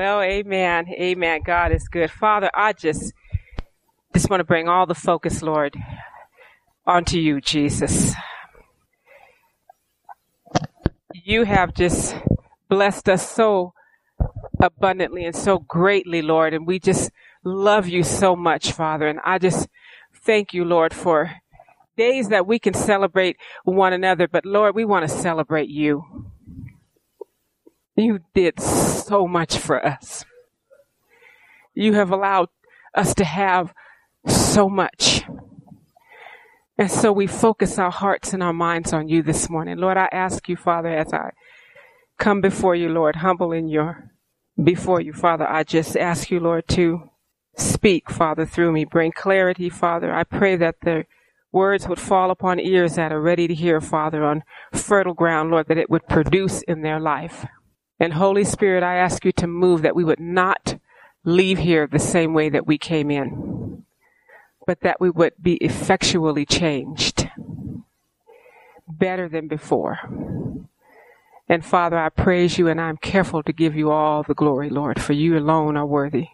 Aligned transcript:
Well, 0.00 0.22
amen. 0.22 0.88
Amen. 0.88 1.42
God 1.44 1.72
is 1.72 1.86
good. 1.86 2.10
Father, 2.10 2.50
I 2.54 2.72
just 2.72 3.12
just 4.14 4.30
want 4.30 4.40
to 4.40 4.44
bring 4.44 4.66
all 4.66 4.86
the 4.86 4.94
focus, 4.94 5.42
Lord, 5.42 5.76
onto 6.86 7.18
you, 7.18 7.42
Jesus. 7.42 8.14
You 11.12 11.44
have 11.44 11.74
just 11.74 12.16
blessed 12.70 13.10
us 13.10 13.30
so 13.30 13.74
abundantly 14.58 15.26
and 15.26 15.36
so 15.36 15.58
greatly, 15.58 16.22
Lord, 16.22 16.54
and 16.54 16.66
we 16.66 16.78
just 16.78 17.10
love 17.44 17.86
you 17.86 18.02
so 18.02 18.34
much, 18.34 18.72
Father. 18.72 19.06
And 19.06 19.20
I 19.22 19.36
just 19.36 19.68
thank 20.14 20.54
you, 20.54 20.64
Lord, 20.64 20.94
for 20.94 21.30
days 21.98 22.30
that 22.30 22.46
we 22.46 22.58
can 22.58 22.72
celebrate 22.72 23.36
one 23.64 23.92
another, 23.92 24.28
but 24.28 24.46
Lord, 24.46 24.74
we 24.74 24.86
want 24.86 25.06
to 25.06 25.14
celebrate 25.14 25.68
you. 25.68 26.30
You 28.00 28.20
did 28.34 28.58
so 28.60 29.26
much 29.26 29.58
for 29.58 29.84
us. 29.84 30.24
You 31.74 31.94
have 31.94 32.10
allowed 32.10 32.48
us 32.94 33.14
to 33.14 33.24
have 33.24 33.72
so 34.26 34.68
much. 34.68 35.24
And 36.78 36.90
so 36.90 37.12
we 37.12 37.26
focus 37.26 37.78
our 37.78 37.90
hearts 37.90 38.32
and 38.32 38.42
our 38.42 38.54
minds 38.54 38.92
on 38.94 39.08
you 39.08 39.22
this 39.22 39.50
morning. 39.50 39.76
Lord, 39.76 39.98
I 39.98 40.08
ask 40.12 40.48
you, 40.48 40.56
Father, 40.56 40.88
as 40.88 41.12
I 41.12 41.30
come 42.18 42.40
before 42.40 42.74
you, 42.74 42.88
Lord, 42.88 43.16
humble 43.16 43.52
in 43.52 43.68
your 43.68 44.10
before 44.62 45.00
you, 45.00 45.12
Father, 45.12 45.46
I 45.46 45.62
just 45.62 45.96
ask 45.96 46.30
you, 46.30 46.40
Lord, 46.40 46.68
to 46.68 47.10
speak, 47.56 48.10
Father, 48.10 48.46
through 48.46 48.72
me. 48.72 48.84
Bring 48.84 49.12
clarity, 49.12 49.68
Father. 49.68 50.12
I 50.12 50.24
pray 50.24 50.56
that 50.56 50.76
the 50.82 51.04
words 51.52 51.86
would 51.88 52.00
fall 52.00 52.30
upon 52.30 52.60
ears 52.60 52.94
that 52.94 53.12
are 53.12 53.20
ready 53.20 53.46
to 53.48 53.54
hear, 53.54 53.80
Father, 53.80 54.24
on 54.24 54.42
fertile 54.72 55.14
ground, 55.14 55.50
Lord, 55.50 55.68
that 55.68 55.78
it 55.78 55.90
would 55.90 56.08
produce 56.08 56.62
in 56.62 56.82
their 56.82 57.00
life. 57.00 57.46
And 58.00 58.14
Holy 58.14 58.44
Spirit, 58.44 58.82
I 58.82 58.96
ask 58.96 59.24
you 59.26 59.32
to 59.32 59.46
move 59.46 59.82
that 59.82 59.94
we 59.94 60.04
would 60.04 60.20
not 60.20 60.78
leave 61.24 61.58
here 61.58 61.86
the 61.86 61.98
same 61.98 62.34
way 62.34 62.48
that 62.48 62.66
we 62.66 62.78
came 62.78 63.10
in, 63.10 63.84
but 64.66 64.80
that 64.80 65.00
we 65.00 65.10
would 65.10 65.34
be 65.40 65.56
effectually 65.56 66.46
changed, 66.46 67.28
better 68.88 69.28
than 69.28 69.48
before. 69.48 69.98
And 71.48 71.64
Father, 71.64 71.98
I 71.98 72.08
praise 72.08 72.58
you 72.58 72.68
and 72.68 72.80
I'm 72.80 72.96
careful 72.96 73.42
to 73.42 73.52
give 73.52 73.76
you 73.76 73.90
all 73.90 74.22
the 74.22 74.34
glory, 74.34 74.70
Lord, 74.70 75.00
for 75.00 75.12
you 75.12 75.36
alone 75.38 75.76
are 75.76 75.86
worthy. 75.86 76.28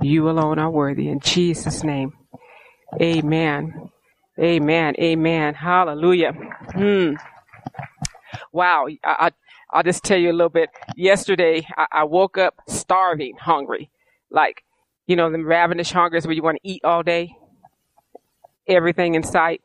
You 0.00 0.30
alone 0.30 0.58
are 0.58 0.70
worthy. 0.70 1.08
In 1.08 1.20
Jesus' 1.20 1.82
name, 1.82 2.12
amen. 3.00 3.90
Amen. 4.38 4.94
Amen. 4.98 5.54
Hallelujah. 5.54 6.32
Hmm. 6.32 7.14
Wow. 8.52 8.86
I, 9.04 9.30
I'll 9.72 9.82
just 9.82 10.04
tell 10.04 10.18
you 10.18 10.30
a 10.30 10.32
little 10.32 10.50
bit. 10.50 10.70
Yesterday, 10.96 11.66
I, 11.76 11.86
I 11.92 12.04
woke 12.04 12.36
up 12.38 12.56
starving, 12.68 13.36
hungry. 13.40 13.90
Like, 14.30 14.64
you 15.06 15.16
know, 15.16 15.30
the 15.30 15.42
ravenous 15.42 15.90
hunger 15.90 16.16
is 16.16 16.26
where 16.26 16.34
you 16.34 16.42
want 16.42 16.58
to 16.62 16.68
eat 16.68 16.84
all 16.84 17.02
day. 17.02 17.34
Everything 18.68 19.14
in 19.14 19.22
sight. 19.22 19.62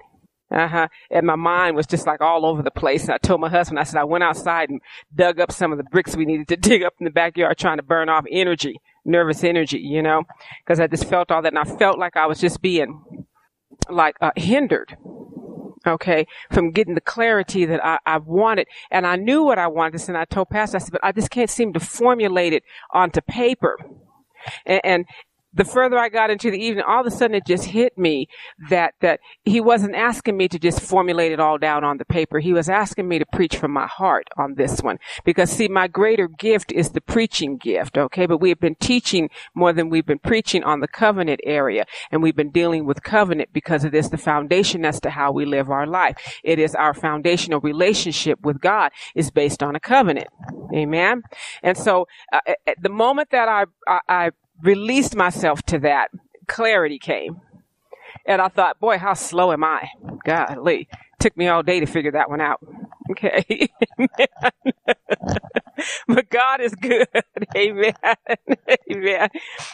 Uh 0.50 0.68
huh. 0.68 0.88
And 1.12 1.28
my 1.28 1.36
mind 1.36 1.76
was 1.76 1.86
just 1.86 2.08
like 2.08 2.22
all 2.22 2.46
over 2.46 2.62
the 2.64 2.72
place. 2.72 3.04
And 3.04 3.12
I 3.12 3.18
told 3.18 3.42
my 3.42 3.50
husband, 3.50 3.80
I 3.80 3.84
said, 3.84 4.00
I 4.00 4.06
went 4.06 4.24
outside 4.24 4.70
and 4.70 4.80
dug 5.14 5.42
up 5.42 5.52
some 5.52 5.74
of 5.74 5.78
the 5.78 5.84
bricks 5.84 6.16
we 6.16 6.26
needed 6.26 6.48
to 6.48 6.56
dig 6.70 6.84
up 6.84 6.94
in 7.00 7.04
the 7.04 7.12
backyard 7.12 7.58
trying 7.58 7.78
to 7.78 7.84
burn 7.84 8.08
off 8.08 8.26
energy, 8.32 8.80
nervous 9.04 9.44
energy, 9.44 9.80
you 9.80 10.02
know, 10.02 10.24
because 10.66 10.80
I 10.80 10.88
just 10.88 11.06
felt 11.06 11.32
all 11.32 11.42
that. 11.42 11.54
And 11.54 11.60
I 11.60 11.78
felt 11.78 12.00
like 12.00 12.16
I 12.16 12.28
was 12.28 12.40
just 12.40 12.62
being 12.62 13.26
like 13.90 14.16
uh, 14.22 14.32
hindered 14.38 14.96
okay, 15.86 16.28
from 16.52 16.72
getting 16.72 16.95
the 16.95 17.02
clarity 17.02 17.66
that 17.66 17.83
I, 17.86 18.00
I 18.06 18.17
wanted. 18.17 18.67
And 18.92 19.06
I 19.06 19.16
knew 19.16 19.44
what 19.44 19.59
I 19.59 19.67
wanted, 19.67 20.08
and 20.08 20.17
I 20.17 20.25
told 20.25 20.50
Pastor, 20.50 20.78
I 20.78 20.80
said, 20.80 20.92
but 20.92 21.03
I 21.03 21.11
just 21.11 21.30
can't 21.30 21.50
seem 21.50 21.73
to 21.73 21.80
formulate 21.80 22.53
it 22.53 22.64
onto 22.92 23.22
paper. 23.22 23.78
And, 24.66 24.81
and, 24.83 25.05
the 25.58 25.66
further 25.66 25.98
I 25.98 26.10
got 26.10 26.30
into 26.30 26.52
the 26.52 26.58
evening, 26.58 26.86
all 26.88 27.02
of 27.02 27.08
a 27.08 27.12
sudden 27.12 27.36
it 27.36 27.46
just 27.46 27.66
hit 27.66 27.98
me 27.98 28.28
that, 28.70 28.94
that 29.02 29.20
he 29.44 29.60
wasn't 29.60 29.96
asking 29.96 30.38
me 30.38 30.48
to 30.50 30.60
just 30.60 30.80
formulate 30.80 31.32
it 31.32 31.40
all 31.40 31.58
down 31.58 31.84
on 31.84 31.98
the 31.98 32.06
paper. 32.06 32.40
He 32.40 32.54
was 32.54 32.70
asking 32.70 33.08
me 33.08 33.18
to 33.18 33.26
preach 33.34 33.58
from 33.58 33.72
my 33.72 33.88
heart 33.88 34.28
on 34.38 34.54
this 34.56 34.82
one. 34.82 35.00
Because 35.26 35.50
see, 35.50 35.67
my 35.67 35.88
greater 35.88 36.28
gift 36.28 36.72
is 36.72 36.92
the 36.92 37.02
preaching 37.02 37.58
gift, 37.58 37.98
okay? 37.98 38.28
But 38.28 38.40
we 38.40 38.50
have 38.50 38.60
been 38.60 38.76
teaching 38.76 39.30
more 39.56 39.73
than 39.73 39.90
we've 39.90 40.06
been 40.06 40.20
preaching 40.20 40.64
on 40.64 40.80
the 40.80 40.88
covenant 40.88 41.42
area. 41.44 41.86
And 42.12 42.22
we've 42.22 42.36
been 42.36 42.52
dealing 42.52 42.86
with 42.86 43.02
covenant 43.02 43.50
because 43.52 43.84
it 43.84 43.96
is 43.96 44.12
the 44.12 44.17
foundation 44.17 44.86
as 44.86 45.00
to 45.02 45.10
how 45.10 45.32
we 45.32 45.46
live 45.46 45.72
our 45.72 45.88
life. 45.88 46.16
It 46.44 46.60
is 46.60 46.76
our 46.76 46.94
foundational 46.94 47.62
relationship 47.62 48.40
with 48.44 48.62
God 48.62 48.92
is 49.16 49.32
based 49.32 49.64
on 49.64 49.76
a 49.76 49.80
covenant. 49.80 50.28
Amen. 50.73 51.23
And 51.64 51.76
so 51.76 52.08
uh, 52.32 52.42
at 52.67 52.82
the 52.82 52.90
moment 52.90 53.32
that 53.32 53.50
I, 53.50 53.66
I, 53.88 54.00
I 54.08 54.30
released 54.62 55.16
myself 55.16 55.62
to 55.64 55.80
that, 55.80 56.12
clarity 56.48 57.00
came. 57.00 57.42
And 58.26 58.42
I 58.42 58.50
thought, 58.50 58.80
boy, 58.80 58.98
how 58.98 59.14
slow 59.14 59.52
am 59.52 59.64
I? 59.64 59.90
Golly. 60.26 60.88
Took 61.20 61.38
me 61.38 61.48
all 61.48 61.64
day 61.64 61.80
to 61.80 61.86
figure 61.86 62.12
that 62.12 62.30
one 62.30 62.42
out. 62.42 62.60
Okay. 63.12 63.70
but 66.08 66.30
God 66.30 66.62
is 66.62 66.76
good. 66.76 67.08
Amen. 67.56 67.94
Amen. 68.92 69.30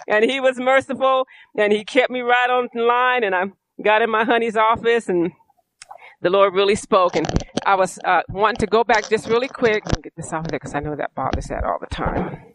And 0.07 0.23
he 0.23 0.39
was 0.39 0.57
merciful 0.57 1.27
and 1.57 1.73
he 1.73 1.83
kept 1.83 2.11
me 2.11 2.21
right 2.21 2.49
on 2.49 2.69
line 2.75 3.23
and 3.23 3.33
I 3.33 3.45
got 3.83 4.01
in 4.01 4.09
my 4.09 4.23
honey's 4.23 4.55
office 4.55 5.09
and 5.09 5.31
the 6.21 6.29
Lord 6.29 6.53
really 6.53 6.75
spoke 6.75 7.15
and 7.15 7.27
I 7.65 7.75
was 7.75 7.99
uh, 8.05 8.21
wanting 8.29 8.57
to 8.57 8.67
go 8.67 8.83
back 8.83 9.09
just 9.09 9.27
really 9.27 9.47
quick 9.49 9.83
and 9.85 10.03
get 10.03 10.13
this 10.15 10.31
off 10.31 10.47
there 10.47 10.59
because 10.59 10.75
I 10.75 10.79
know 10.79 10.95
that 10.95 11.15
bothers 11.15 11.47
that 11.47 11.63
all 11.63 11.79
the 11.79 11.87
time. 11.87 12.52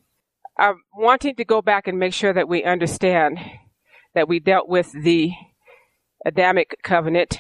I'm 0.59 0.83
wanting 0.93 1.37
to 1.37 1.45
go 1.45 1.63
back 1.63 1.87
and 1.87 1.99
make 1.99 2.13
sure 2.13 2.33
that 2.33 2.49
we 2.49 2.65
understand 2.65 3.39
that 4.15 4.29
we 4.29 4.41
dealt 4.41 4.69
with 4.69 4.91
the 4.93 5.33
Adamic 6.27 6.81
covenant, 6.83 7.39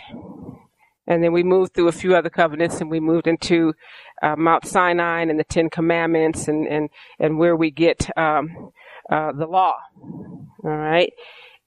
and 1.04 1.24
then 1.24 1.32
we 1.32 1.42
moved 1.42 1.74
through 1.74 1.88
a 1.88 1.92
few 1.92 2.14
other 2.14 2.30
covenants, 2.30 2.80
and 2.80 2.88
we 2.88 3.00
moved 3.00 3.26
into 3.26 3.74
uh, 4.22 4.36
Mount 4.36 4.64
Sinai 4.66 5.22
and 5.22 5.38
the 5.38 5.44
Ten 5.44 5.68
Commandments, 5.68 6.46
and 6.46 6.68
and 6.68 6.90
and 7.18 7.38
where 7.38 7.56
we 7.56 7.72
get 7.72 8.08
um, 8.16 8.70
uh, 9.10 9.32
the 9.32 9.46
law. 9.46 9.74
All 10.62 10.70
right, 10.70 11.12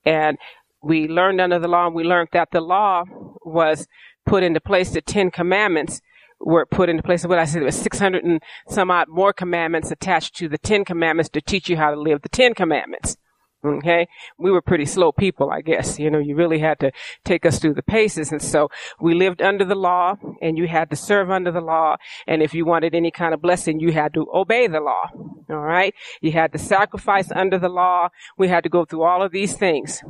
and 0.06 0.38
we 0.82 1.10
learned 1.10 1.42
under 1.42 1.60
the 1.60 1.68
law, 1.68 1.88
and 1.88 1.96
we 1.96 2.06
learned 2.06 2.30
that 2.32 2.52
the 2.52 2.62
law 2.62 3.04
was 3.44 3.88
put 4.26 4.42
into 4.42 4.62
place. 4.62 4.92
The 4.92 5.02
Ten 5.02 5.32
Commandments 5.32 6.00
were 6.44 6.66
put 6.66 6.90
into 6.90 7.04
place. 7.04 7.24
Of 7.24 7.30
what 7.30 7.40
I 7.40 7.46
said, 7.46 7.64
was 7.64 7.76
600 7.76 8.24
and 8.24 8.42
some 8.68 8.92
odd 8.92 9.08
more 9.10 9.34
commandments 9.34 9.92
attached 9.92 10.36
to 10.38 10.50
the 10.50 10.58
Ten 10.58 10.86
Commandments 10.86 11.30
to 11.30 11.42
teach 11.42 11.70
you 11.70 11.78
how 11.78 11.92
to 11.92 12.00
live 12.00 12.22
the 12.22 12.30
Ten 12.30 12.54
Commandments. 12.54 13.18
Okay. 13.64 14.08
We 14.40 14.50
were 14.50 14.62
pretty 14.62 14.86
slow 14.86 15.12
people, 15.12 15.52
I 15.52 15.62
guess. 15.62 16.00
You 16.00 16.10
know, 16.10 16.18
you 16.18 16.36
really 16.36 16.58
had 16.60 16.80
to 16.80 16.92
take 17.24 17.46
us 17.46 17.60
through 17.60 17.76
the 17.76 17.84
paces. 17.84 18.32
And 18.32 18.42
so 18.42 18.70
we 19.00 19.14
lived 19.14 19.40
under 19.40 19.64
the 19.64 19.76
law 19.76 20.16
and 20.42 20.58
you 20.58 20.68
had 20.68 20.90
to 20.90 20.96
serve 20.96 21.30
under 21.30 21.52
the 21.52 21.62
law. 21.62 21.98
And 22.26 22.42
if 22.42 22.56
you 22.56 22.66
wanted 22.66 22.96
any 22.96 23.12
kind 23.12 23.36
of 23.36 23.42
blessing, 23.42 23.80
you 23.80 23.92
had 23.92 24.16
to 24.16 24.26
obey 24.34 24.66
the 24.66 24.80
law. 24.80 25.10
All 25.48 25.58
right. 25.58 25.94
You 26.22 26.32
had 26.32 26.52
to 26.54 26.58
sacrifice 26.58 27.32
under 27.32 27.60
the 27.60 27.70
law. 27.70 28.10
We 28.36 28.48
had 28.48 28.64
to 28.64 28.70
go 28.70 28.84
through 28.84 29.04
all 29.04 29.22
of 29.22 29.32
these 29.32 29.54
things. 29.56 30.02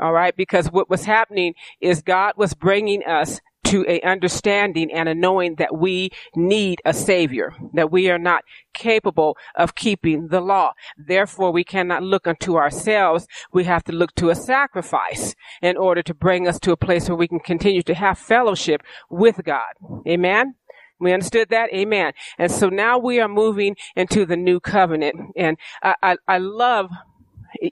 All 0.00 0.12
right. 0.12 0.36
Because 0.36 0.66
what 0.72 0.90
was 0.90 1.04
happening 1.04 1.54
is 1.80 2.02
God 2.02 2.32
was 2.36 2.54
bringing 2.54 3.04
us 3.04 3.40
to 3.68 3.84
a 3.86 4.00
understanding 4.00 4.90
and 4.90 5.08
a 5.08 5.14
knowing 5.14 5.56
that 5.56 5.76
we 5.76 6.10
need 6.34 6.80
a 6.86 6.94
savior, 6.94 7.52
that 7.74 7.90
we 7.90 8.08
are 8.10 8.18
not 8.18 8.42
capable 8.72 9.36
of 9.56 9.74
keeping 9.74 10.28
the 10.28 10.40
law. 10.40 10.72
Therefore, 10.96 11.52
we 11.52 11.64
cannot 11.64 12.02
look 12.02 12.26
unto 12.26 12.56
ourselves. 12.56 13.26
We 13.52 13.64
have 13.64 13.84
to 13.84 13.92
look 13.92 14.14
to 14.16 14.30
a 14.30 14.34
sacrifice 14.34 15.34
in 15.60 15.76
order 15.76 16.02
to 16.02 16.14
bring 16.14 16.48
us 16.48 16.58
to 16.60 16.72
a 16.72 16.78
place 16.78 17.08
where 17.08 17.16
we 17.16 17.28
can 17.28 17.40
continue 17.40 17.82
to 17.82 17.94
have 17.94 18.18
fellowship 18.18 18.82
with 19.10 19.44
God. 19.44 19.74
Amen. 20.06 20.54
We 20.98 21.12
understood 21.12 21.50
that? 21.50 21.72
Amen. 21.72 22.12
And 22.38 22.50
so 22.50 22.70
now 22.70 22.98
we 22.98 23.20
are 23.20 23.28
moving 23.28 23.76
into 23.94 24.24
the 24.24 24.36
new 24.36 24.60
covenant. 24.60 25.14
And 25.36 25.58
I, 25.82 25.94
I, 26.02 26.16
I 26.26 26.38
love 26.38 26.90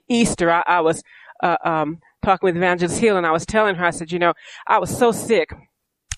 Easter. 0.07 0.51
I, 0.51 0.63
I 0.67 0.81
was, 0.81 1.03
uh, 1.41 1.57
um, 1.65 1.99
talking 2.23 2.47
with 2.47 2.57
Evangelist 2.57 2.99
Hill 2.99 3.17
and 3.17 3.25
I 3.25 3.31
was 3.31 3.45
telling 3.45 3.75
her, 3.75 3.85
I 3.85 3.91
said, 3.91 4.11
you 4.11 4.19
know, 4.19 4.33
I 4.67 4.79
was 4.79 4.95
so 4.95 5.11
sick 5.11 5.53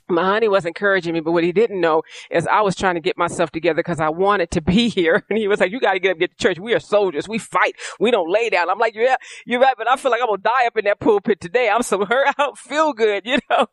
my 0.09 0.23
honey 0.23 0.47
was 0.47 0.65
encouraging 0.65 1.13
me, 1.13 1.19
but 1.19 1.31
what 1.31 1.43
he 1.43 1.51
didn't 1.51 1.79
know 1.79 2.03
is 2.31 2.47
I 2.47 2.61
was 2.61 2.75
trying 2.75 2.95
to 2.95 3.01
get 3.01 3.17
myself 3.17 3.51
together 3.51 3.77
because 3.77 3.99
I 3.99 4.09
wanted 4.09 4.51
to 4.51 4.61
be 4.69 4.89
here. 4.89 5.23
And 5.29 5.37
he 5.37 5.47
was 5.47 5.59
like, 5.59 5.71
you 5.71 5.79
got 5.79 5.93
to 5.93 5.99
get 5.99 6.11
up, 6.11 6.19
get 6.19 6.31
to 6.31 6.37
church. 6.37 6.59
We 6.59 6.73
are 6.73 6.79
soldiers. 6.79 7.27
We 7.27 7.37
fight. 7.37 7.75
We 7.99 8.11
don't 8.11 8.31
lay 8.31 8.49
down. 8.49 8.69
I'm 8.69 8.79
like, 8.79 8.95
yeah, 8.95 9.15
you're 9.45 9.59
right. 9.59 9.75
But 9.77 9.89
I 9.89 9.95
feel 9.95 10.11
like 10.11 10.21
I'm 10.21 10.27
going 10.27 10.39
to 10.39 10.43
die 10.43 10.67
up 10.67 10.77
in 10.77 10.85
that 10.85 10.99
pulpit 10.99 11.39
today. 11.39 11.69
I'm 11.69 11.83
so 11.83 12.05
hurt. 12.09 12.27
I 12.27 12.33
don't 12.37 12.57
feel 12.57 12.93
good, 12.93 13.23
you 13.25 13.37
know? 13.49 13.67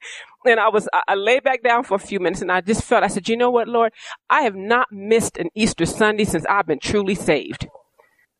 And 0.45 0.61
I 0.61 0.69
was, 0.69 0.89
I, 0.93 1.03
I 1.09 1.15
lay 1.15 1.41
back 1.41 1.63
down 1.63 1.85
for 1.85 1.95
a 1.95 1.99
few 1.99 2.21
minutes 2.21 2.43
and 2.43 2.53
I 2.53 2.61
just 2.61 2.83
felt, 2.83 3.03
I 3.03 3.09
said, 3.09 3.29
you 3.29 3.37
know 3.37 3.51
what, 3.51 3.69
Lord? 3.69 3.93
I 4.31 4.43
have 4.43 4.55
not 4.55 4.93
missed 4.93 5.37
an 5.39 5.49
Easter 5.55 5.87
Sunday 5.87 6.25
since 6.25 6.47
I've 6.47 6.67
been 6.67 6.79
truly 6.79 7.15
saved. 7.15 7.69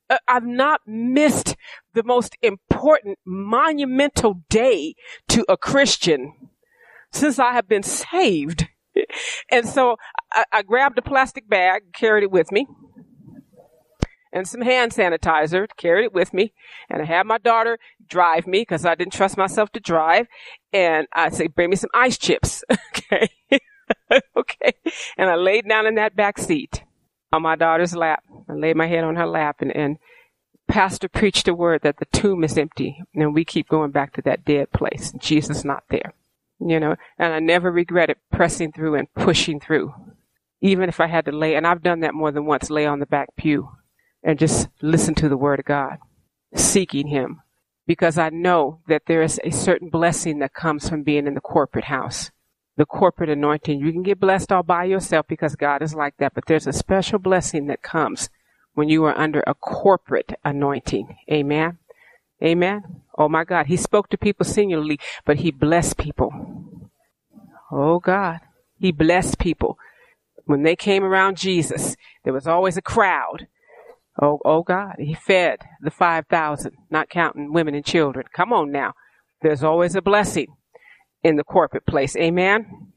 Uh, 0.09 0.19
I've 0.29 0.47
not 0.47 0.83
missed 0.87 1.57
the 1.95 2.05
most 2.05 2.37
important 2.43 3.19
monumental 3.27 4.43
day 4.49 4.95
to 5.29 5.45
a 5.49 5.57
Christian 5.57 6.33
since 7.13 7.39
I 7.39 7.53
have 7.53 7.69
been 7.69 7.83
saved. 7.83 8.67
And 9.51 9.69
so 9.69 9.97
I, 10.33 10.45
I 10.53 10.63
grabbed 10.63 10.99
a 10.99 11.03
plastic 11.03 11.49
bag, 11.49 11.93
carried 11.93 12.25
it 12.25 12.31
with 12.31 12.51
me. 12.51 12.67
and 14.33 14.47
some 14.49 14.63
hand 14.63 14.93
sanitizer, 14.93 15.67
carried 15.77 16.05
it 16.05 16.15
with 16.15 16.33
me. 16.35 16.53
And 16.89 17.03
I 17.03 17.05
had 17.05 17.27
my 17.27 17.39
daughter 17.39 17.79
drive 18.09 18.47
me 18.47 18.61
because 18.61 18.85
I 18.85 18.95
didn't 18.95 19.13
trust 19.13 19.37
myself 19.37 19.71
to 19.73 19.81
drive. 19.81 20.27
And 20.73 21.07
I 21.13 21.31
said, 21.31 21.55
bring 21.55 21.71
me 21.71 21.77
some 21.77 21.91
ice 21.95 22.19
chips. 22.19 22.65
okay. 22.71 23.29
okay. 24.37 24.73
And 25.17 25.31
I 25.31 25.37
laid 25.37 25.69
down 25.69 25.87
in 25.87 25.95
that 25.97 26.17
back 26.17 26.39
seat 26.39 26.83
on 27.33 27.43
my 27.43 27.57
daughter's 27.57 27.95
lap. 27.95 28.23
I 28.49 28.55
laid 28.55 28.77
my 28.77 28.87
head 28.87 29.05
on 29.05 29.17
her 29.17 29.27
lap 29.27 29.57
and, 29.61 29.75
and 29.75 29.99
pastor 30.69 31.09
preached 31.09 31.49
a 31.49 31.55
word 31.55 31.83
that 31.83 31.99
the 31.99 32.07
tomb 32.07 32.43
is 32.45 32.59
empty 32.59 33.03
and 33.15 33.35
we 33.35 33.45
keep 33.45 33.69
going 33.69 33.91
back 33.91 34.15
to 34.15 34.23
that 34.23 34.45
dead 34.45 34.73
place. 34.73 35.13
Jesus 35.19 35.65
not 35.65 35.85
there. 35.91 36.13
You 36.59 36.81
know, 36.81 36.97
and 37.19 37.33
I 37.35 37.39
never 37.39 37.71
regretted 37.71 38.17
pressing 38.33 38.73
through 38.73 38.95
and 38.95 39.13
pushing 39.15 39.61
through. 39.61 39.95
Even 40.61 40.89
if 40.89 41.01
I 41.01 41.07
had 41.07 41.27
to 41.27 41.33
lay, 41.33 41.55
and 41.55 41.67
I've 41.67 41.83
done 41.83 42.01
that 42.01 42.15
more 42.15 42.33
than 42.33 42.47
once, 42.47 42.71
lay 42.71 42.87
on 42.87 42.99
the 42.99 43.07
back 43.07 43.29
pew 43.37 43.71
and 44.23 44.39
just 44.39 44.69
listen 44.81 45.15
to 45.17 45.29
the 45.29 45.37
word 45.37 45.61
of 45.61 45.67
God, 45.67 45.99
seeking 46.55 47.09
him. 47.09 47.43
Because 47.87 48.19
I 48.19 48.31
know 48.31 48.81
that 48.89 49.03
there 49.07 49.23
is 49.23 49.41
a 49.45 49.51
certain 49.51 49.91
blessing 49.91 50.41
that 50.41 50.55
comes 50.55 50.89
from 50.89 51.05
being 51.05 51.27
in 51.27 51.35
the 51.35 51.41
corporate 51.41 51.85
house. 51.85 52.31
The 52.77 52.87
corporate 52.87 53.31
anointing. 53.31 53.79
You 53.79 53.93
can 53.93 54.03
get 54.03 54.19
blessed 54.19 54.51
all 54.51 54.63
by 54.63 54.85
yourself 54.85 55.27
because 55.29 55.55
God 55.55 55.83
is 55.83 55.95
like 55.95 56.17
that, 56.19 56.35
but 56.35 56.47
there's 56.47 56.67
a 56.67 56.73
special 56.73 57.19
blessing 57.19 57.67
that 57.67 57.83
comes 57.83 58.29
when 58.75 58.89
you 58.89 59.05
are 59.05 59.17
under 59.17 59.43
a 59.47 59.55
corporate 59.55 60.33
anointing. 60.45 61.17
Amen. 61.31 61.79
Amen. 62.43 63.03
Oh 63.19 63.29
my 63.29 63.45
God. 63.45 63.67
He 63.67 63.77
spoke 63.77 64.09
to 64.11 64.19
people 64.19 64.45
singularly, 64.45 64.99
but 65.25 65.39
he 65.39 65.51
blessed 65.51 65.97
people. 65.97 66.33
Oh 67.71 67.99
God. 67.99 68.41
He 68.79 68.93
blessed 68.93 69.39
people. 69.39 69.79
When 70.45 70.63
they 70.63 70.77
came 70.77 71.03
around 71.03 71.37
Jesus, 71.37 71.97
there 72.25 72.33
was 72.33 72.47
always 72.47 72.77
a 72.77 72.83
crowd. 72.83 73.49
Oh, 74.21 74.39
oh 74.45 74.63
God. 74.63 74.97
He 74.99 75.15
fed 75.15 75.61
the 75.81 75.91
5,000, 75.91 76.73
not 76.91 77.11
counting 77.11 77.53
women 77.53 77.75
and 77.75 77.85
children. 77.85 78.27
Come 78.35 78.53
on 78.53 78.71
now. 78.71 78.93
There's 79.43 79.65
always 79.65 79.95
a 79.95 80.03
blessing 80.03 80.49
in 81.23 81.37
the 81.37 81.45
corporate 81.45 81.87
place. 81.87 82.17
Amen. 82.17 82.93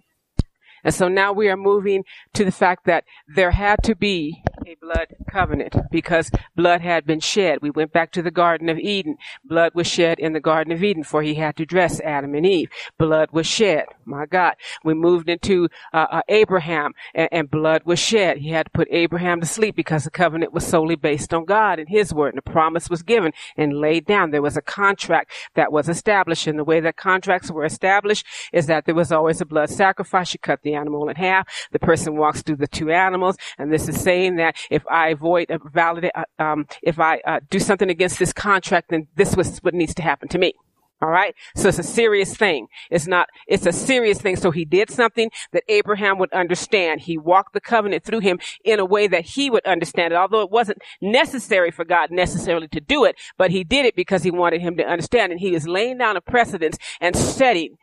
And 0.83 0.93
so 0.93 1.07
now 1.07 1.33
we 1.33 1.49
are 1.49 1.57
moving 1.57 2.03
to 2.33 2.45
the 2.45 2.51
fact 2.51 2.85
that 2.85 3.03
there 3.35 3.51
had 3.51 3.83
to 3.83 3.95
be 3.95 4.41
a 4.67 4.75
blood 4.75 5.15
covenant 5.29 5.75
because 5.91 6.31
blood 6.55 6.81
had 6.81 7.05
been 7.05 7.19
shed. 7.19 7.59
We 7.61 7.69
went 7.69 7.91
back 7.91 8.11
to 8.13 8.21
the 8.21 8.31
Garden 8.31 8.69
of 8.69 8.77
Eden. 8.77 9.17
Blood 9.43 9.73
was 9.73 9.87
shed 9.87 10.19
in 10.19 10.33
the 10.33 10.39
Garden 10.39 10.73
of 10.73 10.83
Eden 10.83 11.03
for 11.03 11.21
he 11.21 11.35
had 11.35 11.55
to 11.57 11.65
dress 11.65 11.99
Adam 12.01 12.35
and 12.35 12.45
Eve. 12.45 12.69
Blood 12.97 13.29
was 13.31 13.47
shed. 13.47 13.85
My 14.05 14.25
God. 14.25 14.55
We 14.83 14.93
moved 14.93 15.29
into 15.29 15.69
uh, 15.93 16.07
uh, 16.11 16.21
Abraham 16.29 16.93
and, 17.13 17.29
and, 17.31 17.49
blood 17.49 17.83
was 17.85 17.99
shed. 17.99 18.37
He 18.37 18.49
had 18.49 18.67
to 18.67 18.71
put 18.71 18.87
Abraham 18.91 19.39
to 19.41 19.45
sleep 19.45 19.75
because 19.75 20.03
the 20.03 20.11
covenant 20.11 20.53
was 20.53 20.65
solely 20.65 20.95
based 20.95 21.33
on 21.33 21.45
God 21.45 21.79
and 21.79 21.89
his 21.89 22.13
word. 22.13 22.33
And 22.33 22.37
the 22.37 22.51
promise 22.51 22.89
was 22.89 23.03
given 23.03 23.33
and 23.57 23.79
laid 23.79 24.05
down. 24.05 24.31
There 24.31 24.41
was 24.41 24.57
a 24.57 24.61
contract 24.61 25.31
that 25.55 25.71
was 25.71 25.89
established. 25.89 26.47
And 26.47 26.59
the 26.59 26.63
way 26.63 26.79
that 26.79 26.95
contracts 26.95 27.51
were 27.51 27.65
established 27.65 28.25
is 28.53 28.67
that 28.67 28.85
there 28.85 28.95
was 28.95 29.11
always 29.11 29.41
a 29.41 29.45
blood 29.45 29.69
sacrifice. 29.69 30.33
You 30.33 30.39
cut 30.39 30.61
the 30.61 30.75
animal 30.75 31.09
in 31.09 31.15
half. 31.15 31.47
The 31.71 31.79
person 31.79 32.17
walks 32.17 32.41
through 32.41 32.57
the 32.57 32.67
two 32.67 32.91
animals. 32.91 33.37
And 33.57 33.71
this 33.71 33.87
is 33.89 33.99
saying 33.99 34.35
that 34.37 34.48
if 34.69 34.83
I 34.87 35.09
avoid, 35.09 35.49
a 35.49 35.59
valid, 35.59 36.09
uh, 36.13 36.23
um, 36.37 36.67
if 36.81 36.99
I 36.99 37.19
uh, 37.25 37.39
do 37.49 37.59
something 37.59 37.89
against 37.89 38.19
this 38.19 38.33
contract, 38.33 38.89
then 38.89 39.07
this 39.15 39.35
was 39.35 39.59
what 39.59 39.73
needs 39.73 39.93
to 39.95 40.01
happen 40.01 40.27
to 40.29 40.37
me. 40.37 40.53
All 41.01 41.09
right. 41.09 41.33
So 41.55 41.69
it's 41.69 41.79
a 41.79 41.83
serious 41.83 42.35
thing. 42.35 42.67
It's 42.91 43.07
not, 43.07 43.29
it's 43.47 43.65
a 43.65 43.71
serious 43.71 44.19
thing. 44.19 44.35
So 44.35 44.51
he 44.51 44.65
did 44.65 44.89
something 44.89 45.31
that 45.53 45.63
Abraham 45.69 46.17
would 46.17 46.33
understand. 46.33 47.01
He 47.01 47.17
walked 47.17 47.53
the 47.53 47.61
covenant 47.61 48.03
through 48.03 48.19
him 48.19 48.37
in 48.65 48.79
a 48.79 48.85
way 48.85 49.07
that 49.07 49.23
he 49.23 49.49
would 49.49 49.65
understand 49.65 50.11
it, 50.11 50.17
although 50.17 50.41
it 50.41 50.51
wasn't 50.51 50.79
necessary 51.01 51.71
for 51.71 51.85
God 51.85 52.11
necessarily 52.11 52.67
to 52.69 52.81
do 52.81 53.05
it, 53.05 53.15
but 53.37 53.49
he 53.49 53.63
did 53.63 53.85
it 53.85 53.95
because 53.95 54.23
he 54.23 54.31
wanted 54.31 54.59
him 54.59 54.75
to 54.75 54.83
understand. 54.83 55.31
And 55.31 55.39
he 55.39 55.55
is 55.55 55.69
laying 55.69 55.99
down 55.99 56.17
a 56.17 56.21
precedence 56.21 56.77
and 56.99 57.15
setting 57.15 57.77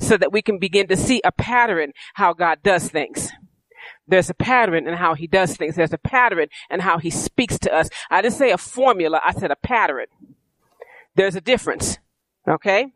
so 0.00 0.16
that 0.16 0.32
we 0.32 0.40
can 0.40 0.58
begin 0.58 0.86
to 0.88 0.96
see 0.96 1.20
a 1.24 1.32
pattern 1.32 1.92
how 2.14 2.32
God 2.32 2.62
does 2.62 2.88
things. 2.88 3.30
There's 4.06 4.30
a 4.30 4.34
pattern 4.34 4.88
in 4.88 4.94
how 4.94 5.14
he 5.14 5.26
does 5.26 5.56
things. 5.56 5.76
There's 5.76 5.92
a 5.92 5.98
pattern 5.98 6.48
in 6.70 6.80
how 6.80 6.98
he 6.98 7.10
speaks 7.10 7.58
to 7.60 7.72
us. 7.72 7.88
I 8.10 8.22
didn't 8.22 8.34
say 8.34 8.50
a 8.50 8.58
formula. 8.58 9.20
I 9.24 9.32
said 9.32 9.50
a 9.50 9.56
pattern. 9.56 10.06
There's 11.14 11.36
a 11.36 11.40
difference. 11.40 11.98
Okay. 12.48 12.86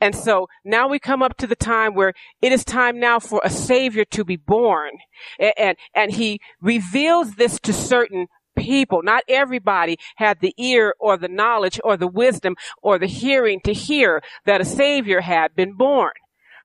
And 0.00 0.14
so 0.14 0.48
now 0.64 0.88
we 0.88 0.98
come 0.98 1.22
up 1.22 1.36
to 1.38 1.46
the 1.46 1.56
time 1.56 1.94
where 1.94 2.12
it 2.42 2.52
is 2.52 2.64
time 2.64 3.00
now 3.00 3.18
for 3.18 3.40
a 3.42 3.50
savior 3.50 4.04
to 4.06 4.24
be 4.24 4.36
born. 4.36 4.90
And, 5.38 5.52
and, 5.56 5.76
and 5.94 6.12
he 6.12 6.40
reveals 6.60 7.36
this 7.36 7.58
to 7.60 7.72
certain 7.72 8.26
people. 8.56 9.02
Not 9.02 9.24
everybody 9.28 9.96
had 10.16 10.40
the 10.40 10.54
ear 10.58 10.94
or 10.98 11.16
the 11.16 11.28
knowledge 11.28 11.80
or 11.82 11.96
the 11.96 12.06
wisdom 12.06 12.56
or 12.82 12.98
the 12.98 13.06
hearing 13.06 13.60
to 13.64 13.72
hear 13.72 14.22
that 14.44 14.60
a 14.60 14.64
savior 14.64 15.22
had 15.22 15.54
been 15.54 15.72
born. 15.74 16.12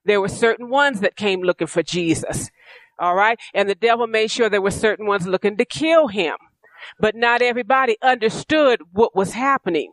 There 0.04 0.22
were 0.22 0.30
certain 0.30 0.70
ones 0.70 1.00
that 1.02 1.16
came 1.16 1.42
looking 1.42 1.68
for 1.68 1.84
Jesus. 1.84 2.50
All 3.00 3.16
right. 3.16 3.40
And 3.54 3.70
the 3.70 3.76
devil 3.76 4.08
made 4.08 4.32
sure 4.32 4.50
there 4.50 4.62
were 4.62 4.72
certain 4.72 5.06
ones 5.06 5.28
looking 5.28 5.58
to 5.58 5.66
kill 5.66 6.08
him. 6.08 6.36
But 7.00 7.16
not 7.16 7.42
everybody 7.42 7.98
understood 8.02 8.82
what 8.92 9.16
was 9.16 9.34
happening. 9.34 9.92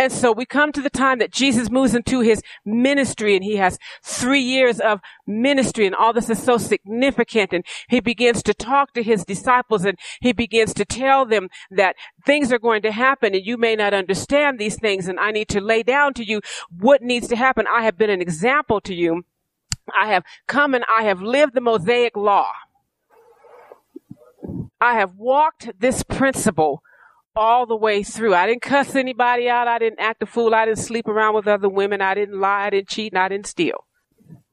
And 0.00 0.12
so 0.12 0.30
we 0.30 0.46
come 0.46 0.70
to 0.72 0.80
the 0.80 0.90
time 0.90 1.18
that 1.18 1.32
Jesus 1.32 1.70
moves 1.70 1.92
into 1.92 2.20
his 2.20 2.40
ministry 2.64 3.34
and 3.34 3.42
he 3.42 3.56
has 3.56 3.80
three 4.00 4.40
years 4.40 4.78
of 4.78 5.00
ministry 5.26 5.86
and 5.86 5.94
all 5.94 6.12
this 6.12 6.30
is 6.30 6.40
so 6.40 6.56
significant. 6.56 7.52
And 7.52 7.64
he 7.88 7.98
begins 7.98 8.40
to 8.44 8.54
talk 8.54 8.94
to 8.94 9.02
his 9.02 9.24
disciples 9.24 9.84
and 9.84 9.98
he 10.20 10.32
begins 10.32 10.72
to 10.74 10.84
tell 10.84 11.26
them 11.26 11.48
that 11.72 11.96
things 12.24 12.52
are 12.52 12.60
going 12.60 12.82
to 12.82 12.92
happen 12.92 13.34
and 13.34 13.44
you 13.44 13.56
may 13.56 13.74
not 13.74 13.92
understand 13.92 14.58
these 14.60 14.76
things. 14.76 15.08
And 15.08 15.18
I 15.18 15.32
need 15.32 15.48
to 15.48 15.60
lay 15.60 15.82
down 15.82 16.14
to 16.14 16.24
you 16.24 16.42
what 16.70 17.02
needs 17.02 17.26
to 17.28 17.36
happen. 17.36 17.66
I 17.66 17.82
have 17.82 17.98
been 17.98 18.10
an 18.10 18.22
example 18.22 18.80
to 18.82 18.94
you 18.94 19.24
I 19.98 20.08
have 20.08 20.24
come 20.46 20.74
and 20.74 20.84
I 20.88 21.04
have 21.04 21.20
lived 21.20 21.54
the 21.54 21.60
Mosaic 21.60 22.16
law. 22.16 22.50
I 24.80 24.94
have 24.94 25.14
walked 25.16 25.70
this 25.78 26.02
principle 26.02 26.82
all 27.34 27.66
the 27.66 27.76
way 27.76 28.02
through. 28.02 28.34
I 28.34 28.46
didn't 28.46 28.62
cuss 28.62 28.94
anybody 28.94 29.48
out. 29.48 29.68
I 29.68 29.78
didn't 29.78 30.00
act 30.00 30.22
a 30.22 30.26
fool. 30.26 30.54
I 30.54 30.66
didn't 30.66 30.78
sleep 30.78 31.08
around 31.08 31.34
with 31.34 31.46
other 31.46 31.68
women. 31.68 32.00
I 32.00 32.14
didn't 32.14 32.40
lie. 32.40 32.66
I 32.66 32.70
didn't 32.70 32.88
cheat 32.88 33.12
and 33.12 33.18
I 33.18 33.28
didn't 33.28 33.46
steal. 33.46 33.84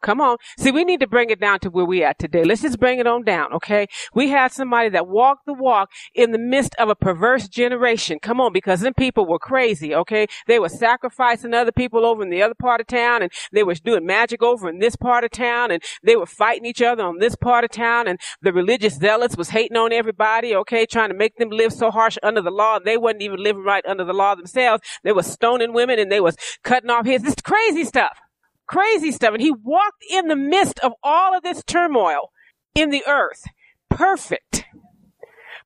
Come 0.06 0.22
on. 0.22 0.38
See, 0.60 0.70
we 0.70 0.84
need 0.84 1.00
to 1.00 1.08
bring 1.08 1.32
it 1.32 1.40
down 1.40 1.60
to 1.62 1.72
where 1.72 1.84
we 1.84 2.04
at 2.04 2.20
today. 2.20 2.44
Let's 2.44 2.62
just 2.62 2.80
bring 2.80 3.00
it 3.00 3.08
on 3.08 3.24
down, 3.24 3.52
okay? 3.54 3.88
We 4.14 4.30
had 4.30 4.52
somebody 4.52 4.88
that 4.90 5.08
walked 5.08 5.48
the 5.48 5.54
walk 5.54 5.90
in 6.14 6.32
the 6.32 6.38
midst 6.38 6.76
of 6.76 6.90
a 6.90 6.96
perverse 6.96 7.48
generation. 7.48 8.20
Come 8.22 8.40
on, 8.40 8.54
because 8.54 8.82
them 8.82 8.94
people 8.94 9.26
were 9.26 9.40
crazy, 9.40 9.96
okay? 9.96 10.28
They 10.46 10.60
were 10.60 10.70
sacrificing 10.70 11.56
other 11.56 11.72
people 11.72 12.06
over 12.06 12.22
in 12.22 12.30
the 12.30 12.44
other 12.44 12.54
part 12.54 12.82
of 12.82 12.86
town 12.86 13.24
and 13.24 13.32
they 13.52 13.64
were 13.64 13.74
doing 13.74 14.06
magic 14.06 14.44
over 14.44 14.70
in 14.70 14.78
this 14.78 14.96
part 14.96 15.24
of 15.24 15.32
town 15.32 15.72
and 15.72 15.82
they 16.04 16.16
were 16.16 16.28
fighting 16.28 16.68
each 16.68 16.84
other 16.84 17.02
on 17.02 17.18
this 17.18 17.36
part 17.36 17.64
of 17.64 17.72
town 17.72 18.08
and 18.08 18.20
the 18.44 18.54
religious 18.54 18.98
zealots 18.98 19.36
was 19.36 19.50
hating 19.50 19.76
on 19.76 19.92
everybody, 19.92 20.56
okay? 20.56 20.86
Trying 20.86 21.10
to 21.10 21.16
make 21.16 21.38
them 21.38 21.50
live 21.50 21.74
so 21.74 21.90
harsh 21.90 22.20
under 22.22 22.44
the 22.44 22.52
law. 22.52 22.78
They 22.78 22.98
wasn't 22.98 23.24
even 23.24 23.42
living 23.42 23.64
right 23.64 23.84
under 23.88 24.04
the 24.04 24.14
law 24.14 24.36
themselves. 24.36 24.84
They 25.02 25.14
were 25.14 25.24
stoning 25.24 25.74
women 25.74 25.98
and 25.98 26.12
they 26.12 26.22
was 26.22 26.38
cutting 26.62 26.92
off 26.92 27.08
heads. 27.08 27.24
This 27.24 27.34
crazy 27.44 27.86
stuff 27.86 28.20
crazy 28.68 29.12
stuff. 29.12 29.34
And 29.34 29.42
he 29.42 29.52
walked 29.52 30.04
in 30.10 30.28
the 30.28 30.36
midst 30.36 30.80
of 30.80 30.94
all 31.04 31.36
of 31.36 31.44
this 31.44 31.64
turmoil 31.64 32.32
in 32.74 32.90
the 32.90 33.04
earth. 33.08 33.46
Perfect. 33.90 34.66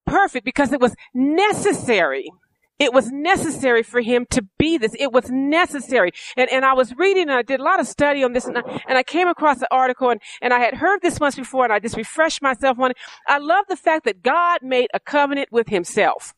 Perfect 0.06 0.46
because 0.46 0.72
it 0.72 0.80
was 0.80 0.96
necessary. 1.14 2.32
It 2.80 2.94
was 2.94 3.12
necessary 3.12 3.84
for 3.84 4.00
him 4.00 4.26
to 4.30 4.48
be 4.58 4.78
this. 4.78 4.96
It 4.98 5.12
was 5.12 5.30
necessary. 5.30 6.12
And, 6.38 6.50
and 6.50 6.64
I 6.64 6.74
was 6.74 6.96
reading 6.96 7.24
and 7.24 7.34
I 7.34 7.42
did 7.42 7.60
a 7.60 7.64
lot 7.64 7.82
of 7.82 7.88
study 7.88 8.24
on 8.24 8.32
this 8.32 8.46
and 8.46 8.58
I, 8.58 8.62
and 8.88 8.98
I 8.98 9.04
came 9.04 9.28
across 9.28 9.60
the 9.60 9.68
article 9.70 10.10
and, 10.10 10.22
and 10.42 10.54
I 10.54 10.60
had 10.60 10.76
heard 10.76 11.02
this 11.02 11.20
once 11.20 11.36
before 11.36 11.66
and 11.66 11.74
I 11.74 11.80
just 11.80 11.98
refreshed 11.98 12.42
myself 12.42 12.80
on 12.80 12.92
it. 12.92 12.98
I 13.28 13.38
love 13.38 13.66
the 13.68 13.76
fact 13.76 14.06
that 14.06 14.24
God 14.24 14.60
made 14.64 14.88
a 14.94 15.00
covenant 15.00 15.50
with 15.52 15.68
himself. 15.68 16.34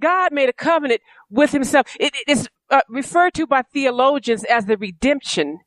God 0.00 0.32
made 0.32 0.48
a 0.48 0.52
covenant 0.52 1.00
with 1.30 1.52
himself. 1.52 1.86
It, 2.00 2.12
it 2.14 2.28
is 2.28 2.48
uh, 2.70 2.80
referred 2.88 3.34
to 3.34 3.46
by 3.46 3.62
theologians 3.62 4.44
as 4.44 4.66
the 4.66 4.76
redemption 4.76 5.58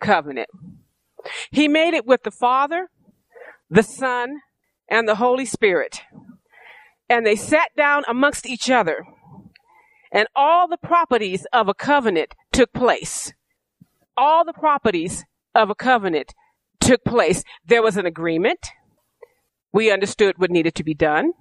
covenant. 0.00 0.48
He 1.50 1.68
made 1.68 1.94
it 1.94 2.06
with 2.06 2.22
the 2.22 2.30
Father, 2.30 2.88
the 3.68 3.82
Son, 3.82 4.40
and 4.88 5.08
the 5.08 5.16
Holy 5.16 5.44
Spirit. 5.44 6.02
And 7.08 7.26
they 7.26 7.36
sat 7.36 7.70
down 7.76 8.04
amongst 8.08 8.46
each 8.46 8.70
other. 8.70 9.04
And 10.12 10.26
all 10.34 10.66
the 10.66 10.76
properties 10.76 11.46
of 11.52 11.68
a 11.68 11.74
covenant 11.74 12.34
took 12.52 12.72
place. 12.72 13.32
All 14.16 14.44
the 14.44 14.52
properties 14.52 15.24
of 15.54 15.70
a 15.70 15.74
covenant 15.74 16.34
took 16.80 17.04
place. 17.04 17.44
There 17.64 17.82
was 17.82 17.96
an 17.96 18.06
agreement. 18.06 18.68
We 19.72 19.92
understood 19.92 20.38
what 20.38 20.50
needed 20.50 20.74
to 20.76 20.84
be 20.84 20.94
done. 20.94 21.32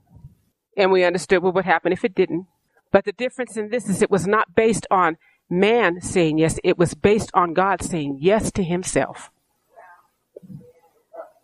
And 0.77 0.91
we 0.91 1.03
understood 1.03 1.41
what 1.41 1.55
would 1.55 1.65
happen 1.65 1.91
if 1.91 2.05
it 2.05 2.15
didn't. 2.15 2.45
But 2.91 3.05
the 3.05 3.11
difference 3.11 3.57
in 3.57 3.69
this 3.69 3.87
is 3.87 4.01
it 4.01 4.11
was 4.11 4.27
not 4.27 4.55
based 4.55 4.87
on 4.89 5.17
man 5.49 6.01
saying 6.01 6.37
yes, 6.37 6.59
it 6.63 6.77
was 6.77 6.93
based 6.93 7.31
on 7.33 7.53
God 7.53 7.81
saying 7.81 8.17
yes 8.19 8.51
to 8.53 8.63
himself. 8.63 9.31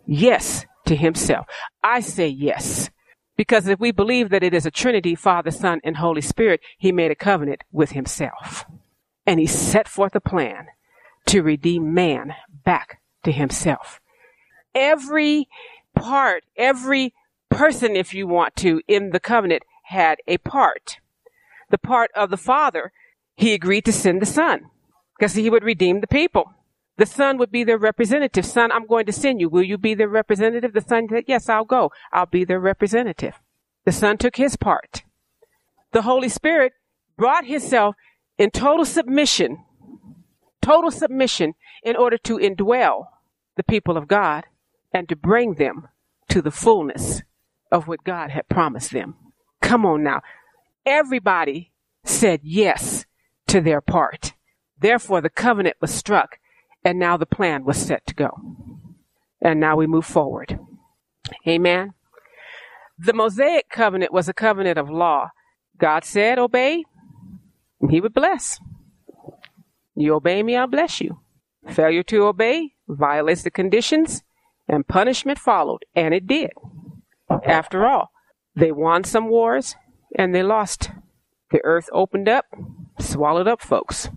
Yes 0.05 0.65
to 0.85 0.95
himself. 0.95 1.47
I 1.83 1.99
say 1.99 2.27
yes 2.27 2.89
Because 3.37 3.67
if 3.67 3.79
we 3.79 3.91
believe 3.91 4.29
that 4.29 4.43
it 4.43 4.53
is 4.53 4.65
a 4.65 4.71
Trinity, 4.71 5.13
Father, 5.15 5.51
Son, 5.51 5.81
and 5.83 5.97
Holy 5.97 6.21
Spirit, 6.21 6.61
he 6.77 6.91
made 6.91 7.11
a 7.11 7.15
covenant 7.15 7.63
with 7.71 7.91
himself. 7.91 8.65
And 9.25 9.39
he 9.39 9.45
set 9.45 9.87
forth 9.87 10.15
a 10.15 10.21
plan 10.21 10.67
to 11.27 11.41
redeem 11.41 11.93
man 11.93 12.35
back 12.63 13.01
to 13.23 13.31
himself. 13.31 13.99
Every 14.73 15.49
part, 15.95 16.43
every 16.55 17.13
person, 17.49 17.95
if 17.95 18.13
you 18.13 18.27
want 18.27 18.55
to, 18.57 18.81
in 18.87 19.09
the 19.09 19.19
covenant 19.19 19.63
had 19.85 20.19
a 20.27 20.37
part. 20.37 20.97
The 21.75 21.79
part 21.79 22.10
of 22.15 22.29
the 22.29 22.38
Father, 22.38 22.94
he 23.36 23.53
agreed 23.53 23.84
to 23.84 23.91
send 23.91 24.22
the 24.22 24.25
Son 24.25 24.70
because 25.20 25.34
he 25.34 25.50
would 25.50 25.65
redeem 25.65 26.00
the 26.00 26.08
people. 26.08 26.53
The 26.96 27.05
son 27.05 27.38
would 27.38 27.51
be 27.51 27.65
their 27.65 27.77
representative. 27.77 28.46
Son, 28.46 28.72
I'm 28.72 28.88
going 28.88 29.05
to 29.08 29.12
send 29.12 29.41
you. 29.41 29.50
Will 29.50 29.62
you 29.62 29.77
be 29.77 29.94
their 29.94 30.08
representative? 30.08 30.72
The 30.72 30.79
son 30.79 31.10
said, 31.10 31.25
yes, 31.27 31.50
I'll 31.50 31.65
go. 31.65 31.91
I'll 32.13 32.27
be 32.27 32.46
their 32.46 32.62
representative. 32.62 33.41
The 33.84 33.91
son 33.91 34.17
took 34.17 34.38
his 34.38 34.55
part. 34.55 35.03
The 35.91 36.03
Holy 36.03 36.29
Spirit 36.29 36.72
brought 37.17 37.46
himself 37.46 37.98
in 38.38 38.51
total 38.51 38.86
submission, 38.86 39.65
total 40.62 40.91
submission 40.91 41.55
in 41.84 41.98
order 41.98 42.17
to 42.20 42.38
indwell 42.38 43.08
the 43.58 43.63
people 43.63 43.98
of 43.98 44.08
God 44.08 44.46
and 44.94 45.10
to 45.10 45.15
bring 45.17 45.55
them 45.55 45.89
to 46.29 46.41
the 46.41 46.51
fullness 46.51 47.22
of 47.70 47.89
what 47.89 48.05
God 48.05 48.29
had 48.29 48.48
promised 48.48 48.91
them. 48.91 49.15
Come 49.62 49.86
on 49.86 50.03
now. 50.03 50.22
Everybody 50.85 51.71
said 52.03 52.41
yes 52.43 53.05
to 53.47 53.61
their 53.61 53.81
part. 53.81 54.33
Therefore, 54.79 55.21
the 55.21 55.29
covenant 55.29 55.77
was 55.81 55.93
struck 55.93 56.39
and 56.83 56.99
now 56.99 57.17
the 57.17 57.25
plan 57.25 57.65
was 57.65 57.77
set 57.77 58.05
to 58.05 58.13
go. 58.13 58.39
And 59.41 59.59
now 59.59 59.75
we 59.75 59.87
move 59.87 60.05
forward. 60.05 60.59
Amen. 61.47 61.93
The 62.97 63.13
Mosaic 63.13 63.69
covenant 63.69 64.13
was 64.13 64.29
a 64.29 64.33
covenant 64.33 64.77
of 64.77 64.89
law. 64.89 65.31
God 65.77 66.05
said, 66.05 66.39
obey, 66.39 66.85
and 67.81 67.91
he 67.91 67.99
would 67.99 68.13
bless. 68.13 68.59
You 69.95 70.13
obey 70.13 70.43
me, 70.43 70.55
I'll 70.55 70.67
bless 70.67 71.01
you. 71.01 71.19
Failure 71.67 72.03
to 72.03 72.25
obey 72.25 72.73
violates 72.87 73.43
the 73.43 73.51
conditions, 73.51 74.23
and 74.67 74.87
punishment 74.87 75.39
followed, 75.39 75.83
and 75.95 76.13
it 76.13 76.27
did. 76.27 76.51
After 77.43 77.85
all, 77.85 78.11
they 78.55 78.71
won 78.71 79.03
some 79.03 79.27
wars, 79.27 79.75
and 80.15 80.34
they 80.34 80.43
lost. 80.43 80.89
The 81.51 81.62
earth 81.63 81.89
opened 81.91 82.27
up, 82.27 82.45
swallowed 83.00 83.48
up 83.48 83.62
folks. 83.62 84.10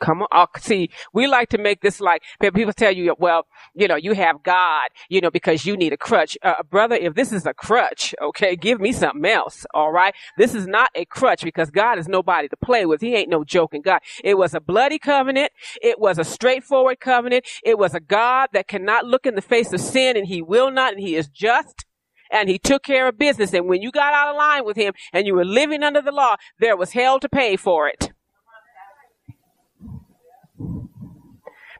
Come 0.00 0.22
on. 0.22 0.28
I'll, 0.32 0.50
see, 0.58 0.90
we 1.12 1.26
like 1.26 1.48
to 1.50 1.58
make 1.58 1.80
this 1.80 2.00
like, 2.00 2.22
people 2.40 2.72
tell 2.72 2.92
you, 2.92 3.14
well, 3.18 3.46
you 3.74 3.88
know, 3.88 3.96
you 3.96 4.12
have 4.12 4.42
God, 4.42 4.88
you 5.08 5.20
know, 5.20 5.30
because 5.30 5.64
you 5.64 5.76
need 5.76 5.92
a 5.92 5.96
crutch. 5.96 6.36
Uh, 6.42 6.62
brother, 6.68 6.96
if 6.96 7.14
this 7.14 7.32
is 7.32 7.46
a 7.46 7.54
crutch, 7.54 8.14
okay, 8.20 8.56
give 8.56 8.80
me 8.80 8.92
something 8.92 9.24
else. 9.24 9.64
All 9.72 9.92
right. 9.92 10.14
This 10.36 10.54
is 10.54 10.66
not 10.66 10.90
a 10.94 11.04
crutch 11.04 11.42
because 11.42 11.70
God 11.70 11.98
is 11.98 12.08
nobody 12.08 12.48
to 12.48 12.56
play 12.56 12.84
with. 12.84 13.00
He 13.00 13.14
ain't 13.14 13.30
no 13.30 13.44
joking 13.44 13.82
God. 13.82 14.00
It 14.22 14.36
was 14.36 14.52
a 14.52 14.60
bloody 14.60 14.98
covenant. 14.98 15.52
It 15.80 15.98
was 15.98 16.18
a 16.18 16.24
straightforward 16.24 17.00
covenant. 17.00 17.46
It 17.62 17.78
was 17.78 17.94
a 17.94 18.00
God 18.00 18.50
that 18.52 18.68
cannot 18.68 19.06
look 19.06 19.26
in 19.26 19.36
the 19.36 19.42
face 19.42 19.72
of 19.72 19.80
sin 19.80 20.16
and 20.16 20.26
he 20.26 20.42
will 20.42 20.70
not 20.70 20.92
and 20.92 21.00
he 21.00 21.16
is 21.16 21.28
just 21.28 21.86
and 22.34 22.48
he 22.48 22.58
took 22.58 22.82
care 22.82 23.08
of 23.08 23.16
business. 23.16 23.54
And 23.54 23.66
when 23.68 23.80
you 23.80 23.90
got 23.90 24.12
out 24.12 24.28
of 24.28 24.36
line 24.36 24.64
with 24.64 24.76
him 24.76 24.92
and 25.12 25.26
you 25.26 25.34
were 25.34 25.44
living 25.44 25.82
under 25.82 26.02
the 26.02 26.12
law, 26.12 26.36
there 26.58 26.76
was 26.76 26.92
hell 26.92 27.18
to 27.20 27.28
pay 27.28 27.56
for 27.56 27.88
it. 27.88 28.12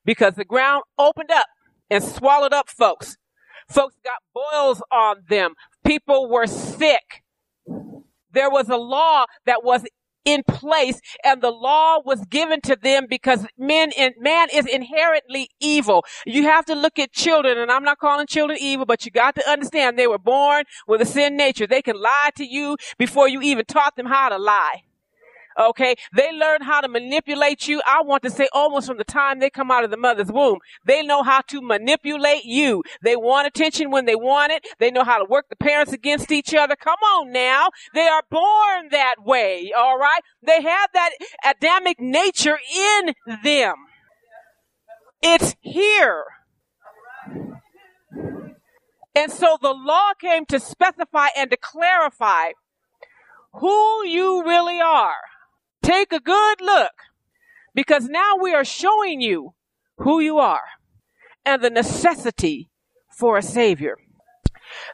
because 0.05 0.35
the 0.35 0.45
ground 0.45 0.85
opened 0.99 1.31
up 1.31 1.47
and 1.91 2.03
swallowed 2.03 2.53
up 2.53 2.69
folks. 2.69 3.17
Folks 3.69 3.97
got 4.05 4.21
boils 4.35 4.83
on 4.93 5.23
them. 5.29 5.55
People 5.85 6.29
were 6.29 6.47
sick. 6.47 7.23
There 8.31 8.51
was 8.51 8.69
a 8.69 8.77
law 8.77 9.25
that 9.47 9.65
was 9.65 9.85
in 10.25 10.43
place 10.45 11.01
and 11.25 11.41
the 11.43 11.51
law 11.51 12.01
was 12.05 12.25
given 12.27 12.61
to 12.63 12.77
them 12.77 13.07
because 13.09 13.47
men 13.59 13.93
and 13.99 14.15
man 14.19 14.49
is 14.53 14.67
inherently 14.67 15.51
evil. 15.61 16.05
You 16.27 16.45
have 16.45 16.65
to 16.67 16.75
look 16.75 16.99
at 16.99 17.13
children 17.13 17.59
and 17.59 17.71
I'm 17.71 17.85
not 17.85 17.99
calling 17.99 18.27
children 18.27 18.59
evil, 18.61 18.87
but 18.87 19.05
you 19.05 19.11
got 19.11 19.35
to 19.37 19.49
understand 19.49 19.99
they 19.99 20.07
were 20.07 20.19
born 20.19 20.65
with 20.87 21.01
a 21.01 21.07
sin 21.07 21.37
nature. 21.37 21.67
They 21.67 21.83
can 21.83 22.01
lie 22.01 22.31
to 22.37 22.45
you 22.45 22.77
before 22.99 23.29
you 23.29 23.41
even 23.43 23.65
taught 23.67 23.97
them 23.97 24.07
how 24.07 24.29
to 24.29 24.39
lie. 24.39 24.83
Okay. 25.59 25.95
They 26.13 26.33
learn 26.33 26.63
how 26.63 26.81
to 26.81 26.89
manipulate 26.89 27.69
you. 27.69 27.81
I 27.87 28.03
want 28.03 28.23
to 28.25 28.31
say 28.31 28.49
almost 28.53 28.87
from 28.87 28.99
the 28.99 29.05
time 29.05 29.39
they 29.39 29.51
come 29.51 29.71
out 29.71 29.85
of 29.85 29.91
the 29.91 29.97
mother's 29.97 30.33
womb. 30.33 30.59
They 30.85 31.03
know 31.03 31.23
how 31.23 31.43
to 31.49 31.61
manipulate 31.61 32.45
you. 32.45 32.83
They 33.03 33.17
want 33.17 33.47
attention 33.47 33.91
when 33.91 34.07
they 34.07 34.17
want 34.17 34.53
it. 34.53 34.67
They 34.79 34.91
know 34.91 35.05
how 35.05 35.19
to 35.19 35.25
work 35.25 35.49
the 35.49 35.57
parents 35.57 35.93
against 35.93 36.33
each 36.33 36.55
other. 36.55 36.77
Come 36.77 36.99
on 37.03 37.33
now. 37.33 37.71
They 37.95 38.09
are 38.09 38.23
born 38.31 38.89
that 38.91 39.17
way. 39.25 39.73
All 39.77 39.99
right. 39.99 40.21
They 40.43 40.63
have 40.63 40.91
that 40.93 41.11
Adamic 41.45 42.01
nature 42.01 42.59
in 42.75 43.15
them. 43.43 43.75
It's 45.23 45.57
here. 45.61 46.25
And 49.15 49.31
so 49.31 49.57
the 49.61 49.73
law 49.73 50.13
came 50.21 50.45
to 50.47 50.59
specify 50.59 51.29
and 51.37 51.51
to 51.51 51.57
clarify 51.57 52.51
who 53.55 54.05
you 54.05 54.43
really 54.45 54.81
are. 54.81 55.15
Take 55.85 56.15
a 56.15 56.21
good 56.21 56.63
look 56.63 56.93
because 57.75 58.09
now 58.09 58.37
we 58.41 58.55
are 58.55 58.65
showing 58.65 59.21
you 59.21 59.53
who 59.99 60.19
you 60.19 60.39
are 60.39 60.65
and 61.45 61.63
the 61.63 61.69
necessity 61.69 62.71
for 63.11 63.37
a 63.37 63.43
savior. 63.43 63.99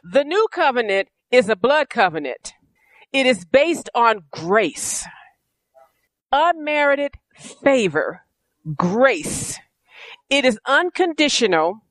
The 0.03 0.25
new 0.25 0.47
covenant 0.51 1.07
is 1.31 1.47
a 1.47 1.55
blood 1.55 1.89
covenant. 1.89 2.51
It 3.13 3.25
is 3.25 3.45
based 3.45 3.89
on 3.95 4.23
grace, 4.31 5.05
unmerited 6.29 7.13
favor, 7.63 8.23
grace. 8.75 9.59
It 10.29 10.43
is 10.43 10.59
unconditional. 10.65 11.85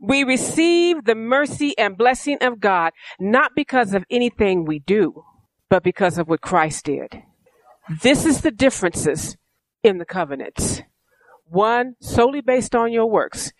We 0.00 0.22
receive 0.22 1.06
the 1.06 1.16
mercy 1.16 1.76
and 1.76 1.98
blessing 1.98 2.38
of 2.40 2.60
God 2.60 2.92
not 3.18 3.50
because 3.56 3.94
of 3.94 4.04
anything 4.10 4.64
we 4.64 4.78
do, 4.78 5.24
but 5.68 5.82
because 5.82 6.18
of 6.18 6.28
what 6.28 6.40
Christ 6.40 6.84
did. 6.84 7.24
This 7.88 8.24
is 8.24 8.40
the 8.40 8.50
differences 8.50 9.36
in 9.82 9.98
the 9.98 10.04
covenants. 10.04 10.82
One 11.44 11.96
solely 12.00 12.40
based 12.40 12.74
on 12.74 12.92
your 12.92 13.06
works. 13.06 13.52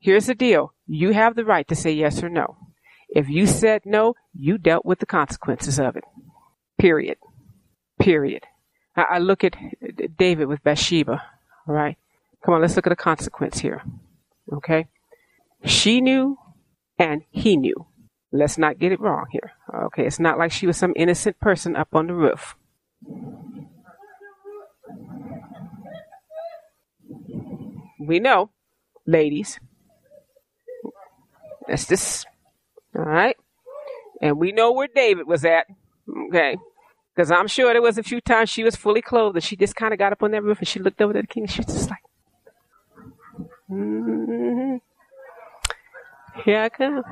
Here's 0.00 0.26
the 0.26 0.34
deal. 0.34 0.74
You 0.86 1.12
have 1.12 1.36
the 1.36 1.44
right 1.44 1.66
to 1.68 1.76
say 1.76 1.92
yes 1.92 2.22
or 2.22 2.28
no. 2.28 2.56
If 3.08 3.28
you 3.28 3.46
said 3.46 3.82
no, 3.84 4.14
you 4.34 4.58
dealt 4.58 4.84
with 4.84 4.98
the 4.98 5.06
consequences 5.06 5.78
of 5.78 5.96
it. 5.96 6.04
Period. 6.78 7.16
Period. 8.00 8.42
I, 8.96 9.04
I 9.12 9.18
look 9.18 9.44
at 9.44 9.54
David 10.18 10.48
with 10.48 10.64
Bathsheba. 10.64 11.22
All 11.68 11.74
right. 11.74 11.96
Come 12.44 12.54
on, 12.54 12.60
let's 12.60 12.76
look 12.76 12.86
at 12.86 12.90
the 12.90 12.96
consequence 12.96 13.60
here. 13.60 13.82
Okay. 14.52 14.88
She 15.64 16.00
knew 16.00 16.36
and 16.98 17.22
he 17.30 17.56
knew. 17.56 17.86
Let's 18.32 18.58
not 18.58 18.80
get 18.80 18.90
it 18.90 19.00
wrong 19.00 19.26
here. 19.30 19.52
Okay. 19.72 20.04
It's 20.06 20.20
not 20.20 20.38
like 20.38 20.50
she 20.50 20.66
was 20.66 20.76
some 20.76 20.92
innocent 20.96 21.38
person 21.38 21.76
up 21.76 21.94
on 21.94 22.08
the 22.08 22.14
roof. 22.14 22.56
We 28.06 28.20
know, 28.20 28.50
ladies. 29.06 29.58
That's 31.66 31.86
this. 31.86 32.26
All 32.96 33.04
right. 33.04 33.36
And 34.20 34.38
we 34.38 34.52
know 34.52 34.72
where 34.72 34.88
David 34.94 35.26
was 35.26 35.44
at. 35.44 35.66
Okay. 36.28 36.56
Because 37.14 37.30
I'm 37.30 37.46
sure 37.46 37.72
there 37.72 37.82
was 37.82 37.96
a 37.96 38.02
few 38.02 38.20
times 38.20 38.50
she 38.50 38.64
was 38.64 38.76
fully 38.76 39.00
clothed 39.00 39.36
and 39.36 39.44
she 39.44 39.56
just 39.56 39.76
kind 39.76 39.92
of 39.92 39.98
got 39.98 40.12
up 40.12 40.22
on 40.22 40.32
that 40.32 40.42
roof 40.42 40.58
and 40.58 40.68
she 40.68 40.80
looked 40.80 41.00
over 41.00 41.16
at 41.16 41.22
the 41.22 41.26
king. 41.26 41.46
She 41.46 41.60
was 41.60 41.66
just 41.66 41.90
like, 41.90 42.02
mm-hmm. 43.70 44.76
here 46.44 46.60
I 46.60 46.68
come. 46.68 47.02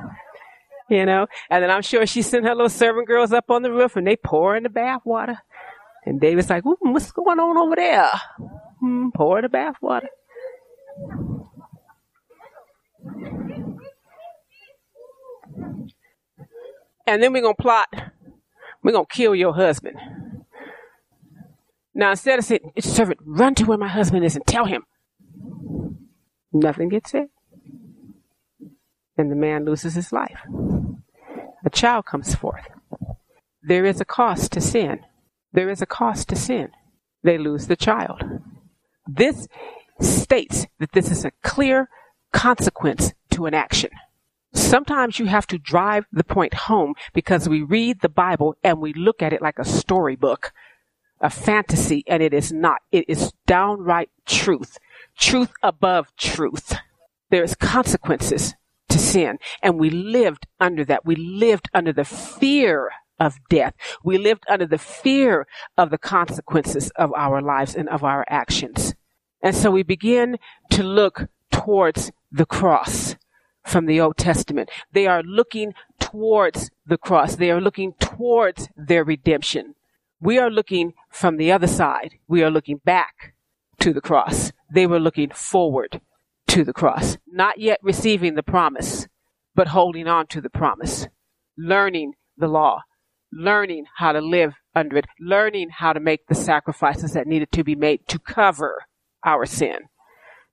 You 0.89 1.05
know, 1.05 1.27
and 1.49 1.63
then 1.63 1.71
I'm 1.71 1.81
sure 1.81 2.05
she 2.05 2.21
sent 2.21 2.45
her 2.45 2.53
little 2.53 2.69
servant 2.69 3.07
girls 3.07 3.31
up 3.31 3.49
on 3.49 3.61
the 3.63 3.71
roof 3.71 3.95
and 3.95 4.05
they 4.05 4.17
pour 4.17 4.55
in 4.55 4.63
the 4.63 4.69
bath 4.69 5.01
water. 5.05 5.39
And 6.05 6.19
David's 6.19 6.49
like, 6.49 6.63
what's 6.65 7.11
going 7.11 7.39
on 7.39 7.57
over 7.57 7.75
there? 7.75 8.09
Hmm, 8.79 9.09
pour 9.15 9.41
the 9.41 9.49
bath 9.49 9.75
water. 9.81 10.09
And 17.05 17.21
then 17.21 17.33
we're 17.33 17.41
going 17.41 17.55
to 17.55 17.61
plot, 17.61 17.87
we're 18.81 18.93
going 18.93 19.05
to 19.05 19.13
kill 19.13 19.35
your 19.35 19.53
husband. 19.53 19.97
Now, 21.93 22.11
instead 22.11 22.39
of 22.39 22.45
saying, 22.45 22.71
servant, 22.79 23.19
run 23.23 23.55
to 23.55 23.65
where 23.65 23.77
my 23.77 23.87
husband 23.87 24.25
is 24.25 24.35
and 24.35 24.45
tell 24.45 24.65
him, 24.65 24.85
nothing 26.51 26.89
gets 26.89 27.11
said. 27.11 27.27
And 29.17 29.31
the 29.31 29.35
man 29.35 29.63
loses 29.63 29.93
his 29.93 30.11
life. 30.11 30.39
A 31.65 31.69
child 31.69 32.05
comes 32.05 32.33
forth. 32.35 32.67
There 33.61 33.85
is 33.85 34.01
a 34.01 34.05
cost 34.05 34.51
to 34.53 34.61
sin. 34.61 35.01
There 35.53 35.69
is 35.69 35.81
a 35.81 35.85
cost 35.85 36.29
to 36.29 36.35
sin. 36.35 36.69
They 37.23 37.37
lose 37.37 37.67
the 37.67 37.75
child. 37.75 38.21
This 39.07 39.47
states 40.01 40.65
that 40.79 40.91
this 40.93 41.11
is 41.11 41.23
a 41.23 41.31
clear 41.43 41.89
consequence 42.31 43.13
to 43.31 43.45
an 43.45 43.53
action. 43.53 43.91
Sometimes 44.53 45.19
you 45.19 45.25
have 45.25 45.47
to 45.47 45.57
drive 45.57 46.05
the 46.11 46.23
point 46.23 46.53
home 46.53 46.93
because 47.13 47.47
we 47.47 47.61
read 47.61 48.01
the 48.01 48.09
Bible 48.09 48.55
and 48.63 48.79
we 48.79 48.93
look 48.93 49.21
at 49.21 49.33
it 49.33 49.41
like 49.41 49.57
a 49.57 49.65
storybook, 49.65 50.51
a 51.21 51.29
fantasy, 51.29 52.03
and 52.07 52.21
it 52.21 52.33
is 52.33 52.51
not. 52.51 52.81
It 52.91 53.05
is 53.07 53.31
downright 53.47 54.09
truth. 54.25 54.77
Truth 55.17 55.53
above 55.61 56.15
truth. 56.17 56.75
There 57.29 57.43
is 57.43 57.55
consequences 57.55 58.53
to 58.89 58.99
sin, 58.99 59.39
and 59.61 59.79
we 59.79 59.89
lived 59.89 60.45
under 60.59 60.85
that. 60.85 61.05
We 61.05 61.15
lived 61.15 61.69
under 61.73 61.93
the 61.93 62.05
fear 62.05 62.91
of 63.23 63.39
death. 63.49 63.73
We 64.03 64.17
lived 64.17 64.43
under 64.49 64.65
the 64.65 64.77
fear 64.77 65.47
of 65.77 65.89
the 65.89 65.97
consequences 65.97 66.91
of 66.95 67.11
our 67.15 67.41
lives 67.41 67.75
and 67.75 67.87
of 67.89 68.03
our 68.03 68.25
actions. 68.29 68.93
And 69.41 69.55
so 69.55 69.71
we 69.71 69.83
begin 69.83 70.37
to 70.71 70.83
look 70.83 71.27
towards 71.51 72.11
the 72.31 72.45
cross 72.45 73.15
from 73.65 73.85
the 73.85 74.01
Old 74.01 74.17
Testament. 74.17 74.69
They 74.91 75.07
are 75.07 75.23
looking 75.23 75.73
towards 75.99 76.69
the 76.85 76.97
cross. 76.97 77.35
They 77.35 77.51
are 77.51 77.61
looking 77.61 77.93
towards 77.99 78.69
their 78.75 79.03
redemption. 79.03 79.75
We 80.19 80.37
are 80.37 80.49
looking 80.49 80.93
from 81.09 81.37
the 81.37 81.51
other 81.51 81.67
side. 81.67 82.15
We 82.27 82.43
are 82.43 82.51
looking 82.51 82.79
back 82.83 83.35
to 83.79 83.93
the 83.93 84.01
cross. 84.01 84.51
They 84.69 84.85
were 84.87 84.99
looking 84.99 85.29
forward 85.31 86.01
to 86.47 86.63
the 86.63 86.73
cross, 86.73 87.17
not 87.27 87.59
yet 87.59 87.79
receiving 87.81 88.35
the 88.35 88.43
promise, 88.43 89.07
but 89.55 89.69
holding 89.69 90.07
on 90.07 90.27
to 90.27 90.41
the 90.41 90.49
promise, 90.49 91.07
learning 91.57 92.13
the 92.37 92.47
law, 92.47 92.83
learning 93.35 93.85
how 93.97 94.11
to 94.11 94.21
live 94.21 94.53
under 94.75 94.97
it, 94.97 95.05
learning 95.19 95.69
how 95.69 95.93
to 95.93 95.99
make 95.99 96.27
the 96.27 96.35
sacrifices 96.35 97.13
that 97.13 97.27
needed 97.27 97.51
to 97.51 97.63
be 97.63 97.75
made 97.75 98.07
to 98.07 98.19
cover 98.19 98.85
our 99.23 99.45
sin, 99.45 99.77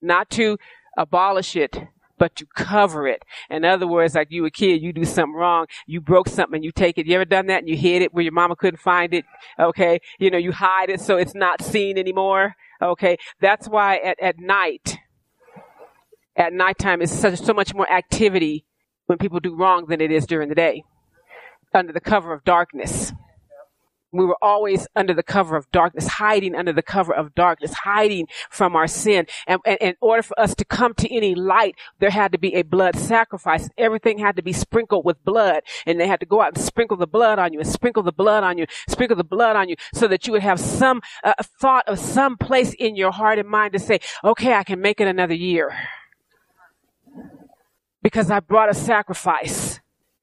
not 0.01 0.31
to 0.31 0.59
abolish 0.97 1.57
it 1.57 1.77
but 2.21 2.37
to 2.37 2.47
cover 2.55 3.09
it. 3.09 3.25
In 3.49 3.65
other 3.65 3.89
words, 3.89 4.15
like 4.15 4.29
you 4.31 4.45
a 4.45 4.51
kid, 4.51 4.83
you 4.83 4.93
do 4.93 5.07
something 5.07 5.35
wrong, 5.35 5.65
you 5.87 6.03
broke 6.03 6.29
something, 6.29 6.63
you 6.63 6.71
take 6.71 6.99
it. 6.99 7.07
You 7.07 7.15
ever 7.15 7.25
done 7.25 7.47
that 7.47 7.61
and 7.61 7.69
you 7.69 7.79
hid 7.79 8.03
it 8.03 8.13
where 8.13 8.23
your 8.23 8.33
mama 8.33 8.55
couldn't 8.57 8.79
find 8.79 9.15
it? 9.15 9.25
Okay. 9.59 10.01
You 10.19 10.31
know, 10.31 10.37
you 10.37 10.53
hide 10.53 10.91
it 10.91 11.01
so 11.01 11.17
it's 11.17 11.35
not 11.35 11.63
seen 11.63 11.97
anymore. 11.97 12.57
Okay. 12.83 13.17
That's 13.41 13.67
why 13.67 13.97
at, 13.97 14.21
at 14.21 14.39
night, 14.39 14.99
at 16.37 16.53
nighttime 16.53 17.01
is 17.01 17.11
such, 17.11 17.41
so 17.41 17.55
much 17.55 17.73
more 17.73 17.91
activity 17.91 18.67
when 19.07 19.17
people 19.17 19.41
do 19.41 19.57
wrong 19.57 19.87
than 19.89 20.03
it 20.03 20.13
is 20.13 20.27
during 20.27 20.51
the 20.51 20.55
day 20.55 20.85
under 21.75 21.93
the 21.93 22.01
cover 22.01 22.33
of 22.33 22.45
darkness. 22.45 23.13
We 24.13 24.25
were 24.25 24.37
always 24.43 24.89
under 24.97 25.15
the 25.15 25.23
cover 25.23 25.57
of 25.57 25.71
darkness, 25.71 26.07
hiding 26.09 26.57
under 26.57 26.73
the 26.73 26.83
cover 26.83 27.15
of 27.15 27.35
darkness, 27.35 27.73
hiding 27.73 28.27
from 28.51 28.75
our 28.75 28.89
sin. 28.89 29.27
And, 29.47 29.61
and, 29.65 29.79
in 29.81 29.95
order 30.01 30.23
for 30.23 30.39
us 30.39 30.55
to 30.57 30.65
come 30.65 30.95
to 30.95 31.15
any 31.15 31.37
light, 31.37 31.77
there 32.01 32.11
had 32.11 32.33
to 32.33 32.39
be 32.39 32.55
a 32.55 32.63
blood 32.63 32.97
sacrifice. 32.97 33.69
Everything 33.79 34.19
had 34.19 34.35
to 34.37 34.43
be 34.43 34.53
sprinkled 34.53 35.05
with 35.05 35.25
blood. 35.25 35.63
And 35.87 36.01
they 36.01 36.09
had 36.09 36.21
to 36.21 36.27
go 36.27 36.41
out 36.41 36.57
and 36.57 36.65
sprinkle 36.65 36.97
the 36.97 37.07
blood 37.07 37.39
on 37.39 37.53
you 37.53 37.61
and 37.61 37.69
sprinkle 37.69 38.03
the 38.03 38.13
blood 38.13 38.43
on 38.43 38.59
you, 38.59 38.67
sprinkle 38.89 39.17
the 39.17 39.25
blood 39.25 39.55
on 39.55 39.69
you 39.69 39.77
so 39.95 40.09
that 40.09 40.27
you 40.27 40.33
would 40.33 40.43
have 40.43 40.59
some 40.59 41.03
uh, 41.23 41.35
thought 41.61 41.87
of 41.87 42.01
some 42.01 42.37
place 42.37 42.75
in 42.75 42.97
your 42.97 43.13
heart 43.13 43.39
and 43.39 43.49
mind 43.49 43.75
to 43.75 43.79
say, 43.79 44.01
okay, 44.25 44.55
I 44.55 44.65
can 44.65 44.81
make 44.81 45.01
it 45.01 45.07
another 45.07 45.35
year. 45.35 45.73
Because 48.03 48.31
I 48.31 48.41
brought 48.41 48.71
a 48.71 48.75
sacrifice 48.75 49.80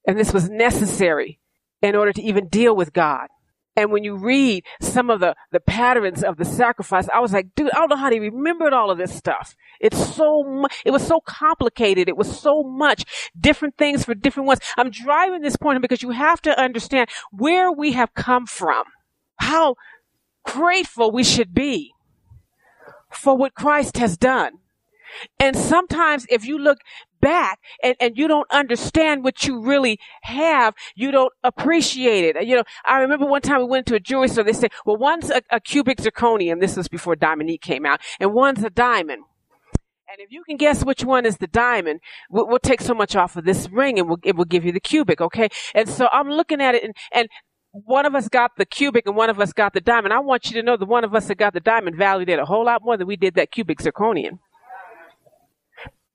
and 0.07 0.17
this 0.17 0.33
was 0.33 0.49
necessary 0.49 1.39
in 1.81 1.95
order 1.95 2.13
to 2.13 2.21
even 2.21 2.47
deal 2.47 2.75
with 2.75 2.93
God. 2.93 3.27
And 3.75 3.91
when 3.91 4.03
you 4.03 4.15
read 4.15 4.65
some 4.81 5.11
of 5.11 5.19
the, 5.19 5.35
the 5.51 5.59
patterns 5.59 6.23
of 6.23 6.37
the 6.37 6.45
sacrifice, 6.45 7.07
I 7.13 7.19
was 7.19 7.31
like, 7.31 7.53
dude, 7.55 7.69
I 7.69 7.75
don't 7.75 7.91
know 7.91 7.95
how 7.95 8.09
they 8.09 8.19
remembered 8.19 8.73
all 8.73 8.89
of 8.89 8.97
this 8.97 9.13
stuff. 9.13 9.55
It's 9.79 10.15
so 10.15 10.65
it 10.83 10.89
was 10.89 11.05
so 11.05 11.19
complicated. 11.19 12.09
It 12.09 12.17
was 12.17 12.39
so 12.39 12.63
much 12.63 13.05
different 13.39 13.77
things 13.77 14.03
for 14.03 14.15
different 14.15 14.47
ones. 14.47 14.61
I'm 14.77 14.89
driving 14.89 15.41
this 15.41 15.57
point 15.57 15.79
because 15.83 16.01
you 16.01 16.09
have 16.09 16.41
to 16.41 16.59
understand 16.59 17.09
where 17.31 17.71
we 17.71 17.91
have 17.91 18.15
come 18.15 18.47
from, 18.47 18.83
how 19.35 19.75
grateful 20.43 21.11
we 21.11 21.23
should 21.23 21.53
be 21.53 21.93
for 23.11 23.37
what 23.37 23.53
Christ 23.53 23.97
has 23.97 24.17
done. 24.17 24.53
And 25.39 25.55
sometimes 25.55 26.25
if 26.29 26.45
you 26.45 26.57
look 26.57 26.79
back 27.21 27.59
and, 27.83 27.95
and 27.99 28.17
you 28.17 28.27
don't 28.27 28.49
understand 28.51 29.23
what 29.23 29.45
you 29.45 29.61
really 29.61 29.99
have, 30.23 30.73
you 30.95 31.11
don't 31.11 31.33
appreciate 31.43 32.35
it. 32.35 32.45
You 32.45 32.57
know, 32.57 32.63
I 32.85 32.99
remember 32.99 33.25
one 33.25 33.41
time 33.41 33.59
we 33.59 33.65
went 33.65 33.85
to 33.87 33.95
a 33.95 33.99
jewelry 33.99 34.27
store, 34.27 34.43
they 34.43 34.53
said, 34.53 34.71
well, 34.85 34.97
one's 34.97 35.29
a, 35.29 35.41
a 35.51 35.59
cubic 35.59 35.99
zirconium. 35.99 36.59
This 36.59 36.77
was 36.77 36.87
before 36.87 37.15
Diamond 37.15 37.49
came 37.61 37.85
out 37.85 38.01
and 38.19 38.33
one's 38.33 38.63
a 38.63 38.69
diamond. 38.69 39.23
And 40.09 40.19
if 40.19 40.31
you 40.31 40.43
can 40.43 40.55
guess 40.55 40.85
which 40.85 41.03
one 41.03 41.25
is 41.25 41.37
the 41.37 41.47
diamond, 41.47 41.99
we'll, 42.29 42.47
we'll, 42.47 42.59
take 42.59 42.79
so 42.79 42.93
much 42.93 43.15
off 43.15 43.35
of 43.35 43.43
this 43.43 43.69
ring 43.69 43.99
and 43.99 44.07
we'll, 44.07 44.19
it 44.23 44.37
will 44.37 44.45
give 44.45 44.63
you 44.63 44.71
the 44.71 44.79
cubic, 44.79 45.19
okay? 45.19 45.49
And 45.75 45.89
so 45.89 46.07
I'm 46.13 46.29
looking 46.29 46.61
at 46.61 46.75
it 46.75 46.83
and, 46.83 46.95
and 47.11 47.27
one 47.71 48.05
of 48.05 48.15
us 48.15 48.29
got 48.29 48.51
the 48.57 48.65
cubic 48.65 49.05
and 49.05 49.15
one 49.15 49.29
of 49.29 49.39
us 49.39 49.51
got 49.51 49.73
the 49.73 49.81
diamond. 49.81 50.13
I 50.13 50.19
want 50.19 50.47
you 50.47 50.53
to 50.53 50.63
know 50.63 50.77
the 50.77 50.85
one 50.85 51.03
of 51.03 51.13
us 51.13 51.27
that 51.27 51.37
got 51.37 51.53
the 51.53 51.59
diamond 51.59 51.97
valued 51.97 52.29
it 52.29 52.39
a 52.39 52.45
whole 52.45 52.65
lot 52.65 52.83
more 52.83 52.95
than 52.97 53.05
we 53.07 53.17
did 53.17 53.35
that 53.35 53.51
cubic 53.51 53.79
zirconium. 53.79 54.39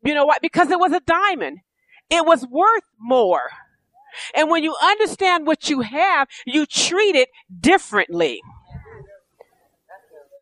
You 0.02 0.14
know 0.14 0.24
what? 0.24 0.42
Because 0.42 0.70
it 0.70 0.78
was 0.78 0.92
a 0.92 1.00
diamond. 1.00 1.58
It 2.10 2.26
was 2.26 2.46
worth 2.46 2.84
more. 2.98 3.50
And 4.34 4.50
when 4.50 4.62
you 4.62 4.76
understand 4.82 5.46
what 5.46 5.70
you 5.70 5.80
have, 5.80 6.28
you 6.44 6.66
treat 6.66 7.16
it 7.16 7.28
differently. 7.58 8.40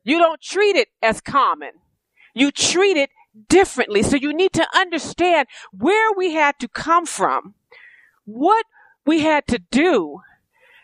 You 0.03 0.19
don't 0.19 0.41
treat 0.41 0.77
it 0.77 0.89
as 1.03 1.21
common. 1.21 1.71
You 2.35 2.51
treat 2.51 2.97
it 2.97 3.11
differently. 3.49 4.03
So 4.03 4.17
you 4.17 4.33
need 4.33 4.53
to 4.55 4.67
understand 4.75 5.47
where 5.73 6.11
we 6.17 6.33
had 6.33 6.59
to 6.61 6.69
come 6.69 7.07
from, 7.07 7.55
what 8.25 8.67
we 9.07 9.21
had 9.21 9.47
to 9.49 9.59
do 9.71 10.21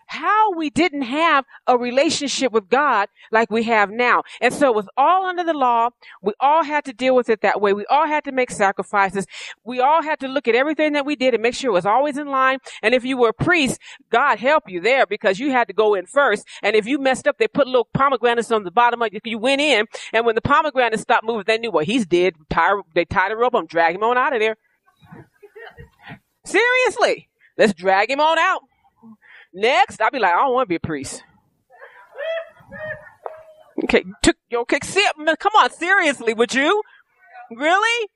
how 0.06 0.52
we 0.52 0.70
didn't 0.70 1.02
have 1.02 1.44
a 1.66 1.76
relationship 1.76 2.52
with 2.52 2.68
God 2.68 3.08
like 3.30 3.50
we 3.50 3.64
have 3.64 3.90
now. 3.90 4.22
And 4.40 4.52
so 4.52 4.68
it 4.68 4.74
was 4.74 4.88
all 4.96 5.26
under 5.26 5.44
the 5.44 5.52
law. 5.52 5.90
We 6.22 6.32
all 6.40 6.62
had 6.62 6.84
to 6.86 6.92
deal 6.92 7.14
with 7.14 7.28
it 7.28 7.40
that 7.42 7.60
way. 7.60 7.72
We 7.72 7.86
all 7.86 8.06
had 8.06 8.24
to 8.24 8.32
make 8.32 8.50
sacrifices. 8.50 9.26
We 9.64 9.80
all 9.80 10.02
had 10.02 10.20
to 10.20 10.28
look 10.28 10.48
at 10.48 10.54
everything 10.54 10.92
that 10.92 11.06
we 11.06 11.16
did 11.16 11.34
and 11.34 11.42
make 11.42 11.54
sure 11.54 11.70
it 11.70 11.74
was 11.74 11.86
always 11.86 12.18
in 12.18 12.28
line. 12.28 12.58
And 12.82 12.94
if 12.94 13.04
you 13.04 13.16
were 13.16 13.30
a 13.30 13.34
priest, 13.34 13.80
God 14.10 14.38
help 14.38 14.64
you 14.68 14.80
there 14.80 15.06
because 15.06 15.38
you 15.38 15.50
had 15.50 15.68
to 15.68 15.74
go 15.74 15.94
in 15.94 16.06
first. 16.06 16.46
And 16.62 16.76
if 16.76 16.86
you 16.86 16.98
messed 16.98 17.26
up, 17.26 17.38
they 17.38 17.48
put 17.48 17.66
little 17.66 17.88
pomegranates 17.92 18.50
on 18.50 18.64
the 18.64 18.70
bottom 18.70 19.02
of 19.02 19.12
you. 19.12 19.20
You 19.24 19.38
went 19.38 19.60
in 19.60 19.86
and 20.12 20.24
when 20.24 20.34
the 20.34 20.40
pomegranates 20.40 21.02
stopped 21.02 21.24
moving, 21.24 21.44
they 21.46 21.58
knew, 21.58 21.70
well, 21.70 21.84
he's 21.84 22.06
dead. 22.06 22.34
They 22.94 23.04
tied 23.04 23.32
a 23.32 23.36
rope 23.36 23.54
on, 23.54 23.66
drag 23.66 23.94
him 23.94 24.02
on 24.02 24.16
out 24.16 24.34
of 24.34 24.40
there. 24.40 24.56
Seriously. 26.44 27.28
Let's 27.58 27.72
drag 27.72 28.10
him 28.10 28.20
on 28.20 28.38
out. 28.38 28.60
Next, 29.56 30.02
I'll 30.02 30.10
be 30.10 30.18
like, 30.18 30.34
I 30.34 30.42
don't 30.42 30.52
want 30.52 30.66
to 30.66 30.68
be 30.68 30.74
a 30.74 30.80
priest. 30.80 31.22
Okay, 33.84 34.04
took 34.22 34.36
okay, 34.52 34.78
come 34.78 35.52
on, 35.58 35.70
seriously, 35.70 36.34
would 36.34 36.54
you? 36.54 36.82
Really? 37.50 38.08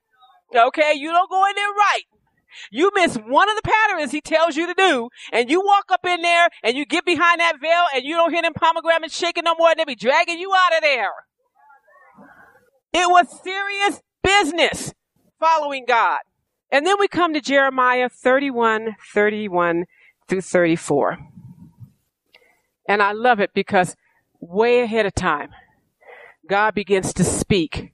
Okay, 0.55 0.93
you 0.97 1.11
don't 1.11 1.31
go 1.31 1.47
in 1.47 1.55
there 1.57 1.71
right. 1.71 2.03
You 2.71 2.91
miss 2.95 3.17
one 3.17 3.49
of 3.49 3.57
the 3.57 3.63
patterns 3.63 4.13
he 4.13 4.21
tells 4.21 4.55
you 4.55 4.67
to 4.67 4.75
do, 4.75 5.09
and 5.33 5.49
you 5.49 5.63
walk 5.65 5.87
up 5.91 6.05
in 6.05 6.21
there 6.21 6.51
and 6.63 6.77
you 6.77 6.85
get 6.85 7.07
behind 7.07 7.41
that 7.41 7.59
veil 7.59 7.85
and 7.95 8.05
you 8.05 8.17
don't 8.17 8.33
hear 8.33 8.43
them 8.43 8.53
pomegranates 8.53 9.17
shaking 9.17 9.45
no 9.45 9.55
more, 9.59 9.71
and 9.71 9.79
they 9.79 9.85
be 9.85 9.95
dragging 9.95 10.39
you 10.39 10.53
out 10.55 10.77
of 10.77 10.83
there. 10.83 11.13
It 12.93 13.09
was 13.09 13.41
serious 13.43 14.03
business 14.23 14.93
following 15.39 15.87
God. 15.89 16.19
And 16.71 16.87
then 16.87 16.97
we 17.01 17.09
come 17.09 17.33
to 17.33 17.41
Jeremiah 17.41 18.11
31, 18.11 18.97
31 19.15 19.87
through 20.31 20.41
34. 20.41 21.19
And 22.89 23.03
I 23.03 23.13
love 23.13 23.41
it 23.41 23.51
because 23.53 23.97
way 24.41 24.81
ahead 24.81 25.05
of 25.05 25.15
time, 25.15 25.51
God 26.49 26.75
begins 26.75 27.13
to 27.15 27.25
speak 27.25 27.93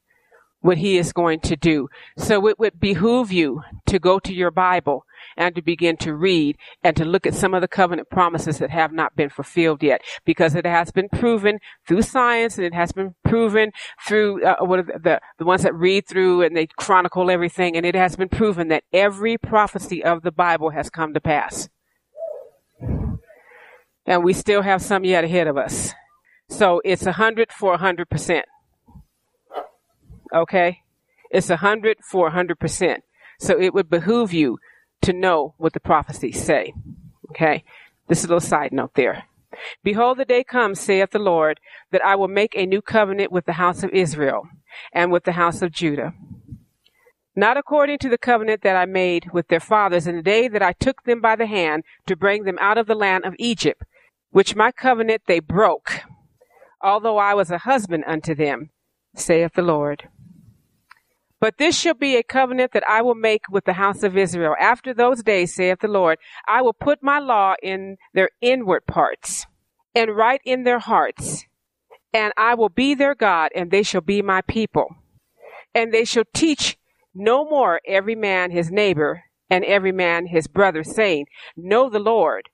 what 0.61 0.79
he 0.79 0.99
is 0.99 1.12
going 1.12 1.40
to 1.40 1.57
do. 1.57 1.88
So 2.16 2.46
it 2.49 2.59
would 2.59 2.81
behoove 2.81 3.31
you 3.31 3.62
to 3.87 3.99
go 3.99 4.18
to 4.18 4.35
your 4.35 4.51
Bible 4.51 5.05
and 5.37 5.55
to 5.55 5.62
begin 5.62 5.96
to 5.99 6.14
read 6.14 6.57
and 6.83 6.96
to 6.96 7.05
look 7.05 7.27
at 7.27 7.35
some 7.35 7.55
of 7.55 7.61
the 7.61 7.68
covenant 7.68 8.11
promises 8.11 8.59
that 8.59 8.70
have 8.70 8.92
not 8.92 9.14
been 9.14 9.29
fulfilled 9.29 9.83
yet 9.83 10.03
because 10.25 10.55
it 10.55 10.66
has 10.66 10.90
been 10.90 11.09
proven 11.09 11.59
through 11.87 12.03
science 12.03 12.57
and 12.57 12.66
it 12.66 12.75
has 12.75 12.92
been 12.92 13.14
proven 13.25 13.70
through 14.07 14.44
uh, 14.44 14.57
what 14.61 14.87
the, 14.87 15.20
the 15.38 15.44
ones 15.44 15.62
that 15.62 15.75
read 15.75 16.07
through 16.07 16.42
and 16.42 16.57
they 16.57 16.66
chronicle 16.79 17.31
everything 17.31 17.77
and 17.77 17.87
it 17.87 17.94
has 17.94 18.16
been 18.16 18.29
proven 18.29 18.68
that 18.68 18.85
every 18.92 19.38
prophecy 19.38 20.03
of 20.03 20.22
the 20.22 20.33
Bible 20.33 20.70
has 20.70 20.90
come 20.90 21.14
to 21.14 21.20
pass 21.20 21.68
and 24.06 24.24
we 24.24 24.32
still 24.32 24.62
have 24.62 24.82
some 24.82 25.04
yet 25.04 25.24
ahead 25.24 25.46
of 25.46 25.56
us. 25.56 25.92
So 26.48 26.80
it's 26.84 27.06
a 27.06 27.12
hundred 27.12 27.52
for 27.52 27.74
a 27.74 27.78
hundred 27.78 28.08
percent. 28.08 28.46
Okay? 30.34 30.82
It's 31.30 31.50
a 31.50 31.56
hundred 31.56 31.98
for 32.08 32.28
a 32.28 32.30
hundred 32.30 32.58
percent. 32.58 33.02
So 33.38 33.60
it 33.60 33.74
would 33.74 33.90
behoove 33.90 34.32
you 34.32 34.58
to 35.02 35.12
know 35.12 35.54
what 35.58 35.72
the 35.72 35.80
prophecies 35.80 36.42
say. 36.42 36.72
Okay? 37.30 37.64
This 38.08 38.20
is 38.20 38.24
a 38.24 38.28
little 38.28 38.40
side 38.40 38.72
note 38.72 38.94
there. 38.94 39.24
Behold, 39.82 40.18
the 40.18 40.24
day 40.24 40.44
comes, 40.44 40.80
saith 40.80 41.10
the 41.10 41.18
Lord, 41.18 41.60
that 41.90 42.04
I 42.04 42.14
will 42.14 42.28
make 42.28 42.54
a 42.56 42.66
new 42.66 42.82
covenant 42.82 43.32
with 43.32 43.46
the 43.46 43.54
house 43.54 43.82
of 43.82 43.90
Israel 43.90 44.48
and 44.92 45.10
with 45.10 45.24
the 45.24 45.32
house 45.32 45.62
of 45.62 45.72
Judah 45.72 46.12
not 47.37 47.59
according 47.59 47.99
to 47.99 48.09
the 48.09 48.18
covenant 48.18 48.62
that 48.62 48.77
I 48.77 48.87
made 48.87 49.31
with 49.33 49.49
their 49.49 49.61
fathers 49.61 50.07
in 50.07 50.16
the 50.16 50.22
day 50.22 50.49
that 50.49 50.62
I 50.62 50.72
took 50.72 51.05
them 51.05 51.20
by 51.20 51.37
the 51.37 51.46
hand 51.46 51.85
to 52.07 52.16
bring 52.16 52.44
them 52.44 52.59
out 52.61 52.79
of 52.79 52.87
the 52.87 52.94
land 52.94 53.27
of 53.27 53.37
Egypt, 53.38 53.83
which 54.31 54.57
my 54.57 54.72
covenant 54.72 55.22
they 55.27 55.40
broke, 55.40 56.01
although 56.81 57.18
I 57.18 57.35
was 57.35 57.51
a 57.51 57.59
husband 57.59 58.05
unto 58.07 58.35
them, 58.35 58.70
saith 59.14 59.53
the 59.53 59.62
Lord. 59.62 60.09
But 61.38 61.59
this 61.59 61.79
shall 61.79 61.94
be 61.94 62.16
a 62.16 62.22
covenant 62.22 62.72
that 62.72 62.88
I 62.88 63.03
will 63.03 63.14
make 63.14 63.42
with 63.51 63.66
the 63.66 63.75
house 63.75 64.03
of 64.03 64.16
Israel. 64.16 64.57
After 64.59 64.94
those 64.94 65.22
days, 65.22 65.55
saith 65.55 65.81
the 65.81 65.88
Lord, 65.88 66.18
I 66.49 66.62
will 66.62 66.72
put 66.72 67.03
my 67.03 67.18
law 67.18 67.55
in 67.62 67.99
their 68.14 68.31
inward 68.40 68.87
parts 68.87 69.46
and 69.94 70.16
write 70.16 70.40
in 70.46 70.64
their 70.64 70.79
hearts, 70.79 71.44
and 72.14 72.33
I 72.38 72.55
will 72.55 72.70
be 72.70 72.94
their 72.94 73.14
God, 73.14 73.51
and 73.55 73.70
they 73.70 73.83
shall 73.83 74.01
be 74.01 74.22
my 74.22 74.40
people. 74.40 74.96
And 75.75 75.92
they 75.92 76.07
shall 76.07 76.25
teach 76.33 76.79
no 77.16 77.44
more 77.48 77.81
every 77.87 78.14
man 78.14 78.50
his 78.50 78.70
neighbor 78.70 79.24
and 79.48 79.64
every 79.64 79.92
man 79.92 80.26
his 80.26 80.46
brother, 80.46 80.85
saying, 80.85 81.26
Know 81.57 81.88
the 81.88 81.98
Lord, 81.98 82.50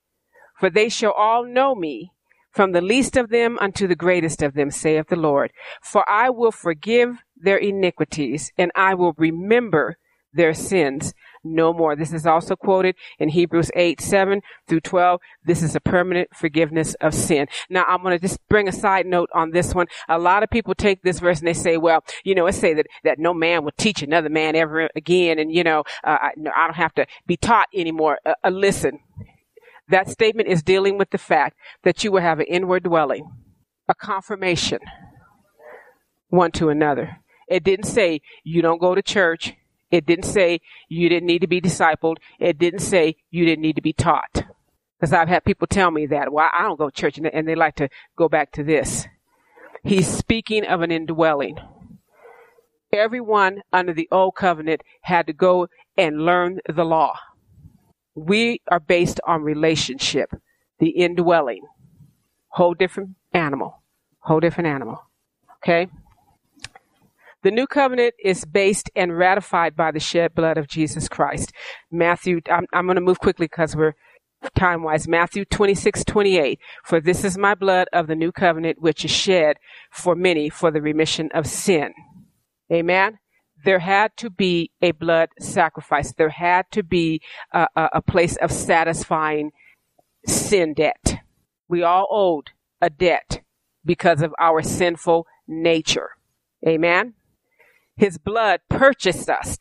for 0.58 0.70
they 0.70 0.88
shall 0.88 1.12
all 1.12 1.44
know 1.44 1.74
me, 1.74 2.12
from 2.50 2.72
the 2.72 2.80
least 2.80 3.16
of 3.16 3.30
them 3.30 3.58
unto 3.60 3.86
the 3.86 3.96
greatest 3.96 4.42
of 4.42 4.54
them, 4.54 4.70
saith 4.70 5.08
the 5.08 5.16
Lord. 5.16 5.52
For 5.82 6.08
I 6.08 6.30
will 6.30 6.52
forgive 6.52 7.16
their 7.36 7.56
iniquities, 7.56 8.52
and 8.56 8.70
I 8.76 8.94
will 8.94 9.14
remember 9.16 9.96
their 10.32 10.54
sins 10.54 11.12
no 11.44 11.72
more. 11.72 11.96
This 11.96 12.12
is 12.12 12.26
also 12.26 12.56
quoted 12.56 12.96
in 13.18 13.28
Hebrews 13.30 13.70
8, 13.74 14.00
7 14.00 14.40
through 14.68 14.80
12. 14.80 15.20
This 15.44 15.62
is 15.62 15.74
a 15.74 15.80
permanent 15.80 16.28
forgiveness 16.34 16.94
of 17.00 17.14
sin. 17.14 17.46
Now, 17.68 17.84
I'm 17.88 18.02
going 18.02 18.16
to 18.16 18.22
just 18.22 18.38
bring 18.48 18.68
a 18.68 18.72
side 18.72 19.06
note 19.06 19.28
on 19.34 19.50
this 19.50 19.74
one. 19.74 19.86
A 20.08 20.18
lot 20.18 20.42
of 20.42 20.50
people 20.50 20.74
take 20.74 21.02
this 21.02 21.20
verse 21.20 21.38
and 21.38 21.48
they 21.48 21.54
say, 21.54 21.76
well, 21.76 22.04
you 22.24 22.34
know, 22.34 22.46
it 22.46 22.54
say 22.54 22.74
that, 22.74 22.86
that 23.04 23.18
no 23.18 23.34
man 23.34 23.64
will 23.64 23.72
teach 23.76 24.02
another 24.02 24.28
man 24.28 24.56
ever 24.56 24.88
again. 24.94 25.38
And, 25.38 25.52
you 25.52 25.64
know, 25.64 25.80
uh, 26.04 26.18
I, 26.22 26.30
I 26.54 26.66
don't 26.66 26.76
have 26.76 26.94
to 26.94 27.06
be 27.26 27.36
taught 27.36 27.68
anymore. 27.74 28.18
Uh, 28.24 28.34
uh, 28.44 28.50
listen, 28.50 29.00
that 29.88 30.08
statement 30.08 30.48
is 30.48 30.62
dealing 30.62 30.98
with 30.98 31.10
the 31.10 31.18
fact 31.18 31.56
that 31.84 32.04
you 32.04 32.12
will 32.12 32.20
have 32.20 32.40
an 32.40 32.46
inward 32.46 32.84
dwelling, 32.84 33.30
a 33.88 33.94
confirmation 33.94 34.78
one 36.28 36.50
to 36.52 36.70
another. 36.70 37.18
It 37.48 37.62
didn't 37.62 37.84
say 37.84 38.22
you 38.42 38.62
don't 38.62 38.80
go 38.80 38.94
to 38.94 39.02
church 39.02 39.54
it 39.92 40.06
didn't 40.06 40.24
say 40.24 40.60
you 40.88 41.08
didn't 41.10 41.26
need 41.26 41.40
to 41.40 41.46
be 41.46 41.60
discipled. 41.60 42.16
It 42.40 42.58
didn't 42.58 42.80
say 42.80 43.16
you 43.30 43.44
didn't 43.44 43.62
need 43.62 43.76
to 43.76 43.82
be 43.82 43.92
taught. 43.92 44.44
Because 44.98 45.12
I've 45.12 45.28
had 45.28 45.44
people 45.44 45.66
tell 45.66 45.90
me 45.90 46.06
that. 46.06 46.32
Well, 46.32 46.48
I 46.52 46.62
don't 46.62 46.78
go 46.78 46.88
to 46.88 47.00
church 47.00 47.18
and 47.18 47.46
they 47.46 47.54
like 47.54 47.76
to 47.76 47.88
go 48.16 48.28
back 48.28 48.52
to 48.52 48.64
this. 48.64 49.06
He's 49.84 50.06
speaking 50.08 50.64
of 50.64 50.80
an 50.80 50.90
indwelling. 50.90 51.58
Everyone 52.92 53.62
under 53.72 53.92
the 53.92 54.08
old 54.10 54.34
covenant 54.34 54.82
had 55.02 55.26
to 55.26 55.32
go 55.32 55.68
and 55.96 56.24
learn 56.24 56.60
the 56.66 56.84
law. 56.84 57.14
We 58.14 58.60
are 58.70 58.80
based 58.80 59.20
on 59.26 59.42
relationship, 59.42 60.30
the 60.78 60.90
indwelling. 60.90 61.62
Whole 62.48 62.74
different 62.74 63.16
animal. 63.32 63.82
Whole 64.20 64.40
different 64.40 64.68
animal. 64.68 65.02
Okay? 65.62 65.88
The 67.42 67.50
new 67.50 67.66
covenant 67.66 68.14
is 68.22 68.44
based 68.44 68.90
and 68.94 69.16
ratified 69.16 69.74
by 69.74 69.90
the 69.90 70.00
shed 70.00 70.34
blood 70.34 70.58
of 70.58 70.68
Jesus 70.68 71.08
Christ. 71.08 71.52
Matthew, 71.90 72.40
I'm, 72.50 72.66
I'm 72.72 72.86
going 72.86 72.96
to 72.96 73.00
move 73.00 73.18
quickly 73.18 73.46
because 73.46 73.74
we're 73.74 73.94
time 74.56 74.82
wise. 74.82 75.08
Matthew 75.08 75.44
26, 75.44 76.04
28. 76.04 76.58
For 76.84 77.00
this 77.00 77.24
is 77.24 77.36
my 77.38 77.54
blood 77.54 77.88
of 77.92 78.06
the 78.06 78.14
new 78.14 78.32
covenant, 78.32 78.80
which 78.80 79.04
is 79.04 79.10
shed 79.10 79.56
for 79.90 80.14
many 80.14 80.48
for 80.50 80.70
the 80.70 80.80
remission 80.80 81.30
of 81.34 81.46
sin. 81.46 81.92
Amen. 82.72 83.18
There 83.64 83.80
had 83.80 84.16
to 84.18 84.30
be 84.30 84.70
a 84.80 84.92
blood 84.92 85.28
sacrifice. 85.38 86.12
There 86.12 86.30
had 86.30 86.66
to 86.72 86.82
be 86.82 87.20
a, 87.52 87.66
a, 87.76 87.88
a 87.94 88.02
place 88.02 88.36
of 88.36 88.50
satisfying 88.50 89.50
sin 90.26 90.74
debt. 90.74 91.16
We 91.68 91.82
all 91.82 92.06
owed 92.10 92.50
a 92.80 92.90
debt 92.90 93.42
because 93.84 94.22
of 94.22 94.32
our 94.40 94.62
sinful 94.62 95.26
nature. 95.46 96.10
Amen. 96.66 97.14
His 97.96 98.18
blood 98.18 98.60
purchased 98.68 99.28
us. 99.28 99.58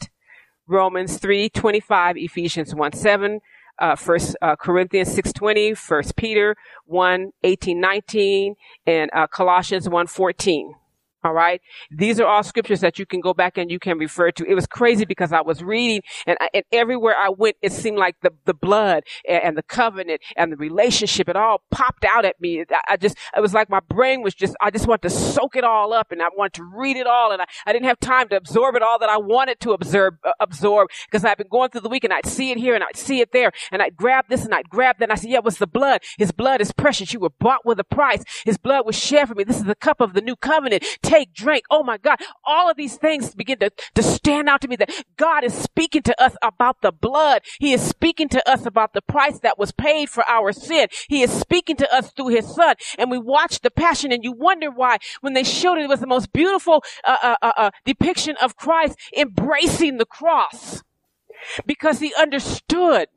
Romans 0.67 1.17
3, 1.17 1.49
25, 1.49 2.17
Ephesians 2.17 2.73
1, 2.73 2.93
7, 2.93 3.41
uh, 3.79 3.95
First 3.95 4.35
uh, 4.41 4.55
Corinthians 4.55 5.13
6:20, 5.15 5.77
First 5.77 6.15
Peter 6.15 6.55
1, 6.85 7.31
18, 7.43 7.79
19, 7.79 8.55
and 8.85 9.09
uh, 9.13 9.27
Colossians 9.27 9.89
1, 9.89 10.07
14. 10.07 10.75
All 11.23 11.33
right. 11.33 11.61
These 11.91 12.19
are 12.19 12.25
all 12.25 12.41
scriptures 12.41 12.79
that 12.81 12.97
you 12.97 13.05
can 13.05 13.21
go 13.21 13.33
back 13.33 13.57
and 13.57 13.69
you 13.69 13.77
can 13.77 13.99
refer 13.99 14.31
to. 14.31 14.43
It 14.43 14.55
was 14.55 14.65
crazy 14.65 15.05
because 15.05 15.31
I 15.31 15.41
was 15.41 15.63
reading 15.63 16.01
and, 16.25 16.35
I, 16.41 16.49
and 16.51 16.63
everywhere 16.71 17.15
I 17.17 17.29
went, 17.29 17.57
it 17.61 17.71
seemed 17.71 17.97
like 17.97 18.15
the, 18.21 18.31
the 18.45 18.55
blood 18.55 19.03
and, 19.27 19.43
and, 19.43 19.57
the 19.57 19.61
covenant 19.61 20.21
and 20.35 20.51
the 20.51 20.57
relationship, 20.57 21.29
it 21.29 21.35
all 21.35 21.61
popped 21.69 22.05
out 22.05 22.25
at 22.25 22.41
me. 22.41 22.61
I, 22.61 22.93
I, 22.93 22.97
just, 22.97 23.17
it 23.37 23.39
was 23.39 23.53
like 23.53 23.69
my 23.69 23.81
brain 23.81 24.23
was 24.23 24.33
just, 24.33 24.55
I 24.61 24.71
just 24.71 24.87
wanted 24.87 25.03
to 25.03 25.09
soak 25.11 25.55
it 25.55 25.63
all 25.63 25.93
up 25.93 26.11
and 26.11 26.23
I 26.23 26.29
wanted 26.35 26.53
to 26.53 26.63
read 26.63 26.97
it 26.97 27.05
all 27.05 27.31
and 27.31 27.41
I, 27.41 27.45
I 27.67 27.73
didn't 27.73 27.85
have 27.85 27.99
time 27.99 28.27
to 28.29 28.37
absorb 28.37 28.75
it 28.75 28.81
all 28.81 28.97
that 28.97 29.09
I 29.09 29.17
wanted 29.17 29.59
to 29.59 29.73
absorb, 29.73 30.15
uh, 30.23 30.31
absorb 30.39 30.89
because 31.05 31.23
I've 31.23 31.37
been 31.37 31.49
going 31.49 31.69
through 31.69 31.81
the 31.81 31.89
week 31.89 32.03
and 32.03 32.13
I'd 32.13 32.25
see 32.25 32.49
it 32.49 32.57
here 32.57 32.73
and 32.73 32.83
I'd 32.83 32.97
see 32.97 33.19
it 33.19 33.31
there 33.31 33.51
and 33.71 33.83
I'd 33.83 33.95
grab 33.95 34.25
this 34.27 34.43
and 34.43 34.55
I'd 34.55 34.69
grab 34.69 34.97
that 34.97 35.05
and 35.05 35.11
I 35.11 35.15
said, 35.15 35.29
yeah, 35.29 35.37
it 35.37 35.43
was 35.43 35.59
the 35.59 35.67
blood. 35.67 36.01
His 36.17 36.31
blood 36.31 36.61
is 36.61 36.71
precious. 36.71 37.13
You 37.13 37.19
were 37.19 37.29
bought 37.29 37.63
with 37.63 37.79
a 37.79 37.83
price. 37.83 38.23
His 38.43 38.57
blood 38.57 38.87
was 38.87 38.95
shed 38.95 39.27
for 39.27 39.35
me. 39.35 39.43
This 39.43 39.57
is 39.57 39.65
the 39.65 39.75
cup 39.75 40.01
of 40.01 40.13
the 40.13 40.21
new 40.21 40.35
covenant 40.35 40.83
take, 41.11 41.33
drink. 41.33 41.65
Oh 41.69 41.83
my 41.83 41.97
God. 41.97 42.19
All 42.45 42.69
of 42.69 42.77
these 42.77 42.97
things 42.97 43.35
begin 43.35 43.59
to, 43.59 43.71
to 43.95 44.03
stand 44.03 44.47
out 44.47 44.61
to 44.61 44.67
me 44.67 44.75
that 44.77 44.91
God 45.17 45.43
is 45.43 45.53
speaking 45.53 46.01
to 46.03 46.21
us 46.21 46.35
about 46.41 46.81
the 46.81 46.91
blood. 46.91 47.41
He 47.59 47.73
is 47.73 47.81
speaking 47.81 48.29
to 48.29 48.49
us 48.49 48.65
about 48.65 48.93
the 48.93 49.01
price 49.01 49.39
that 49.39 49.59
was 49.59 49.71
paid 49.71 50.09
for 50.09 50.23
our 50.29 50.51
sin. 50.51 50.87
He 51.09 51.21
is 51.21 51.31
speaking 51.31 51.75
to 51.77 51.93
us 51.93 52.11
through 52.11 52.29
his 52.29 52.53
son. 52.53 52.75
And 52.97 53.11
we 53.11 53.17
watch 53.17 53.59
the 53.59 53.71
passion 53.71 54.11
and 54.11 54.23
you 54.23 54.31
wonder 54.31 54.71
why 54.71 54.97
when 55.21 55.33
they 55.33 55.43
showed 55.43 55.77
it, 55.77 55.83
it 55.83 55.89
was 55.89 55.99
the 55.99 56.07
most 56.07 56.31
beautiful 56.31 56.83
uh, 57.03 57.17
uh, 57.21 57.35
uh, 57.41 57.51
uh 57.57 57.71
depiction 57.85 58.35
of 58.41 58.55
Christ 58.55 58.97
embracing 59.15 59.97
the 59.97 60.05
cross 60.05 60.83
because 61.65 61.99
he 61.99 62.13
understood 62.17 63.07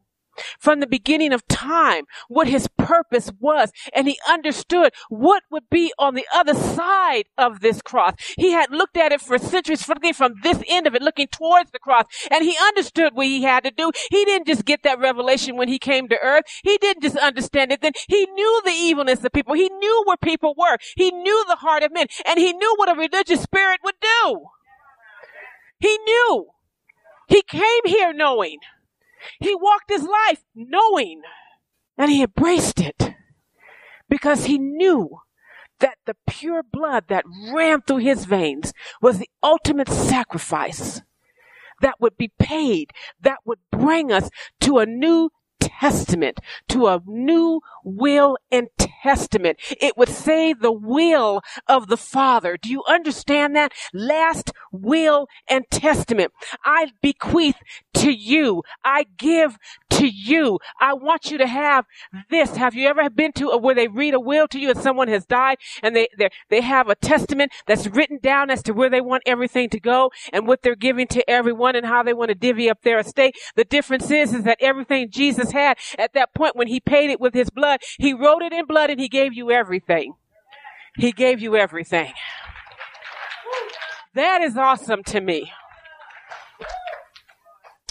from 0.59 0.81
the 0.81 0.87
beginning 0.87 1.33
of 1.33 1.47
time 1.49 2.05
what 2.29 2.47
his 2.47 2.69
purpose 2.79 3.31
was 3.41 3.71
and 3.93 4.07
he 4.07 4.19
understood 4.29 4.93
what 5.09 5.43
would 5.51 5.69
be 5.71 5.93
on 5.99 6.15
the 6.15 6.27
other 6.35 6.55
side 6.55 7.25
of 7.37 7.61
this 7.61 7.83
cross. 7.83 8.15
He 8.37 8.53
had 8.53 8.71
looked 8.71 8.97
at 8.97 9.13
it 9.13 9.21
for 9.21 9.39
centuries, 9.39 9.89
looking 9.89 10.15
from 10.15 10.35
this 10.43 10.63
end 10.69 10.87
of 10.87 10.95
it, 10.95 11.03
looking 11.03 11.29
towards 11.29 11.71
the 11.71 11.79
cross 11.79 12.07
and 12.31 12.45
he 12.45 12.57
understood 12.59 13.15
what 13.15 13.27
he 13.27 13.43
had 13.43 13.65
to 13.65 13.71
do. 13.71 13.91
He 14.11 14.25
didn't 14.25 14.47
just 14.47 14.65
get 14.65 14.83
that 14.83 14.99
revelation 14.99 15.57
when 15.57 15.69
he 15.69 15.79
came 15.79 16.09
to 16.09 16.19
earth. 16.23 16.45
He 16.63 16.79
didn't 16.79 17.03
just 17.03 17.17
understand 17.17 17.73
it 17.73 17.81
then. 17.81 17.93
He 18.09 18.27
knew 18.27 18.63
the 18.65 18.71
evilness 18.71 19.25
of 19.25 19.33
people. 19.33 19.55
He 19.55 19.69
knew 19.69 20.03
where 20.07 20.17
people 20.17 20.55
were. 20.57 20.79
He 20.97 21.11
knew 21.11 21.45
the 21.47 21.57
heart 21.57 21.83
of 21.83 21.93
men 21.93 22.07
and 22.27 22.39
he 22.39 22.53
knew 22.53 22.75
what 22.77 22.91
a 22.91 22.99
religious 22.99 23.43
spirit 23.43 23.81
would 23.85 23.97
do. 24.01 24.47
He 25.79 25.99
knew. 25.99 26.47
He 27.29 27.43
came 27.43 27.85
here 27.85 28.13
knowing. 28.13 28.59
He 29.41 29.55
walked 29.55 29.91
his 29.91 30.05
life 30.05 30.45
knowing 30.55 31.23
and 31.97 32.11
he 32.11 32.23
embraced 32.23 32.81
it 32.81 33.15
because 34.09 34.45
he 34.45 34.59
knew 34.59 35.19
that 35.81 35.99
the 36.07 36.17
pure 36.29 36.63
blood 36.63 37.05
that 37.09 37.25
ran 37.53 37.83
through 37.83 37.99
his 37.99 38.25
veins 38.25 38.73
was 39.01 39.19
the 39.19 39.29
ultimate 39.43 39.89
sacrifice 39.89 41.03
that 41.81 42.01
would 42.01 42.17
be 42.17 42.33
paid, 42.39 42.91
that 43.21 43.39
would 43.45 43.59
bring 43.71 44.13
us 44.13 44.31
to 44.61 44.79
a 44.79 44.87
new 44.87 45.31
testament, 45.81 46.41
to 46.69 46.87
a 46.87 47.03
new 47.07 47.61
will 47.85 48.37
and 48.51 48.69
testament. 48.79 49.59
It 49.81 49.97
would 49.97 50.09
say 50.09 50.53
the 50.53 50.73
will 50.73 51.43
of 51.67 51.89
the 51.89 51.97
Father. 51.97 52.57
Do 52.57 52.71
you 52.71 52.83
understand 52.89 53.57
that? 53.57 53.73
Last 53.93 54.53
will 54.73 55.27
and 55.49 55.65
testament. 55.71 56.33
I 56.65 56.93
bequeath 57.03 57.57
to 57.95 58.13
you. 58.13 58.63
I 58.85 59.07
give 59.17 59.57
to 59.95 60.09
you. 60.09 60.59
I 60.81 60.95
want 60.95 61.31
you 61.31 61.39
to 61.39 61.47
have 61.47 61.87
this. 62.31 62.57
Have 62.57 62.75
you 62.75 62.89
ever 62.89 63.09
been 63.11 63.33
to 63.33 63.51
a, 63.51 63.59
where 63.59 63.75
they 63.75 63.89
read 63.89 64.15
a 64.15 64.21
will 64.21 64.49
to 64.49 64.59
you 64.59 64.71
and 64.71 64.79
someone 64.79 65.09
has 65.09 65.25
died 65.25 65.59
and 65.83 65.95
they, 65.95 66.09
they 66.49 66.61
have 66.61 66.89
a 66.89 66.95
testament 66.95 67.53
that's 67.67 67.87
written 67.87 68.19
down 68.23 68.51
as 68.51 68.63
to 68.65 68.73
where 68.73 68.91
they 68.91 69.01
want 69.01 69.23
everything 69.27 69.69
to 69.71 69.81
go 69.81 70.11
and 70.33 70.47
what 70.47 70.63
they're 70.63 70.75
giving 70.75 71.07
to 71.09 71.29
everyone 71.29 71.77
and 71.77 71.87
how 71.87 72.03
they 72.03 72.13
want 72.13 72.31
to 72.31 72.35
divvy 72.35 72.69
up 72.69 72.83
their 72.83 72.99
estate. 72.99 73.37
The 73.57 73.65
difference 73.65 74.11
is, 74.11 74.35
is 74.35 74.45
that 74.45 74.59
everything 74.61 75.11
Jesus 75.11 75.53
had 75.53 75.79
at 75.99 76.13
that 76.15 76.35
point 76.35 76.57
when 76.57 76.69
he 76.69 76.81
paid 76.81 77.11
it 77.11 77.21
with 77.21 77.35
his 77.35 77.51
blood, 77.51 77.81
he 77.99 78.13
wrote 78.13 78.43
it 78.43 78.53
in 78.53 78.67
blood 78.67 78.91
and 78.91 79.01
he 79.01 79.09
gave 79.09 79.33
you 79.33 79.51
everything. 79.51 80.15
He 80.97 81.13
gave 81.13 81.41
you 81.41 81.57
everything. 81.57 82.13
That 84.15 84.43
is 84.43 84.57
awesome 84.57 85.03
to 85.05 85.21
me 85.21 85.51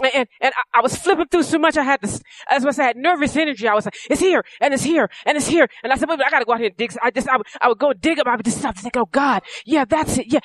and, 0.02 0.28
and 0.42 0.54
I, 0.74 0.80
I, 0.80 0.82
was 0.82 0.96
flipping 0.96 1.28
through 1.28 1.44
so 1.44 1.60
much. 1.60 1.78
I 1.78 1.84
had 1.84 2.02
this, 2.02 2.22
as 2.50 2.80
I 2.80 2.84
had 2.84 2.98
nervous 2.98 3.36
energy. 3.36 3.68
I 3.68 3.74
was 3.74 3.86
like, 3.86 3.96
it's 4.10 4.22
here 4.22 4.44
and 4.60 4.74
it's 4.74 4.84
here 4.84 5.10
and 5.26 5.38
it's 5.38 5.48
here. 5.48 5.68
And 5.84 5.94
I 5.94 5.96
said, 5.98 6.10
I 6.10 6.30
gotta 6.30 6.46
go 6.46 6.54
out 6.54 6.60
here 6.60 6.70
and 6.70 6.78
dig. 6.78 6.96
I 7.02 7.12
just, 7.12 7.28
I 7.28 7.38
would, 7.38 7.48
I 7.62 7.68
would 7.68 7.78
go 7.78 7.94
dig 7.94 8.20
up. 8.20 8.28
I 8.28 8.36
would 8.36 8.46
just 8.46 8.58
stop 8.58 8.76
and 8.76 8.84
think, 8.84 8.98
oh 8.98 9.08
God, 9.12 9.44
yeah, 9.66 9.86
that's 9.86 10.18
it. 10.18 10.32
Yeah. 10.32 10.40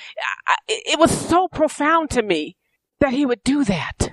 I, 0.47 0.55
it 0.69 0.99
was 0.99 1.11
so 1.11 1.49
profound 1.49 2.11
to 2.11 2.23
me 2.23 2.57
that 3.01 3.13
he 3.13 3.25
would 3.25 3.43
do 3.43 3.65
that. 3.65 4.11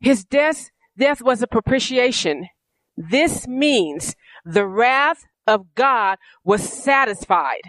His 0.00 0.24
death, 0.24 0.70
death 0.98 1.22
was 1.22 1.42
a 1.42 1.46
propitiation. 1.46 2.48
This 2.96 3.46
means 3.46 4.16
the 4.44 4.66
wrath 4.66 5.24
of 5.46 5.74
God 5.74 6.18
was 6.44 6.62
satisfied. 6.62 7.62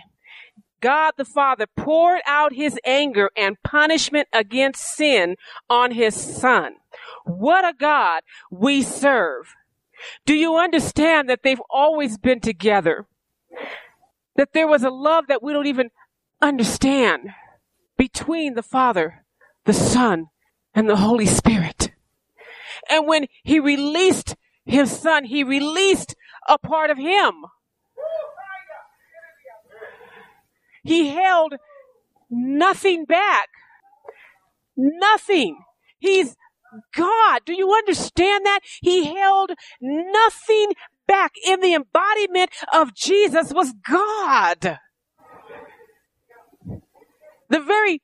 God 0.84 1.14
the 1.16 1.24
Father 1.24 1.66
poured 1.78 2.20
out 2.28 2.52
his 2.52 2.78
anger 2.86 3.32
and 3.38 3.56
punishment 3.64 4.28
against 4.34 4.84
sin 4.84 5.38
on 5.70 5.92
his 5.92 6.14
son. 6.14 6.76
What 7.24 7.64
a 7.64 7.74
God 7.74 8.24
we 8.52 8.84
serve. 8.84 9.56
Do 10.26 10.34
you 10.34 10.58
understand 10.58 11.30
that 11.30 11.40
they've 11.42 11.62
always 11.70 12.18
been 12.18 12.42
together? 12.42 13.06
That 14.36 14.52
there 14.52 14.68
was 14.68 14.84
a 14.84 14.90
love 14.90 15.28
that 15.30 15.42
we 15.42 15.54
don't 15.54 15.68
even 15.68 15.90
understand 16.42 17.30
between 17.98 18.56
the 18.56 18.62
Father, 18.64 19.24
the 19.64 19.72
Son, 19.72 20.28
and 20.76 20.90
the 20.90 20.98
Holy 20.98 21.28
Spirit. 21.28 21.92
And 22.90 23.08
when 23.08 23.28
he 23.44 23.58
released 23.58 24.36
his 24.66 24.92
son, 24.92 25.24
he 25.24 25.46
released 25.46 26.18
a 26.50 26.58
part 26.58 26.90
of 26.90 26.98
him. 26.98 27.46
He 30.84 31.10
held 31.10 31.56
nothing 32.30 33.06
back. 33.06 33.50
Nothing. 34.76 35.60
He's 36.00 36.36
God. 36.96 37.42
Do 37.46 37.54
you 37.54 37.72
understand 37.74 38.46
that? 38.46 38.60
He 38.82 39.14
held 39.16 39.52
nothing 39.82 40.74
back. 41.08 41.34
In 41.46 41.62
the 41.62 41.74
embodiment 41.74 42.52
of 42.74 42.94
Jesus 42.96 43.54
was 43.54 43.74
God. 43.90 44.80
The 47.50 47.60
very 47.60 48.02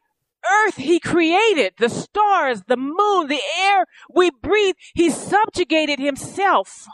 earth 0.65 0.75
he 0.77 0.99
created, 0.99 1.73
the 1.79 1.89
stars, 1.89 2.63
the 2.67 2.77
moon, 2.77 3.27
the 3.27 3.41
air 3.59 3.85
we 4.13 4.29
breathe, 4.29 4.75
he 4.93 5.09
subjugated 5.09 5.99
himself 5.99 6.85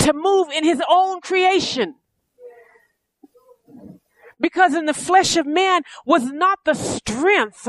to 0.00 0.12
move 0.12 0.48
in 0.50 0.64
his 0.64 0.82
own 0.88 1.20
creation. 1.20 1.94
Because 4.40 4.74
in 4.74 4.86
the 4.86 4.94
flesh 4.94 5.36
of 5.36 5.46
man 5.46 5.82
was 6.06 6.30
not 6.30 6.60
the 6.64 6.74
strength, 6.74 7.68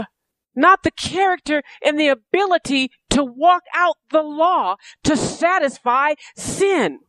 not 0.55 0.83
the 0.83 0.91
character 0.91 1.63
and 1.83 1.99
the 1.99 2.07
ability 2.07 2.91
to 3.11 3.23
walk 3.23 3.63
out 3.73 3.97
the 4.11 4.21
law 4.21 4.75
to 5.03 5.17
satisfy 5.17 6.13
sin. 6.35 6.99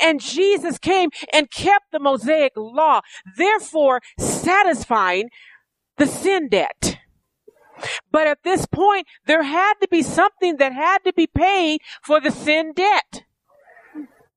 And 0.00 0.20
Jesus 0.20 0.78
came 0.78 1.10
and 1.32 1.50
kept 1.50 1.92
the 1.92 1.98
Mosaic 1.98 2.52
law, 2.56 3.00
therefore 3.36 4.00
satisfying 4.18 5.30
the 5.96 6.06
sin 6.06 6.48
debt. 6.48 6.98
But 8.10 8.26
at 8.26 8.42
this 8.44 8.66
point, 8.66 9.06
there 9.26 9.42
had 9.42 9.74
to 9.80 9.88
be 9.88 10.02
something 10.02 10.56
that 10.56 10.72
had 10.72 10.98
to 11.04 11.12
be 11.12 11.26
paid 11.26 11.80
for 12.02 12.20
the 12.20 12.30
sin 12.30 12.72
debt. 12.74 13.24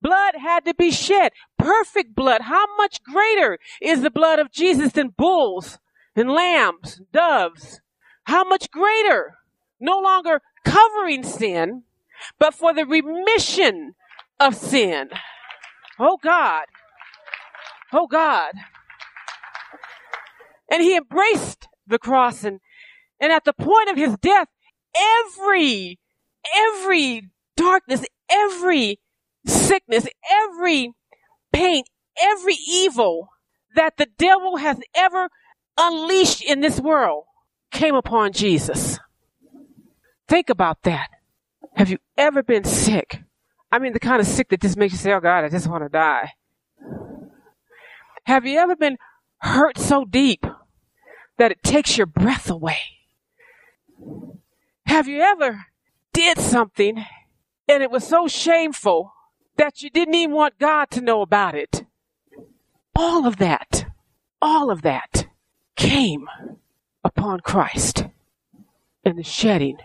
Blood 0.01 0.35
had 0.39 0.65
to 0.65 0.73
be 0.73 0.91
shed. 0.91 1.31
Perfect 1.65 2.13
blood. 2.13 2.41
How 2.41 2.67
much 2.77 3.01
greater 3.01 3.57
is 3.81 4.03
the 4.03 4.11
blood 4.11 4.37
of 4.37 4.51
Jesus 4.51 4.91
than 4.91 5.15
bulls 5.17 5.79
and 6.15 6.29
lambs, 6.29 7.01
doves? 7.11 7.81
How 8.25 8.43
much 8.43 8.69
greater? 8.69 9.33
No 9.79 9.97
longer 9.97 10.43
covering 10.63 11.23
sin, 11.23 11.81
but 12.37 12.53
for 12.53 12.71
the 12.71 12.85
remission 12.85 13.95
of 14.39 14.53
sin. 14.53 15.09
Oh 15.97 16.19
God. 16.21 16.65
Oh 17.91 18.05
God. 18.05 18.53
And 20.69 20.83
he 20.83 20.95
embraced 20.95 21.67
the 21.87 21.97
cross 21.97 22.43
and 22.43 22.59
and 23.19 23.31
at 23.31 23.43
the 23.43 23.53
point 23.53 23.89
of 23.89 23.97
his 23.97 24.15
death, 24.17 24.49
every, 24.95 25.97
every 26.55 27.31
darkness, 27.57 28.05
every 28.29 28.99
sickness, 29.47 30.05
every 30.29 30.91
pain, 31.55 31.83
every 32.21 32.57
evil 32.67 33.29
that 33.75 33.97
the 33.97 34.07
devil 34.17 34.57
has 34.57 34.79
ever 34.93 35.29
unleashed 35.77 36.43
in 36.43 36.61
this 36.61 36.79
world 36.79 37.25
came 37.71 37.95
upon 37.95 38.33
Jesus. 38.33 38.99
Think 40.27 40.49
about 40.49 40.83
that. 40.83 41.09
Have 41.75 41.89
you 41.89 41.97
ever 42.17 42.43
been 42.43 42.63
sick? 42.63 43.21
I 43.71 43.79
mean, 43.79 43.93
the 43.93 43.99
kind 43.99 44.21
of 44.21 44.27
sick 44.27 44.49
that 44.49 44.61
just 44.61 44.77
makes 44.77 44.93
you 44.93 44.97
say, 44.97 45.13
Oh 45.13 45.19
God, 45.19 45.43
I 45.43 45.49
just 45.49 45.67
want 45.67 45.83
to 45.83 45.89
die. 45.89 46.31
Have 48.25 48.45
you 48.45 48.57
ever 48.59 48.75
been 48.75 48.97
hurt 49.39 49.77
so 49.77 50.05
deep 50.05 50.45
that 51.37 51.51
it 51.51 51.63
takes 51.63 51.97
your 51.97 52.07
breath 52.07 52.49
away? 52.49 52.79
Have 54.85 55.07
you 55.07 55.21
ever 55.21 55.65
did 56.13 56.39
something 56.39 57.05
and 57.67 57.83
it 57.83 57.91
was 57.91 58.07
so 58.07 58.27
shameful 58.27 59.14
that 59.57 59.81
you 59.81 59.89
didn't 59.89 60.15
even 60.15 60.35
want 60.35 60.59
God 60.59 60.89
to 60.91 61.01
know 61.01 61.21
about 61.21 61.55
it? 61.55 61.85
All 62.95 63.27
of 63.27 63.37
that, 63.37 63.85
all 64.41 64.71
of 64.71 64.81
that 64.83 65.27
came 65.75 66.27
upon 67.03 67.41
Christ 67.41 68.05
in 69.03 69.15
the 69.15 69.23
shedding 69.23 69.77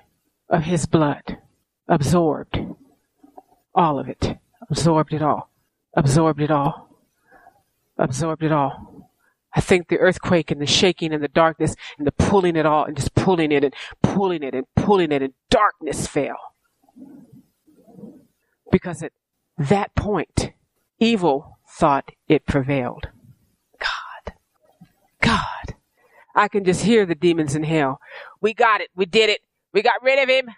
of 0.49 0.65
his 0.65 0.87
blood, 0.87 1.39
absorbed 1.89 2.59
all 3.75 3.99
of 3.99 4.09
it, 4.09 4.39
absorbed 4.69 5.13
it 5.13 5.23
all, 5.23 5.51
absorbed 5.95 6.41
it 6.41 6.51
all, 6.51 6.89
absorbed 7.99 8.43
it 8.43 8.53
all. 8.53 9.11
I 9.53 9.61
think 9.61 9.89
the 9.89 9.99
earthquake 9.99 10.51
and 10.51 10.61
the 10.61 10.67
shaking 10.67 11.13
and 11.13 11.23
the 11.23 11.29
darkness 11.29 11.75
and 11.99 12.07
the 12.07 12.13
pulling 12.13 12.57
it 12.57 12.67
all 12.67 12.85
and 12.85 12.97
just 12.97 13.15
pulling 13.15 13.51
it 13.51 13.65
and 13.65 13.75
pulling 14.03 14.43
it 14.43 14.55
and 14.55 14.67
pulling 14.77 15.11
it 15.11 15.23
and 15.23 15.35
darkness 15.51 16.07
fell. 16.07 16.39
Because 18.71 19.03
at 19.03 19.13
that 19.61 19.95
point, 19.95 20.53
evil 20.99 21.59
thought 21.69 22.13
it 22.29 22.47
prevailed. 22.47 23.09
God. 23.79 24.35
God. 25.21 25.75
I 26.35 26.49
can 26.49 26.65
just 26.65 26.83
hear 26.85 27.05
the 27.05 27.15
demons 27.15 27.55
in 27.55 27.65
hell. 27.65 28.01
We 28.41 28.55
got 28.55 28.81
it. 28.81 28.89
We 28.97 29.05
did 29.05 29.29
it. 29.29 29.41
We 29.75 29.83
got 29.83 30.03
rid 30.03 30.19
of 30.19 30.31
him. 30.31 30.55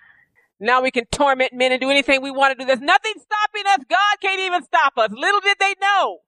Now 0.60 0.82
we 0.82 0.92
can 0.92 1.06
torment 1.10 1.52
men 1.52 1.72
and 1.72 1.80
do 1.80 1.90
anything 1.90 2.22
we 2.22 2.30
want 2.30 2.56
to 2.56 2.62
do. 2.62 2.64
There's 2.64 2.80
nothing 2.80 3.14
stopping 3.16 3.64
us. 3.66 3.84
God 3.90 4.20
can't 4.20 4.40
even 4.40 4.62
stop 4.62 4.92
us. 4.96 5.10
Little 5.10 5.40
did 5.40 5.56
they 5.58 5.74
know 5.80 6.18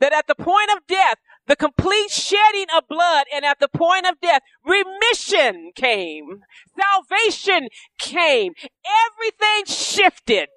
that 0.00 0.12
at 0.12 0.26
the 0.26 0.34
point 0.34 0.70
of 0.76 0.86
death, 0.86 1.16
the 1.46 1.56
complete 1.56 2.10
shedding 2.10 2.66
of 2.76 2.86
blood, 2.88 3.24
and 3.34 3.46
at 3.46 3.58
the 3.58 3.68
point 3.68 4.06
of 4.06 4.20
death, 4.20 4.42
remission 4.62 5.72
came. 5.74 6.42
Salvation 6.78 7.68
came. 7.98 8.52
Everything 9.06 9.64
shifted. 9.64 10.50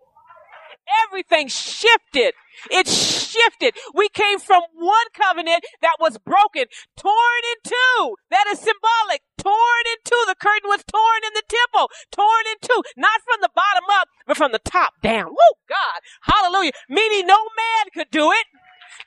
Everything 1.07 1.47
shifted. 1.47 2.33
It 2.69 2.87
shifted. 2.87 3.73
We 3.93 4.09
came 4.09 4.39
from 4.39 4.61
one 4.73 5.07
covenant 5.13 5.63
that 5.81 5.97
was 5.99 6.17
broken, 6.19 6.65
torn 6.97 7.41
in 7.51 7.71
two. 7.71 8.15
That 8.29 8.45
is 8.51 8.59
symbolic. 8.59 9.21
Torn 9.37 9.83
in 9.87 9.97
two. 10.05 10.23
The 10.27 10.35
curtain 10.35 10.69
was 10.69 10.83
torn 10.85 11.21
in 11.25 11.33
the 11.33 11.43
temple. 11.47 11.89
Torn 12.11 12.43
in 12.51 12.57
two. 12.61 12.83
Not 12.97 13.21
from 13.21 13.41
the 13.41 13.49
bottom 13.55 13.85
up, 13.91 14.07
but 14.27 14.37
from 14.37 14.51
the 14.51 14.59
top 14.59 14.93
down. 15.01 15.29
Woo, 15.29 15.53
God. 15.67 15.99
Hallelujah. 16.21 16.71
Meaning 16.89 17.25
no 17.25 17.37
man 17.37 17.85
could 17.93 18.11
do 18.11 18.31
it. 18.31 18.45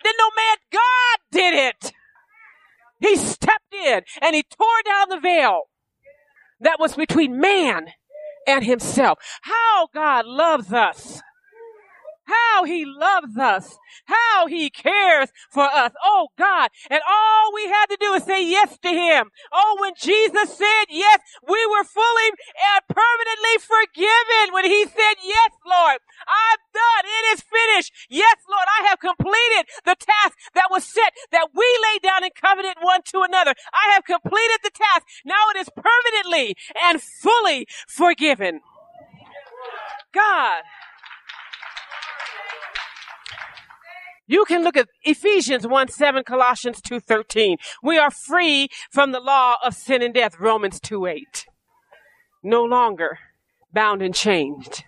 Then 0.02 0.14
no 0.18 0.30
man, 0.36 0.56
God 0.72 1.18
did 1.30 1.54
it. 1.54 1.92
He 3.00 3.16
stepped 3.16 3.74
in 3.74 4.02
and 4.22 4.34
he 4.34 4.42
tore 4.42 4.82
down 4.84 5.10
the 5.10 5.20
veil 5.20 5.62
that 6.60 6.80
was 6.80 6.94
between 6.94 7.38
man 7.38 7.88
and 8.46 8.64
himself. 8.64 9.18
How 9.42 9.88
God 9.92 10.26
loves 10.26 10.72
us 10.72 11.20
how 12.24 12.64
he 12.64 12.84
loves 12.84 13.36
us, 13.36 13.78
how 14.06 14.46
he 14.46 14.70
cares 14.70 15.30
for 15.50 15.64
us. 15.64 15.92
Oh 16.02 16.28
God. 16.38 16.70
And 16.90 17.00
all 17.08 17.52
we 17.54 17.68
had 17.68 17.86
to 17.86 17.96
do 18.00 18.14
is 18.14 18.24
say 18.24 18.46
yes 18.46 18.78
to 18.82 18.88
him. 18.88 19.30
Oh, 19.52 19.76
when 19.80 19.92
Jesus 20.00 20.56
said 20.56 20.86
yes, 20.90 21.20
we 21.46 21.66
were 21.66 21.84
fully 21.84 22.28
and 22.30 22.82
permanently 22.88 23.56
forgiven 23.60 24.52
when 24.52 24.64
he 24.64 24.84
said, 24.84 25.14
yes, 25.22 25.50
Lord, 25.66 25.98
I'm 26.26 26.60
done. 26.72 27.04
It 27.04 27.34
is 27.34 27.40
finished. 27.42 27.92
Yes, 28.08 28.36
Lord, 28.48 28.66
I 28.68 28.88
have 28.88 29.00
completed 29.00 29.66
the 29.84 29.96
task 29.98 30.38
that 30.54 30.68
was 30.70 30.84
set 30.84 31.12
that 31.32 31.48
we 31.54 31.66
laid 31.92 32.02
down 32.02 32.24
in 32.24 32.30
covenant 32.34 32.78
one 32.80 33.02
to 33.12 33.22
another. 33.22 33.54
I 33.72 33.92
have 33.94 34.04
completed 34.04 34.60
the 34.62 34.70
task. 34.70 35.06
Now 35.24 35.50
it 35.54 35.58
is 35.58 35.68
permanently 35.74 36.56
and 36.82 37.00
fully 37.00 37.66
forgiven. 37.88 38.60
God. 40.12 40.62
You 44.26 44.44
can 44.46 44.62
look 44.62 44.76
at 44.76 44.88
Ephesians 45.02 45.66
1 45.66 45.88
7, 45.88 46.24
Colossians 46.24 46.80
2 46.80 47.00
13. 47.00 47.58
We 47.82 47.98
are 47.98 48.10
free 48.10 48.68
from 48.90 49.12
the 49.12 49.20
law 49.20 49.56
of 49.62 49.74
sin 49.74 50.02
and 50.02 50.14
death, 50.14 50.40
Romans 50.40 50.80
2 50.80 51.06
8. 51.06 51.46
No 52.42 52.62
longer 52.62 53.18
bound 53.72 54.02
and 54.02 54.14
chained. 54.14 54.84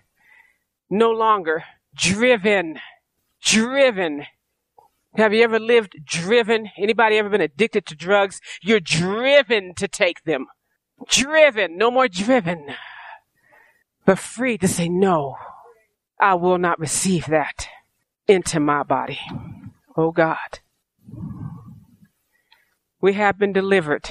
No 0.89 1.11
longer 1.11 1.63
driven, 1.95 2.79
driven 3.41 4.25
Have 5.15 5.33
you 5.33 5.43
ever 5.43 5.59
lived 5.59 5.95
driven? 6.05 6.69
Anybody 6.77 7.17
ever 7.17 7.29
been 7.29 7.41
addicted 7.41 7.85
to 7.87 7.95
drugs? 7.95 8.39
You're 8.61 8.79
driven 8.79 9.73
to 9.75 9.87
take 9.87 10.23
them. 10.23 10.47
Driven. 11.09 11.77
No 11.77 11.91
more 11.91 12.07
driven. 12.07 12.67
But 14.05 14.19
free 14.19 14.57
to 14.59 14.67
say, 14.67 14.87
no, 14.87 15.35
I 16.19 16.35
will 16.35 16.57
not 16.57 16.79
receive 16.79 17.25
that 17.27 17.67
into 18.27 18.59
my 18.59 18.83
body. 18.83 19.19
Oh 19.95 20.11
God. 20.11 20.59
We 23.01 23.13
have 23.13 23.37
been 23.37 23.53
delivered 23.53 24.09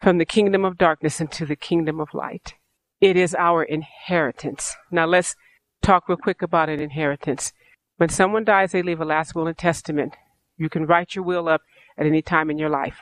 from 0.00 0.18
the 0.18 0.24
kingdom 0.24 0.64
of 0.64 0.78
darkness 0.78 1.20
into 1.20 1.44
the 1.46 1.56
kingdom 1.56 2.00
of 2.00 2.14
light. 2.14 2.54
It 3.00 3.16
is 3.16 3.34
our 3.34 3.62
inheritance. 3.62 4.74
Now 4.90 5.06
let's 5.06 5.34
talk 5.82 6.08
real 6.08 6.18
quick 6.18 6.42
about 6.42 6.68
an 6.68 6.80
inheritance. 6.80 7.52
When 7.96 8.08
someone 8.08 8.44
dies, 8.44 8.72
they 8.72 8.82
leave 8.82 9.00
a 9.00 9.04
last 9.04 9.34
will 9.34 9.46
and 9.46 9.58
testament. 9.58 10.14
You 10.56 10.68
can 10.68 10.86
write 10.86 11.14
your 11.14 11.24
will 11.24 11.48
up 11.48 11.62
at 11.98 12.06
any 12.06 12.22
time 12.22 12.50
in 12.50 12.58
your 12.58 12.70
life. 12.70 12.98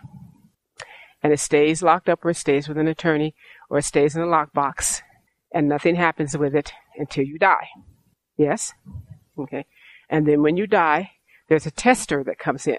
And 1.23 1.33
it 1.33 1.41
stays 1.41 1.83
locked 1.83 2.09
up 2.09 2.25
or 2.25 2.31
it 2.31 2.37
stays 2.37 2.67
with 2.67 2.79
an 2.79 2.89
attorney 2.89 3.35
or 3.69 3.79
it 3.79 3.85
stays 3.85 4.17
in 4.17 4.23
a 4.23 4.27
lockbox 4.27 5.03
and 5.53 5.69
nothing 5.69 5.97
happens 5.97 6.37
with 6.37 6.55
it 6.55 6.73
until 6.97 7.25
you 7.25 7.39
die. 7.39 7.69
Yes? 8.37 8.73
Okay. 9.39 9.67
And 10.11 10.27
then 10.27 10.43
when 10.43 10.57
you 10.57 10.67
die, 10.67 11.13
there's 11.49 11.67
a 11.67 11.71
testator 11.71 12.23
that 12.25 12.39
comes 12.39 12.67
in. 12.67 12.79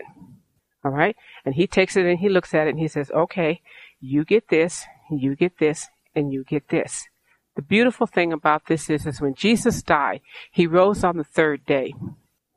All 0.84 0.91
right? 0.91 1.15
And 1.46 1.56
he 1.56 1.65
takes 1.65 1.96
it 1.96 2.06
and 2.06 2.20
he 2.20 2.30
looks 2.30 2.54
at 2.54 2.67
it 2.67 2.72
and 2.72 2.80
he 2.80 2.88
says, 2.88 3.10
okay, 3.12 3.62
you 4.00 4.26
get 4.26 4.50
this, 4.50 4.86
you 5.10 5.36
get 5.36 5.58
this, 5.60 5.88
and 6.13 6.34
you 6.34 6.44
get 6.44 6.70
this. 6.70 7.08
The 7.56 7.62
beautiful 7.62 8.08
thing 8.08 8.34
about 8.34 8.67
this 8.67 8.89
is, 8.89 9.06
is 9.06 9.22
when 9.22 9.34
Jesus 9.34 9.82
died, 9.82 10.22
he 10.52 10.67
rose 10.67 11.04
on 11.04 11.17
the 11.17 11.24
third 11.24 11.65
day, 11.65 11.94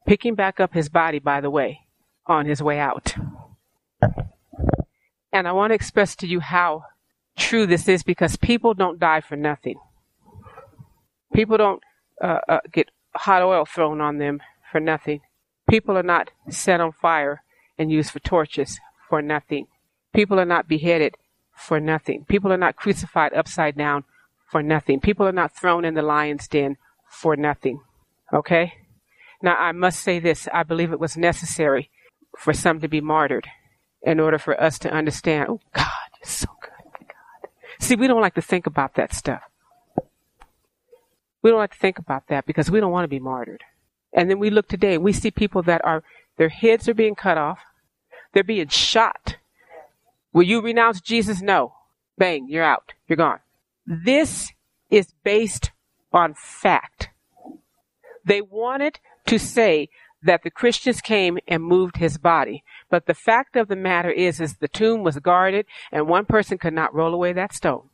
picking 0.07 0.35
back 0.35 0.61
up 0.61 0.75
his 0.75 0.89
body, 0.89 1.19
by 1.19 1.41
the 1.41 1.51
way, 1.51 1.81
on 2.27 2.47
his 2.47 2.63
way 2.63 2.79
out. 2.79 3.15
And 5.33 5.49
I 5.49 5.53
want 5.53 5.71
to 5.71 5.75
express 5.75 6.15
to 6.17 6.27
you 6.27 6.41
how 6.41 6.85
true 7.37 7.67
this 7.67 7.89
is 7.89 8.03
because 8.03 8.37
people 8.37 8.75
don't 8.75 9.01
die 9.01 9.21
for 9.21 9.37
nothing. 9.37 9.79
People 11.35 11.59
don't 11.59 11.83
uh, 12.23 12.39
uh, 12.49 12.61
get 12.73 12.91
hot 13.17 13.43
oil 13.43 13.65
thrown 13.65 14.01
on 14.01 14.19
them 14.19 14.41
for 14.75 14.81
nothing. 14.81 15.21
People 15.71 15.97
are 15.97 16.03
not 16.03 16.33
set 16.51 16.81
on 16.81 16.91
fire 16.91 17.45
and 17.79 17.93
used 17.93 18.11
for 18.11 18.19
torches 18.19 18.81
for 19.09 19.23
nothing. 19.23 19.69
People 20.13 20.41
are 20.41 20.45
not 20.45 20.67
beheaded 20.67 21.15
for 21.55 21.79
nothing. 21.79 22.25
People 22.25 22.53
are 22.53 22.57
not 22.57 22.75
crucified 22.75 23.33
upside 23.35 23.77
down 23.77 24.03
for 24.51 24.65
nothing. 24.65 24.99
People 24.99 25.29
are 25.29 25.39
not 25.41 25.57
thrown 25.57 25.85
in 25.85 25.95
the 25.95 26.03
lion's 26.03 26.49
den 26.49 26.77
for 27.09 27.37
nothing. 27.37 27.83
Okay? 28.33 28.73
Now, 29.41 29.55
I 29.55 29.71
must 29.71 30.01
say 30.01 30.19
this. 30.19 30.49
I 30.53 30.65
believe 30.65 30.93
it 30.93 30.99
was 30.99 31.17
necessary 31.17 31.89
for 32.37 32.53
some 32.53 32.81
to 32.81 32.89
be 32.89 33.01
martyred 33.01 33.47
in 34.03 34.19
order 34.19 34.39
for 34.39 34.61
us 34.61 34.77
to 34.81 34.93
understand, 34.93 35.47
oh, 35.51 35.61
God, 35.73 35.87
you're 36.21 36.29
so 36.29 36.49
good. 36.61 36.99
God. 36.99 37.49
See, 37.79 37.95
we 37.95 38.09
don't 38.09 38.21
like 38.21 38.35
to 38.35 38.43
think 38.43 38.67
about 38.67 38.97
that 38.97 39.15
stuff. 39.15 39.43
We 41.43 41.51
don't 41.51 41.61
like 41.61 41.75
to 41.75 41.79
think 41.79 42.01
about 42.01 42.27
that 42.27 42.45
because 42.45 42.73
we 42.73 42.81
don't 42.81 42.91
want 42.91 43.05
to 43.05 43.09
be 43.09 43.21
martyred. 43.21 43.63
And 44.15 44.31
then 44.31 44.39
we 44.39 44.51
look 44.51 44.69
today 44.69 44.97
we 44.97 45.13
see 45.13 45.31
people 45.31 45.63
that 45.65 45.85
are, 45.85 46.03
their 46.37 46.49
heads 46.49 46.89
are 46.89 46.95
being 46.95 47.15
cut 47.15 47.37
off. 47.37 47.59
They're 48.33 48.45
being 48.45 48.69
shot. 48.69 49.37
Will 50.33 50.45
you 50.45 50.61
renounce 50.61 51.01
Jesus? 51.01 51.43
No. 51.43 51.75
Bang, 52.17 52.47
you're 52.49 52.65
out. 52.65 52.93
You're 53.09 53.17
gone. 53.17 53.41
This 53.87 54.53
is 54.91 55.13
based 55.25 55.71
on 56.13 56.35
fact. 56.35 57.11
They 58.25 58.41
wanted 58.41 59.01
to 59.27 59.39
say 59.39 59.89
that 60.23 60.43
the 60.43 60.51
Christians 60.51 61.01
came 61.01 61.39
and 61.47 61.63
moved 61.63 61.97
his 61.99 62.19
body. 62.19 62.65
But 62.89 63.07
the 63.07 63.15
fact 63.15 63.57
of 63.57 63.69
the 63.69 63.77
matter 63.77 64.11
is, 64.11 64.41
is 64.41 64.57
the 64.57 64.69
tomb 64.69 65.03
was 65.03 65.19
guarded 65.19 65.67
and 65.93 66.09
one 66.09 66.25
person 66.25 66.59
could 66.59 66.73
not 66.73 66.95
roll 66.95 67.13
away 67.13 67.33
that 67.33 67.53
stone. 67.53 67.91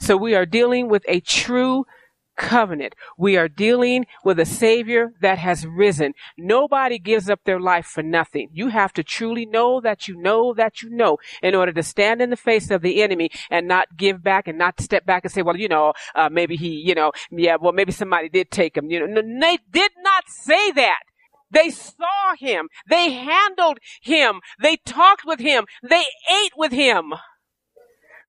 So 0.00 0.16
we 0.16 0.34
are 0.34 0.46
dealing 0.46 0.88
with 0.88 1.04
a 1.06 1.20
true 1.20 1.86
covenant. 2.36 2.94
We 3.16 3.36
are 3.36 3.48
dealing 3.48 4.06
with 4.24 4.38
a 4.38 4.44
savior 4.44 5.12
that 5.20 5.38
has 5.38 5.66
risen. 5.66 6.14
Nobody 6.36 6.98
gives 6.98 7.30
up 7.30 7.40
their 7.44 7.60
life 7.60 7.86
for 7.86 8.02
nothing. 8.02 8.48
You 8.52 8.68
have 8.68 8.92
to 8.94 9.02
truly 9.02 9.46
know 9.46 9.80
that 9.80 10.08
you 10.08 10.16
know 10.16 10.54
that 10.54 10.82
you 10.82 10.90
know 10.90 11.18
in 11.42 11.54
order 11.54 11.72
to 11.72 11.82
stand 11.82 12.20
in 12.20 12.30
the 12.30 12.36
face 12.36 12.70
of 12.70 12.82
the 12.82 13.02
enemy 13.02 13.30
and 13.50 13.68
not 13.68 13.96
give 13.96 14.22
back 14.22 14.48
and 14.48 14.58
not 14.58 14.80
step 14.80 15.06
back 15.06 15.24
and 15.24 15.32
say, 15.32 15.42
well, 15.42 15.56
you 15.56 15.68
know, 15.68 15.92
uh, 16.14 16.28
maybe 16.30 16.56
he, 16.56 16.68
you 16.68 16.94
know, 16.94 17.12
yeah, 17.30 17.56
well, 17.60 17.72
maybe 17.72 17.92
somebody 17.92 18.28
did 18.28 18.50
take 18.50 18.76
him. 18.76 18.90
You 18.90 19.06
know, 19.06 19.22
they 19.22 19.58
did 19.70 19.92
not 20.02 20.24
say 20.28 20.72
that. 20.72 21.00
They 21.50 21.70
saw 21.70 22.34
him. 22.38 22.68
They 22.88 23.12
handled 23.12 23.78
him. 24.02 24.40
They 24.60 24.76
talked 24.76 25.24
with 25.24 25.38
him. 25.38 25.66
They 25.82 26.04
ate 26.28 26.52
with 26.56 26.72
him. 26.72 27.14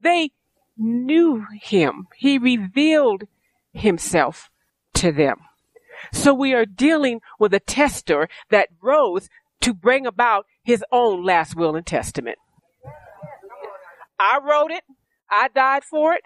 They 0.01 0.31
knew 0.77 1.45
him. 1.59 2.07
He 2.17 2.37
revealed 2.37 3.23
himself 3.75 4.49
to 4.95 5.11
them. 5.11 5.38
So 6.11 6.33
we 6.33 6.53
are 6.53 6.65
dealing 6.65 7.21
with 7.39 7.53
a 7.53 7.59
testator 7.59 8.27
that 8.49 8.69
rose 8.81 9.29
to 9.61 9.73
bring 9.73 10.05
about 10.05 10.45
his 10.63 10.83
own 10.91 11.23
last 11.23 11.55
will 11.55 11.75
and 11.75 11.85
testament. 11.85 12.38
I 14.19 14.39
wrote 14.43 14.71
it, 14.71 14.83
I 15.29 15.49
died 15.49 15.83
for 15.83 16.13
it, 16.13 16.23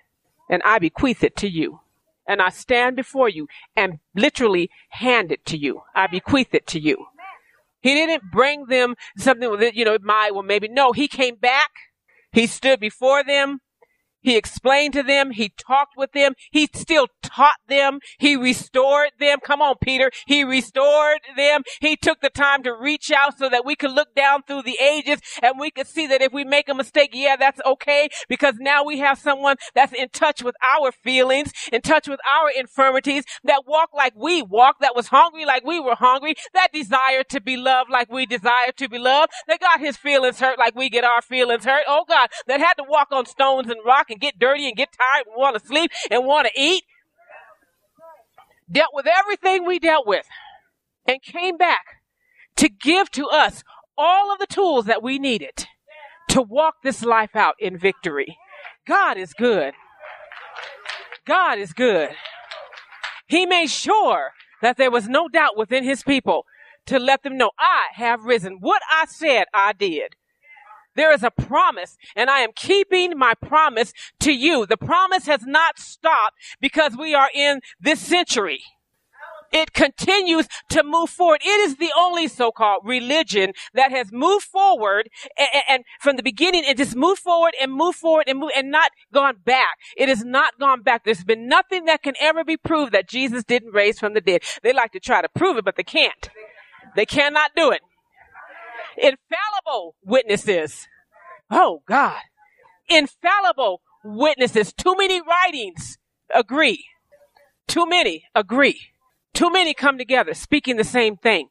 and 0.49 0.61
I 0.63 0.79
bequeath 0.79 1.23
it 1.23 1.35
to 1.37 1.49
you. 1.49 1.79
And 2.27 2.41
I 2.41 2.49
stand 2.49 2.95
before 2.95 3.27
you 3.27 3.47
and 3.75 3.99
literally 4.13 4.69
hand 4.89 5.31
it 5.31 5.45
to 5.47 5.57
you. 5.57 5.81
I 5.95 6.05
bequeath 6.05 6.53
it 6.53 6.67
to 6.67 6.79
you. 6.79 7.07
He 7.81 7.95
didn't 7.95 8.31
bring 8.31 8.65
them 8.65 8.95
something 9.17 9.57
that, 9.57 9.75
you 9.75 9.85
know, 9.85 9.97
my, 10.01 10.29
well, 10.31 10.43
maybe. 10.43 10.67
No, 10.67 10.91
he 10.91 11.07
came 11.07 11.35
back. 11.35 11.71
He 12.31 12.45
stood 12.45 12.79
before 12.79 13.23
them. 13.23 13.61
He 14.21 14.35
explained 14.35 14.93
to 14.93 15.03
them. 15.03 15.31
He 15.31 15.49
talked 15.49 15.95
with 15.95 16.11
them. 16.11 16.33
He 16.51 16.69
still 16.73 17.07
taught 17.21 17.59
them. 17.67 17.99
He 18.17 18.35
restored 18.35 19.11
them. 19.19 19.39
Come 19.43 19.61
on, 19.61 19.75
Peter. 19.81 20.11
He 20.27 20.43
restored 20.43 21.19
them. 21.37 21.63
He 21.79 21.95
took 21.95 22.21
the 22.21 22.29
time 22.29 22.63
to 22.63 22.73
reach 22.73 23.11
out 23.11 23.37
so 23.37 23.49
that 23.49 23.65
we 23.65 23.75
could 23.75 23.91
look 23.91 24.13
down 24.15 24.43
through 24.43 24.63
the 24.63 24.77
ages 24.81 25.21
and 25.41 25.59
we 25.59 25.71
could 25.71 25.87
see 25.87 26.07
that 26.07 26.21
if 26.21 26.33
we 26.33 26.43
make 26.43 26.67
a 26.69 26.73
mistake, 26.73 27.11
yeah, 27.13 27.35
that's 27.37 27.61
okay 27.65 28.09
because 28.27 28.55
now 28.59 28.83
we 28.83 28.99
have 28.99 29.17
someone 29.17 29.55
that's 29.73 29.93
in 29.93 30.09
touch 30.09 30.43
with 30.43 30.55
our 30.75 30.91
feelings, 30.91 31.51
in 31.71 31.81
touch 31.81 32.07
with 32.07 32.19
our 32.29 32.49
infirmities, 32.49 33.23
that 33.43 33.63
walked 33.65 33.95
like 33.95 34.13
we 34.15 34.41
walked, 34.41 34.81
that 34.81 34.95
was 34.95 35.07
hungry 35.07 35.45
like 35.45 35.63
we 35.65 35.79
were 35.79 35.95
hungry, 35.95 36.35
that 36.53 36.69
desired 36.73 37.29
to 37.29 37.41
be 37.41 37.55
loved 37.57 37.89
like 37.89 38.11
we 38.11 38.25
desire 38.25 38.71
to 38.75 38.89
be 38.89 38.97
loved, 38.97 39.31
that 39.47 39.59
got 39.59 39.79
his 39.79 39.97
feelings 39.97 40.39
hurt 40.39 40.59
like 40.59 40.75
we 40.75 40.89
get 40.89 41.03
our 41.03 41.21
feelings 41.21 41.65
hurt. 41.65 41.83
Oh 41.87 42.05
God, 42.07 42.29
that 42.47 42.59
had 42.59 42.73
to 42.75 42.83
walk 42.87 43.09
on 43.11 43.25
stones 43.25 43.69
and 43.69 43.79
rocks 43.85 44.08
and 44.09 44.19
get 44.19 44.39
dirty 44.39 44.67
and 44.67 44.75
get 44.75 44.89
tired 44.91 45.25
and 45.27 45.35
want 45.37 45.59
to 45.59 45.65
sleep 45.65 45.91
and 46.09 46.25
want 46.25 46.47
to 46.47 46.59
eat. 46.59 46.83
Dealt 48.71 48.91
with 48.93 49.07
everything 49.07 49.65
we 49.65 49.79
dealt 49.79 50.05
with 50.05 50.25
and 51.07 51.21
came 51.21 51.57
back 51.57 52.01
to 52.55 52.69
give 52.69 53.09
to 53.11 53.27
us 53.27 53.63
all 53.97 54.31
of 54.31 54.39
the 54.39 54.47
tools 54.47 54.85
that 54.85 55.01
we 55.01 55.17
needed 55.17 55.67
to 56.29 56.41
walk 56.41 56.75
this 56.83 57.03
life 57.03 57.35
out 57.35 57.55
in 57.59 57.77
victory. 57.77 58.37
God 58.87 59.17
is 59.17 59.33
good. 59.33 59.73
God 61.25 61.57
is 61.57 61.73
good. 61.73 62.09
He 63.27 63.45
made 63.45 63.69
sure 63.69 64.31
that 64.61 64.77
there 64.77 64.91
was 64.91 65.07
no 65.07 65.27
doubt 65.27 65.57
within 65.57 65.83
his 65.83 66.03
people 66.03 66.45
to 66.87 66.99
let 66.99 67.23
them 67.23 67.37
know 67.37 67.51
I 67.59 67.87
have 67.93 68.25
risen. 68.25 68.57
What 68.59 68.81
I 68.89 69.05
said, 69.05 69.45
I 69.53 69.73
did. 69.73 70.15
There 70.99 71.13
is 71.13 71.23
a 71.23 71.31
promise 71.31 71.97
and 72.13 72.29
I 72.29 72.39
am 72.39 72.49
keeping 72.53 73.17
my 73.17 73.33
promise 73.33 73.93
to 74.19 74.33
you. 74.33 74.65
The 74.65 74.75
promise 74.75 75.27
has 75.27 75.45
not 75.45 75.79
stopped 75.79 76.35
because 76.59 76.97
we 76.97 77.15
are 77.15 77.29
in 77.33 77.61
this 77.79 78.01
century. 78.01 78.59
It 79.53 79.71
continues 79.71 80.49
to 80.71 80.83
move 80.83 81.09
forward. 81.09 81.39
It 81.41 81.61
is 81.61 81.77
the 81.77 81.93
only 81.97 82.27
so-called 82.27 82.81
religion 82.83 83.53
that 83.73 83.91
has 83.91 84.11
moved 84.11 84.43
forward 84.43 85.09
and, 85.37 85.63
and 85.69 85.83
from 86.01 86.17
the 86.17 86.21
beginning 86.21 86.65
and 86.67 86.77
just 86.77 86.97
moved 86.97 87.21
forward 87.21 87.53
and 87.61 87.71
moved 87.71 87.97
forward 87.97 88.25
and 88.27 88.37
move 88.37 88.51
and 88.53 88.69
not 88.69 88.91
gone 89.13 89.37
back. 89.45 89.77
It 89.95 90.09
has 90.09 90.25
not 90.25 90.59
gone 90.59 90.81
back. 90.81 91.05
There's 91.05 91.23
been 91.23 91.47
nothing 91.47 91.85
that 91.85 92.03
can 92.03 92.15
ever 92.19 92.43
be 92.43 92.57
proved 92.57 92.91
that 92.91 93.07
Jesus 93.07 93.45
didn't 93.45 93.71
raise 93.71 93.99
from 93.99 94.15
the 94.15 94.21
dead. 94.21 94.41
They 94.63 94.73
like 94.73 94.91
to 94.91 94.99
try 94.99 95.21
to 95.21 95.29
prove 95.29 95.55
it, 95.55 95.63
but 95.63 95.77
they 95.77 95.83
can't. 95.83 96.29
They 96.97 97.05
cannot 97.05 97.51
do 97.55 97.71
it 97.71 97.79
infallible 99.01 99.95
witnesses. 100.03 100.87
Oh 101.49 101.81
God. 101.87 102.21
Infallible 102.89 103.81
witnesses. 104.03 104.73
Too 104.73 104.95
many 104.97 105.21
writings 105.21 105.97
agree. 106.33 106.85
Too 107.67 107.85
many 107.85 108.25
agree. 108.35 108.79
Too 109.33 109.51
many 109.51 109.73
come 109.73 109.97
together 109.97 110.33
speaking 110.33 110.77
the 110.77 110.83
same 110.83 111.17
thing. 111.17 111.49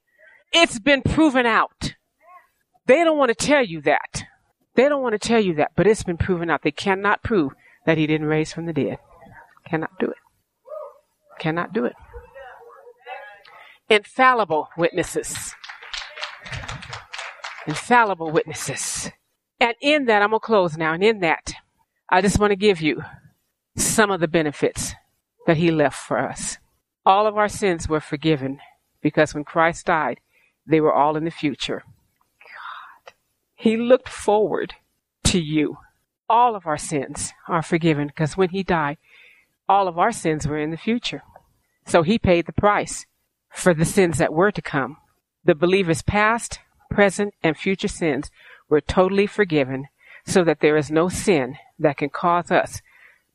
It's 0.53 0.78
been 0.78 1.03
proven 1.03 1.46
out. 1.46 1.94
They 2.86 3.05
don't 3.05 3.18
want 3.18 3.28
to 3.28 3.34
tell 3.34 3.64
you 3.64 3.80
that. 3.82 4.24
They 4.74 4.88
don't 4.88 5.03
want 5.03 5.20
to 5.20 5.28
tell 5.28 5.40
you 5.40 5.55
that, 5.55 5.72
but 5.76 5.86
it's 5.86 6.05
been 6.05 6.16
proven 6.16 6.51
out. 6.51 6.62
They 6.62 6.70
cannot 6.70 7.22
prove 7.22 7.53
that 7.84 7.99
he 7.99 8.07
didn't 8.07 8.26
raise 8.26 8.53
from 8.53 8.66
the 8.66 8.72
dead. 8.72 8.99
Cannot 9.68 9.99
do 9.99 10.07
it. 10.07 10.16
Cannot 11.38 11.72
do 11.72 11.84
it. 11.84 11.94
Infallible 13.88 14.68
witnesses. 14.76 15.55
Infallible 17.68 18.30
witnesses. 18.30 19.10
And 19.60 19.74
in 19.80 20.06
that, 20.06 20.22
I'm 20.22 20.30
going 20.30 20.40
to 20.40 20.46
close 20.46 20.76
now. 20.76 20.94
And 20.94 21.04
in 21.04 21.20
that, 21.20 21.52
I 22.08 22.20
just 22.20 22.38
want 22.38 22.50
to 22.50 22.56
give 22.56 22.80
you 22.80 23.02
some 23.76 24.10
of 24.10 24.20
the 24.20 24.26
benefits 24.28 24.94
that 25.46 25.58
he 25.58 25.70
left 25.70 25.96
for 25.96 26.18
us. 26.18 26.58
All 27.04 27.26
of 27.26 27.36
our 27.36 27.48
sins 27.48 27.88
were 27.88 28.00
forgiven 28.00 28.58
because 29.02 29.34
when 29.34 29.44
Christ 29.44 29.86
died, 29.86 30.20
they 30.66 30.80
were 30.80 30.92
all 30.92 31.16
in 31.16 31.24
the 31.24 31.30
future. 31.30 31.84
God. 32.40 33.14
He 33.54 33.76
looked 33.76 34.08
forward 34.08 34.74
to 35.24 35.40
you. 35.40 35.78
All 36.28 36.56
of 36.56 36.66
our 36.66 36.76
sins 36.76 37.32
are 37.48 37.62
forgiven 37.62 38.08
because 38.08 38.36
when 38.36 38.50
he 38.50 38.62
died, 38.62 38.98
all 39.68 39.88
of 39.88 39.98
our 39.98 40.12
sins 40.12 40.46
were 40.46 40.58
in 40.58 40.70
the 40.70 40.76
future. 40.76 41.22
So 41.86 42.02
he 42.02 42.18
paid 42.18 42.46
the 42.46 42.52
price 42.52 43.06
for 43.50 43.74
the 43.74 43.84
sins 43.84 44.18
that 44.18 44.32
were 44.32 44.52
to 44.52 44.62
come. 44.62 44.98
The 45.44 45.54
believer's 45.54 46.02
past, 46.02 46.60
present, 46.89 47.34
and 47.43 47.57
future 47.57 47.89
sins 47.89 48.30
were 48.68 48.80
totally 48.80 49.26
forgiven 49.26 49.89
so 50.26 50.45
that 50.45 50.61
there 50.61 50.76
is 50.76 50.91
no 50.91 51.09
sin 51.09 51.57
that 51.78 51.97
can 51.97 52.11
cause 52.11 52.51
us 52.51 52.82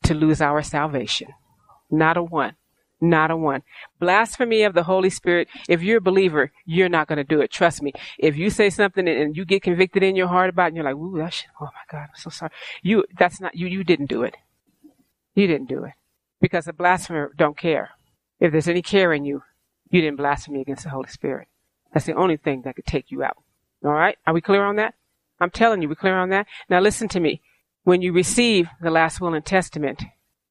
to 0.04 0.14
lose 0.14 0.40
our 0.40 0.62
salvation. 0.62 1.28
Not 1.90 2.16
a 2.16 2.22
one. 2.22 2.56
Not 3.00 3.30
a 3.30 3.36
one. 3.36 3.62
Blasphemy 3.98 4.62
of 4.62 4.74
the 4.74 4.84
Holy 4.84 5.10
Spirit. 5.10 5.48
If 5.68 5.82
you're 5.82 5.98
a 5.98 6.02
believer, 6.02 6.52
you're 6.64 6.88
not 6.88 7.08
going 7.08 7.18
to 7.18 7.24
do 7.24 7.40
it. 7.40 7.50
Trust 7.50 7.82
me. 7.82 7.92
If 8.18 8.36
you 8.36 8.48
say 8.50 8.70
something 8.70 9.06
and 9.08 9.36
you 9.36 9.44
get 9.44 9.62
convicted 9.62 10.02
in 10.02 10.16
your 10.16 10.28
heart 10.28 10.50
about 10.50 10.64
it 10.64 10.68
and 10.68 10.76
you're 10.76 10.84
like, 10.84 10.94
ooh, 10.94 11.18
that 11.18 11.34
shit, 11.34 11.50
oh 11.60 11.66
my 11.66 11.70
God, 11.90 12.08
I'm 12.08 12.16
so 12.16 12.30
sorry. 12.30 12.52
You, 12.82 13.04
that's 13.18 13.40
not, 13.40 13.56
you, 13.56 13.66
you 13.66 13.84
didn't 13.84 14.08
do 14.08 14.22
it. 14.22 14.36
You 15.34 15.46
didn't 15.46 15.68
do 15.68 15.84
it. 15.84 15.92
Because 16.40 16.68
a 16.68 16.72
blasphemer 16.72 17.32
don't 17.36 17.58
care. 17.58 17.90
If 18.40 18.52
there's 18.52 18.68
any 18.68 18.82
care 18.82 19.12
in 19.12 19.24
you, 19.24 19.42
you 19.90 20.00
didn't 20.00 20.16
blaspheme 20.16 20.56
against 20.56 20.84
the 20.84 20.90
Holy 20.90 21.08
Spirit. 21.08 21.48
That's 21.92 22.06
the 22.06 22.14
only 22.14 22.36
thing 22.36 22.62
that 22.62 22.76
could 22.76 22.86
take 22.86 23.10
you 23.10 23.22
out. 23.22 23.38
All 23.84 23.92
right? 23.92 24.16
Are 24.26 24.34
we 24.34 24.40
clear 24.40 24.64
on 24.64 24.76
that? 24.76 24.94
I'm 25.40 25.50
telling 25.50 25.82
you, 25.82 25.88
we 25.88 25.94
clear 25.94 26.18
on 26.18 26.30
that? 26.30 26.46
Now 26.68 26.80
listen 26.80 27.08
to 27.08 27.20
me. 27.20 27.42
When 27.82 28.00
you 28.00 28.12
receive 28.12 28.68
the 28.80 28.90
last 28.90 29.20
will 29.20 29.34
and 29.34 29.44
testament, 29.44 30.02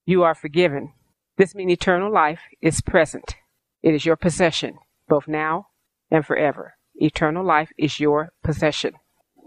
you 0.05 0.23
are 0.23 0.35
forgiven. 0.35 0.93
This 1.37 1.55
means 1.55 1.71
eternal 1.71 2.11
life 2.11 2.41
is 2.61 2.81
present. 2.81 3.35
It 3.81 3.95
is 3.95 4.05
your 4.05 4.15
possession, 4.15 4.77
both 5.07 5.27
now 5.27 5.67
and 6.11 6.25
forever. 6.25 6.75
Eternal 6.95 7.43
life 7.43 7.71
is 7.77 7.99
your 7.99 8.33
possession. 8.43 8.93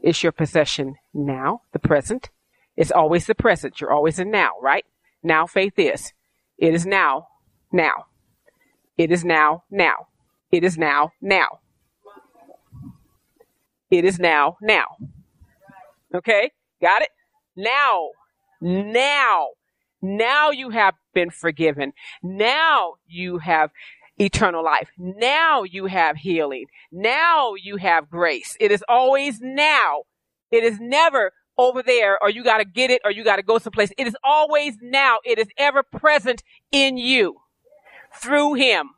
It's 0.02 0.22
your 0.22 0.32
possession 0.32 0.96
now, 1.14 1.62
the 1.72 1.78
present. 1.78 2.30
It's 2.76 2.90
always 2.90 3.26
the 3.26 3.34
present. 3.36 3.80
You're 3.80 3.92
always 3.92 4.18
in 4.18 4.30
now, 4.30 4.52
right? 4.60 4.84
Now 5.22 5.46
faith 5.46 5.78
is. 5.78 6.12
It 6.58 6.74
is 6.74 6.84
now, 6.84 7.28
now. 7.70 8.06
It 8.98 9.12
is 9.12 9.24
now, 9.24 9.62
now. 9.70 10.08
It 10.50 10.64
is 10.64 10.76
now, 10.76 11.12
now. 11.20 11.60
It 13.90 14.04
is 14.04 14.18
now, 14.18 14.56
now. 14.60 14.86
Okay? 16.14 16.50
Got 16.80 17.02
it? 17.02 17.10
Now. 17.56 18.08
Now. 18.60 19.48
Now 20.02 20.50
you 20.50 20.70
have 20.70 20.94
been 21.14 21.30
forgiven. 21.30 21.92
Now 22.22 22.94
you 23.06 23.38
have 23.38 23.70
eternal 24.18 24.64
life. 24.64 24.90
Now 24.98 25.62
you 25.62 25.86
have 25.86 26.16
healing. 26.16 26.66
Now 26.92 27.54
you 27.54 27.76
have 27.76 28.10
grace. 28.10 28.56
It 28.60 28.70
is 28.70 28.84
always 28.88 29.40
now. 29.40 30.02
It 30.50 30.64
is 30.64 30.78
never 30.80 31.32
over 31.58 31.82
there 31.82 32.22
or 32.22 32.30
you 32.30 32.44
got 32.44 32.58
to 32.58 32.64
get 32.64 32.90
it 32.90 33.00
or 33.04 33.10
you 33.10 33.24
got 33.24 33.36
to 33.36 33.42
go 33.42 33.58
someplace. 33.58 33.90
It 33.96 34.06
is 34.06 34.16
always 34.22 34.76
now. 34.80 35.18
It 35.24 35.38
is 35.38 35.48
ever 35.56 35.82
present 35.82 36.42
in 36.70 36.96
you 36.96 37.36
through 38.14 38.54
him. 38.54 38.90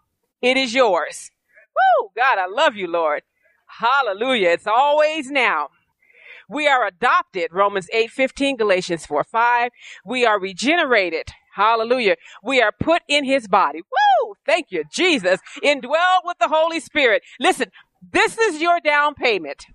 It 0.43 0.57
is 0.57 0.75
yours. 0.75 1.31
Woo! 1.75 2.11
God, 2.17 2.39
I 2.39 2.47
love 2.47 2.77
you, 2.77 2.89
Lord. 2.89 3.23
Hallelujah. 3.69 4.51
It's 4.51 4.67
always 4.67 5.31
now. 5.31 5.69
We 6.49 6.67
are 6.67 6.87
adopted, 6.87 7.51
Romans 7.53 7.89
8, 7.93 8.11
15, 8.11 8.57
Galatians 8.57 9.05
4, 9.07 9.25
5. 9.25 9.71
We 10.07 10.25
are 10.25 10.41
regenerated. 10.41 11.29
Hallelujah. 11.55 12.17
We 12.43 12.63
are 12.63 12.73
put 12.73 13.03
in 13.09 13.25
his 13.25 13.49
body. 13.49 13.81
Woo! 13.83 14.35
Thank 14.47 14.69
you, 14.71 14.85
Jesus. 14.91 15.41
Indwelled 15.63 16.25
with 16.25 16.39
the 16.39 16.49
Holy 16.49 16.81
Spirit. 16.81 17.23
Listen, 17.39 17.71
this 18.13 18.39
is 18.39 18.61
your 18.61 18.81
down 18.81 19.15
payment. 19.15 19.67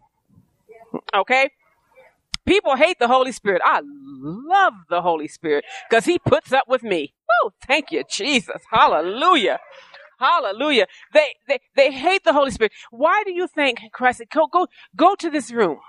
Okay? 1.14 1.50
People 2.46 2.76
hate 2.76 3.00
the 3.00 3.08
Holy 3.08 3.32
Spirit. 3.32 3.62
I 3.64 3.82
love 3.84 4.74
the 4.90 5.02
Holy 5.02 5.28
Spirit 5.28 5.66
because 5.90 6.06
he 6.06 6.20
puts 6.20 6.52
up 6.52 6.66
with 6.68 6.84
me. 6.84 7.14
Woo! 7.44 7.52
Thank 7.68 7.92
you, 7.92 8.04
Jesus. 8.10 8.62
Hallelujah. 8.72 9.60
Hallelujah. 10.20 10.88
They, 11.14 11.28
they, 11.48 11.60
they 11.76 11.92
hate 11.92 12.24
the 12.24 12.34
Holy 12.34 12.52
Spirit. 12.52 12.72
Why 12.92 13.24
do 13.26 13.32
you 13.32 13.48
think 13.48 13.80
Christ 13.92 14.20
said, 14.20 14.30
go, 14.30 14.48
go, 14.48 14.68
go 14.96 15.16
to 15.16 15.30
this 15.30 15.52
room. 15.52 15.80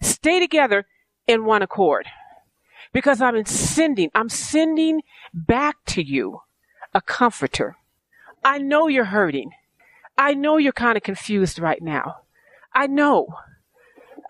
Stay 0.00 0.40
together 0.40 0.86
in 1.26 1.44
one 1.44 1.62
accord. 1.62 2.06
Because 2.92 3.20
I'm 3.20 3.44
sending, 3.44 4.10
I'm 4.14 4.28
sending 4.28 5.02
back 5.34 5.76
to 5.86 6.02
you 6.02 6.40
a 6.94 7.00
comforter. 7.00 7.76
I 8.44 8.58
know 8.58 8.88
you're 8.88 9.04
hurting. 9.04 9.50
I 10.16 10.34
know 10.34 10.56
you're 10.56 10.72
kind 10.72 10.96
of 10.96 11.02
confused 11.02 11.58
right 11.58 11.82
now. 11.82 12.18
I 12.74 12.86
know. 12.86 13.28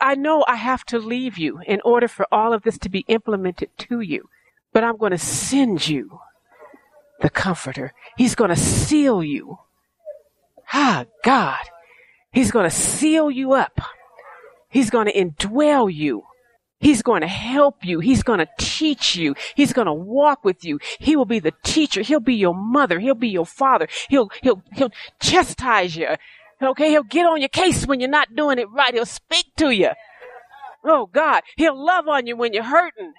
I 0.01 0.14
know 0.14 0.44
I 0.49 0.57
have 0.57 0.84
to 0.86 0.99
leave 0.99 1.38
you 1.38 1.61
in 1.66 1.80
order 1.84 2.09
for 2.09 2.26
all 2.32 2.53
of 2.53 2.62
this 2.62 2.78
to 2.78 2.88
be 2.88 3.05
implemented 3.09 3.70
to 3.78 4.01
you. 4.01 4.28
But 4.72 4.84
I'm 4.84 4.97
going 4.97 5.12
to 5.12 5.18
send 5.18 5.88
you 5.88 6.20
the 7.21 7.31
comforter. 7.31 7.93
He's 8.17 8.35
going 8.35 8.51
to 8.51 8.57
seal 8.57 9.23
you. 9.23 9.59
Ah, 10.73 11.07
God. 11.25 11.64
He's 12.33 12.51
going 12.51 12.69
to 12.69 12.75
seal 12.75 13.31
you 13.31 13.53
up. 13.53 13.81
He's 14.69 14.91
going 14.91 15.07
to 15.07 15.12
indwell 15.12 15.93
you. 15.93 16.25
He's 16.79 17.03
going 17.03 17.23
to 17.23 17.27
help 17.27 17.85
you. 17.85 18.01
He's 18.01 18.23
going 18.23 18.41
to 18.41 18.49
teach 18.59 19.17
you. 19.17 19.35
He's 19.55 19.73
going 19.73 19.87
to 19.87 19.95
walk 19.95 20.45
with 20.45 20.64
you. 20.64 20.79
He 20.99 21.17
will 21.17 21.25
be 21.25 21.39
the 21.39 21.55
teacher. 21.62 22.03
He'll 22.03 22.21
be 22.21 22.35
your 22.35 22.55
mother. 22.55 23.01
He'll 23.01 23.14
be 23.14 23.29
your 23.29 23.47
father. 23.47 23.89
He'll, 24.11 24.31
he'll, 24.43 24.62
he'll 24.75 24.93
chastise 25.21 25.97
you. 25.97 26.09
Okay. 26.61 26.91
He'll 26.91 27.03
get 27.03 27.27
on 27.27 27.41
your 27.41 27.49
case 27.49 27.87
when 27.87 28.01
you're 28.01 28.11
not 28.11 28.37
doing 28.37 28.59
it 28.59 28.69
right. 28.71 28.93
He'll 28.93 29.07
speak 29.07 29.47
to 29.57 29.71
you. 29.71 29.91
Oh 30.85 31.07
God. 31.07 31.43
He'll 31.57 31.83
love 31.83 32.09
on 32.09 32.27
you 32.27 32.37
when 32.37 32.53
you're 32.53 32.64
hurting. 32.64 33.14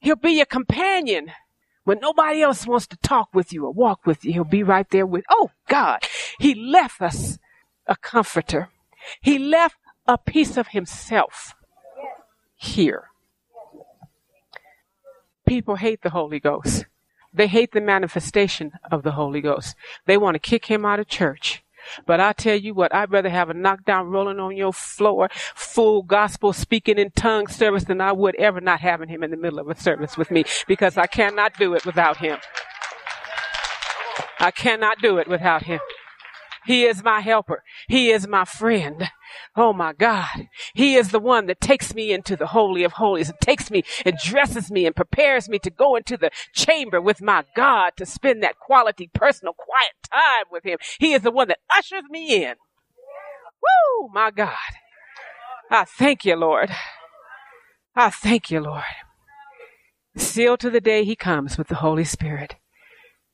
He'll 0.00 0.16
be 0.16 0.32
your 0.32 0.46
companion. 0.46 1.32
When 1.84 2.00
nobody 2.00 2.42
else 2.42 2.66
wants 2.66 2.86
to 2.88 2.96
talk 2.96 3.28
with 3.34 3.52
you 3.52 3.66
or 3.66 3.70
walk 3.70 4.06
with 4.06 4.24
you, 4.24 4.32
he'll 4.32 4.44
be 4.44 4.62
right 4.62 4.88
there 4.90 5.06
with, 5.06 5.24
oh 5.30 5.50
God, 5.68 6.00
he 6.38 6.54
left 6.54 7.00
us 7.00 7.38
a 7.86 7.96
comforter. 7.96 8.70
He 9.20 9.38
left 9.38 9.76
a 10.06 10.16
piece 10.16 10.56
of 10.56 10.68
himself 10.68 11.54
here. 12.56 13.10
People 15.46 15.76
hate 15.76 16.02
the 16.02 16.10
Holy 16.10 16.40
Ghost. 16.40 16.86
They 17.32 17.48
hate 17.48 17.72
the 17.72 17.80
manifestation 17.80 18.72
of 18.90 19.02
the 19.02 19.12
Holy 19.12 19.40
Ghost. 19.40 19.74
They 20.06 20.16
want 20.16 20.36
to 20.36 20.38
kick 20.38 20.66
him 20.66 20.84
out 20.84 21.00
of 21.00 21.08
church. 21.08 21.63
But 22.06 22.20
I 22.20 22.32
tell 22.32 22.56
you 22.56 22.74
what, 22.74 22.94
I'd 22.94 23.10
rather 23.10 23.30
have 23.30 23.50
a 23.50 23.54
knockdown 23.54 24.08
rolling 24.08 24.38
on 24.38 24.56
your 24.56 24.72
floor, 24.72 25.28
full 25.54 26.02
gospel 26.02 26.52
speaking 26.52 26.98
in 26.98 27.10
tongues 27.10 27.54
service 27.54 27.84
than 27.84 28.00
I 28.00 28.12
would 28.12 28.34
ever 28.36 28.60
not 28.60 28.80
having 28.80 29.08
him 29.08 29.22
in 29.22 29.30
the 29.30 29.36
middle 29.36 29.58
of 29.58 29.68
a 29.68 29.74
service 29.74 30.16
with 30.16 30.30
me 30.30 30.44
because 30.66 30.96
I 30.96 31.06
cannot 31.06 31.56
do 31.58 31.74
it 31.74 31.84
without 31.86 32.18
him. 32.18 32.38
I 34.40 34.50
cannot 34.50 34.98
do 35.00 35.18
it 35.18 35.28
without 35.28 35.62
him. 35.62 35.80
He 36.64 36.84
is 36.84 37.02
my 37.02 37.20
helper. 37.20 37.62
He 37.88 38.10
is 38.10 38.26
my 38.26 38.44
friend. 38.44 39.10
Oh 39.56 39.72
my 39.72 39.92
God. 39.92 40.48
He 40.74 40.94
is 40.94 41.10
the 41.10 41.18
one 41.18 41.46
that 41.46 41.60
takes 41.60 41.94
me 41.94 42.12
into 42.12 42.36
the 42.36 42.48
Holy 42.48 42.84
of 42.84 42.92
Holies 42.92 43.28
and 43.28 43.40
takes 43.40 43.70
me 43.70 43.84
and 44.04 44.16
dresses 44.16 44.70
me 44.70 44.86
and 44.86 44.96
prepares 44.96 45.48
me 45.48 45.58
to 45.60 45.70
go 45.70 45.96
into 45.96 46.16
the 46.16 46.30
chamber 46.54 47.00
with 47.00 47.20
my 47.20 47.44
God 47.54 47.92
to 47.96 48.06
spend 48.06 48.42
that 48.42 48.58
quality, 48.58 49.10
personal, 49.12 49.54
quiet 49.54 49.92
time 50.10 50.44
with 50.50 50.64
Him. 50.64 50.78
He 50.98 51.12
is 51.12 51.22
the 51.22 51.30
one 51.30 51.48
that 51.48 51.58
ushers 51.70 52.04
me 52.10 52.44
in. 52.44 52.54
Woo, 53.62 54.08
my 54.12 54.30
God. 54.30 54.54
I 55.70 55.84
thank 55.84 56.24
you, 56.24 56.36
Lord. 56.36 56.70
I 57.96 58.10
thank 58.10 58.50
you, 58.50 58.60
Lord. 58.60 58.82
Sealed 60.16 60.60
to 60.60 60.70
the 60.70 60.80
day 60.80 61.04
He 61.04 61.16
comes 61.16 61.58
with 61.58 61.68
the 61.68 61.76
Holy 61.76 62.04
Spirit. 62.04 62.56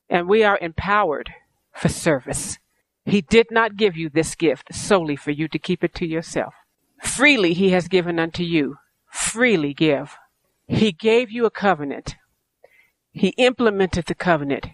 And 0.09 0.29
we 0.29 0.43
are 0.43 0.59
empowered 0.61 1.31
for 1.75 1.89
service. 1.89 2.59
He 3.05 3.23
did 3.23 3.47
not 3.51 3.77
give 3.77 3.97
you 3.97 4.09
this 4.09 4.35
gift 4.35 4.75
solely 4.75 5.17
for 5.17 5.31
you 5.31 5.49
to 5.49 5.59
keep 5.59 5.83
it 5.83 5.95
to 5.97 6.07
yourself. 6.07 6.55
Freely 7.03 7.55
he 7.55 7.71
has 7.71 7.89
given 7.89 8.19
unto 8.19 8.43
you. 8.43 8.77
Freely 9.11 9.75
give. 9.75 10.17
He 10.69 10.93
gave 10.93 11.31
you 11.31 11.47
a 11.47 11.51
covenant. 11.51 12.17
He 13.13 13.29
implemented 13.31 14.07
the 14.07 14.15
covenant. 14.15 14.67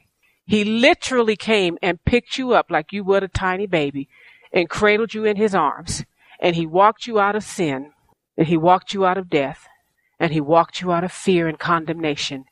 He 0.44 0.64
literally 0.64 1.36
came 1.36 1.78
and 1.82 2.04
picked 2.04 2.36
you 2.36 2.52
up 2.52 2.70
like 2.70 2.92
you 2.92 3.02
would 3.04 3.22
a 3.22 3.28
tiny 3.28 3.66
baby 3.66 4.08
and 4.52 4.68
cradled 4.68 5.14
you 5.14 5.24
in 5.24 5.36
his 5.36 5.54
arms. 5.54 6.04
And 6.40 6.54
he 6.54 6.66
walked 6.66 7.06
you 7.06 7.18
out 7.18 7.36
of 7.36 7.44
sin. 7.44 7.92
And 8.36 8.46
he 8.48 8.56
walked 8.56 8.92
you 8.92 9.06
out 9.06 9.16
of 9.16 9.30
death. 9.30 9.66
And 10.20 10.32
he 10.32 10.40
walked 10.40 10.80
you 10.80 10.92
out 10.92 11.04
of 11.04 11.12
fear 11.12 11.48
and 11.48 11.58
condemnation. 11.58 12.44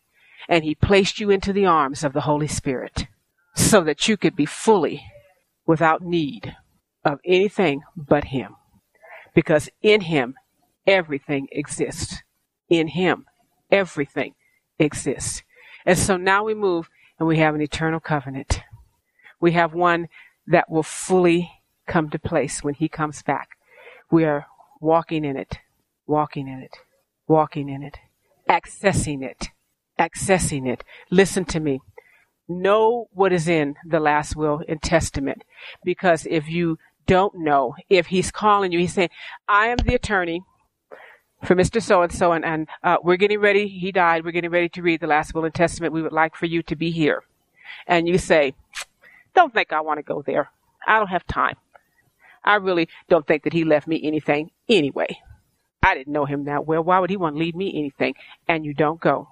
And 0.49 0.65
he 0.65 0.75
placed 0.75 1.21
you 1.21 1.31
into 1.31 1.53
the 1.53 1.67
arms 1.67 2.03
of 2.05 2.13
the 2.13 2.23
Holy 2.23 2.49
Spirit 2.49 3.07
so 3.55 3.83
that 3.85 4.09
you 4.09 4.17
could 4.17 4.35
be 4.35 4.47
fully 4.47 5.05
without 5.67 6.03
need 6.03 6.57
of 7.05 7.21
anything 7.27 7.83
but 7.97 8.25
Him. 8.27 8.57
because 9.35 9.69
in 9.83 10.03
him 10.03 10.35
everything 10.87 11.49
exists. 11.53 12.23
In 12.71 12.89
him 12.89 13.27
everything 13.71 14.35
exists. 14.79 15.43
And 15.87 15.99
so 15.99 16.17
now 16.17 16.45
we 16.45 16.55
move 16.55 16.91
and 17.19 17.29
we 17.29 17.39
have 17.39 17.55
an 17.55 17.63
eternal 17.63 18.01
covenant. 18.01 18.61
We 19.41 19.53
have 19.53 19.75
one 19.75 20.09
that 20.49 20.71
will 20.71 20.85
fully 20.85 21.51
come 21.89 22.11
to 22.11 22.19
place 22.19 22.63
when 22.65 22.75
he 22.75 22.89
comes 22.89 23.23
back. 23.23 23.51
We 24.11 24.25
are 24.25 24.47
walking 24.81 25.25
in 25.25 25.37
it, 25.37 25.59
walking 26.07 26.49
in 26.49 26.61
it, 26.61 26.77
walking 27.29 27.69
in 27.69 27.83
it, 27.83 27.99
accessing 28.49 29.23
it, 29.25 29.51
accessing 29.99 30.69
it. 30.69 30.85
Listen 31.11 31.45
to 31.47 31.61
me. 31.61 31.81
Know 32.47 33.09
what 33.13 33.33
is 33.33 33.49
in 33.49 33.77
the 33.87 34.01
last 34.01 34.37
will 34.37 34.63
and 34.69 34.81
testament. 34.83 35.45
Because 35.83 36.27
if 36.27 36.49
you 36.49 36.79
don't 37.07 37.35
know, 37.37 37.75
if 37.89 38.07
he's 38.07 38.31
calling 38.31 38.73
you, 38.73 38.79
he's 38.79 38.95
saying, 38.95 39.11
I 39.49 39.69
am 39.69 39.79
the 39.79 39.95
attorney 39.95 40.43
for 41.45 41.55
Mr. 41.55 41.83
So 41.83 42.03
and 42.03 42.13
so, 42.13 42.33
and 42.33 42.69
uh, 42.83 42.97
we're 43.03 43.17
getting 43.17 43.41
ready. 43.41 43.69
He 43.69 43.93
died. 43.93 44.25
We're 44.25 44.33
getting 44.33 44.51
ready 44.51 44.69
to 44.71 44.83
read 44.83 45.01
the 45.01 45.07
last 45.07 45.35
will 45.35 45.45
and 45.45 45.55
testament. 45.55 45.93
We 45.93 46.03
would 46.03 46.13
like 46.13 46.35
for 46.35 46.47
you 46.47 46.63
to 46.65 46.77
be 46.77 46.91
here. 46.91 47.23
And 47.87 48.09
you 48.09 48.19
say, 48.19 48.55
Don't 49.35 49.53
think 49.53 49.73
I 49.73 49.81
want 49.81 49.99
to 49.99 50.03
go 50.03 50.23
there. 50.23 50.51
I 50.87 50.99
don't 50.99 51.09
have 51.09 51.27
time. 51.27 51.57
I 52.45 52.57
really 52.57 52.89
don't 53.09 53.27
think 53.27 53.45
that 53.45 53.53
he 53.53 53.65
left 53.65 53.87
me 53.87 54.01
anything 54.03 54.51
anyway. 54.69 55.19
I 55.83 55.95
didn't 55.95 56.13
know 56.13 56.25
him 56.25 56.45
that 56.45 56.67
well. 56.67 56.83
Why 56.83 56.99
would 56.99 57.11
he 57.11 57.17
want 57.17 57.37
to 57.37 57.39
leave 57.39 57.55
me 57.55 57.73
anything? 57.79 58.15
And 58.49 58.65
you 58.65 58.75
don't 58.75 59.01
go. 59.01 59.29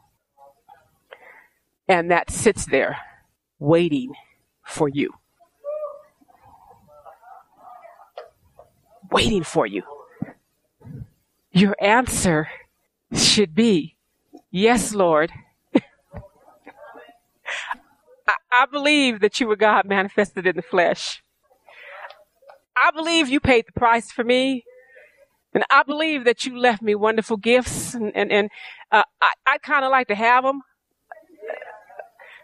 And 1.88 2.10
that 2.10 2.30
sits 2.30 2.66
there 2.66 2.98
waiting 3.58 4.14
for 4.64 4.88
you. 4.88 5.12
Waiting 9.10 9.42
for 9.42 9.66
you. 9.66 9.82
Your 11.52 11.76
answer 11.80 12.48
should 13.12 13.54
be, 13.54 13.96
Yes, 14.54 14.92
Lord. 14.92 15.32
I, 18.50 18.66
believe 18.70 19.20
that 19.20 19.40
you 19.40 19.48
were 19.48 19.56
God 19.56 19.86
manifested 19.86 20.46
in 20.46 20.56
the 20.56 20.62
flesh. 20.62 21.22
I 22.76 22.90
believe 22.90 23.30
you 23.30 23.40
paid 23.40 23.64
the 23.66 23.72
price 23.72 24.12
for 24.12 24.22
me. 24.24 24.64
And 25.54 25.64
I 25.70 25.82
believe 25.84 26.24
that 26.24 26.44
you 26.44 26.58
left 26.58 26.82
me 26.82 26.94
wonderful 26.94 27.38
gifts 27.38 27.94
and, 27.94 28.14
and, 28.14 28.30
and 28.30 28.50
uh, 28.90 29.04
I, 29.22 29.32
I 29.46 29.58
kind 29.58 29.86
of 29.86 29.90
like 29.90 30.08
to 30.08 30.14
have 30.14 30.44
them 30.44 30.60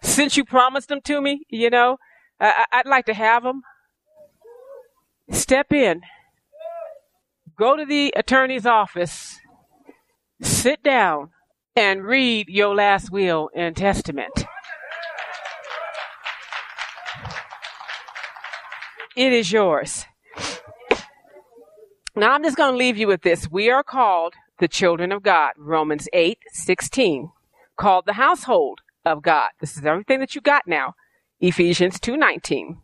since 0.02 0.36
you 0.36 0.44
promised 0.44 0.88
them 0.88 1.00
to 1.04 1.20
me, 1.20 1.44
you 1.48 1.70
know, 1.70 1.98
I, 2.40 2.64
I'd 2.72 2.86
like 2.86 3.06
to 3.06 3.14
have 3.14 3.42
them. 3.42 3.62
Step 5.30 5.72
in, 5.72 6.02
go 7.58 7.76
to 7.76 7.84
the 7.84 8.14
attorney's 8.16 8.64
office, 8.64 9.38
sit 10.40 10.82
down 10.82 11.30
and 11.76 12.02
read 12.02 12.48
your 12.48 12.74
last 12.74 13.10
will 13.10 13.50
and 13.54 13.76
testament. 13.76 14.46
It 19.16 19.32
is 19.32 19.52
yours. 19.52 20.06
Now 22.16 22.32
I'm 22.32 22.42
just 22.42 22.56
going 22.56 22.72
to 22.72 22.76
leave 22.76 22.96
you 22.96 23.06
with 23.06 23.22
this. 23.22 23.50
We 23.50 23.68
are 23.70 23.82
called 23.82 24.34
the 24.58 24.68
children 24.68 25.12
of 25.12 25.22
God. 25.22 25.52
Romans 25.56 26.08
8, 26.12 26.38
16. 26.52 27.30
Called 27.76 28.06
the 28.06 28.14
household 28.14 28.80
of 29.08 29.22
God. 29.22 29.50
This 29.60 29.76
is 29.76 29.84
everything 29.84 30.20
that 30.20 30.34
you 30.34 30.40
got 30.40 30.66
now. 30.66 30.94
Ephesians 31.40 32.00
2, 32.00 32.16
19. 32.16 32.78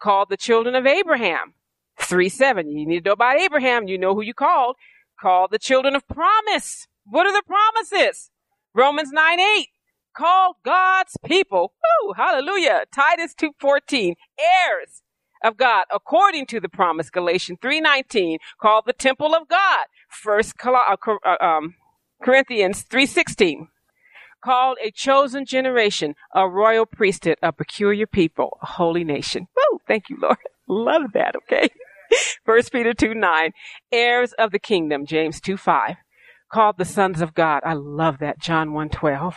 Called 0.00 0.28
the 0.30 0.36
children 0.36 0.74
of 0.74 0.86
Abraham. 0.86 1.54
3, 1.98 2.28
7. 2.28 2.70
You 2.70 2.86
need 2.86 3.04
to 3.04 3.10
know 3.10 3.14
about 3.14 3.40
Abraham. 3.40 3.88
You 3.88 3.98
know 3.98 4.14
who 4.14 4.22
you 4.22 4.34
called. 4.34 4.76
Called 5.20 5.50
the 5.50 5.58
children 5.58 5.94
of 5.94 6.06
promise. 6.08 6.86
What 7.04 7.26
are 7.26 7.32
the 7.32 7.42
promises? 7.46 8.30
Romans 8.74 9.10
9, 9.12 9.40
8. 9.40 9.68
Called 10.16 10.56
God's 10.64 11.16
people. 11.24 11.72
Woo, 12.04 12.12
hallelujah. 12.14 12.84
Titus 12.92 13.34
2, 13.34 13.52
14. 13.60 14.14
Heirs 14.38 15.02
of 15.42 15.56
God 15.56 15.84
according 15.92 16.46
to 16.46 16.60
the 16.60 16.68
promise, 16.68 17.10
Galatians 17.10 17.58
3.19, 17.62 18.38
called 18.60 18.84
the 18.86 18.92
temple 18.92 19.34
of 19.34 19.48
God. 19.48 19.86
First 20.08 20.54
uh, 20.64 20.96
uh, 21.24 21.44
um, 21.44 21.74
Corinthians 22.22 22.84
3.16, 22.84 23.68
called 24.40 24.78
a 24.82 24.90
chosen 24.90 25.44
generation, 25.44 26.14
a 26.34 26.48
royal 26.48 26.86
priesthood, 26.86 27.36
a 27.42 27.52
peculiar 27.52 28.06
people, 28.06 28.58
a 28.62 28.66
holy 28.66 29.04
nation. 29.04 29.48
Woo! 29.56 29.80
Thank 29.86 30.08
you, 30.08 30.18
Lord. 30.20 30.38
Love 30.68 31.12
that, 31.14 31.34
okay? 31.36 31.68
First 32.44 32.72
Peter 32.72 32.94
2 32.94 33.14
9, 33.14 33.52
heirs 33.92 34.32
of 34.34 34.52
the 34.52 34.58
kingdom, 34.58 35.06
James 35.06 35.40
2 35.40 35.56
5, 35.56 35.96
called 36.50 36.78
the 36.78 36.84
sons 36.84 37.20
of 37.20 37.34
God. 37.34 37.62
I 37.64 37.74
love 37.74 38.18
that, 38.18 38.38
John 38.40 38.72
1 38.72 38.90
12. 38.90 39.36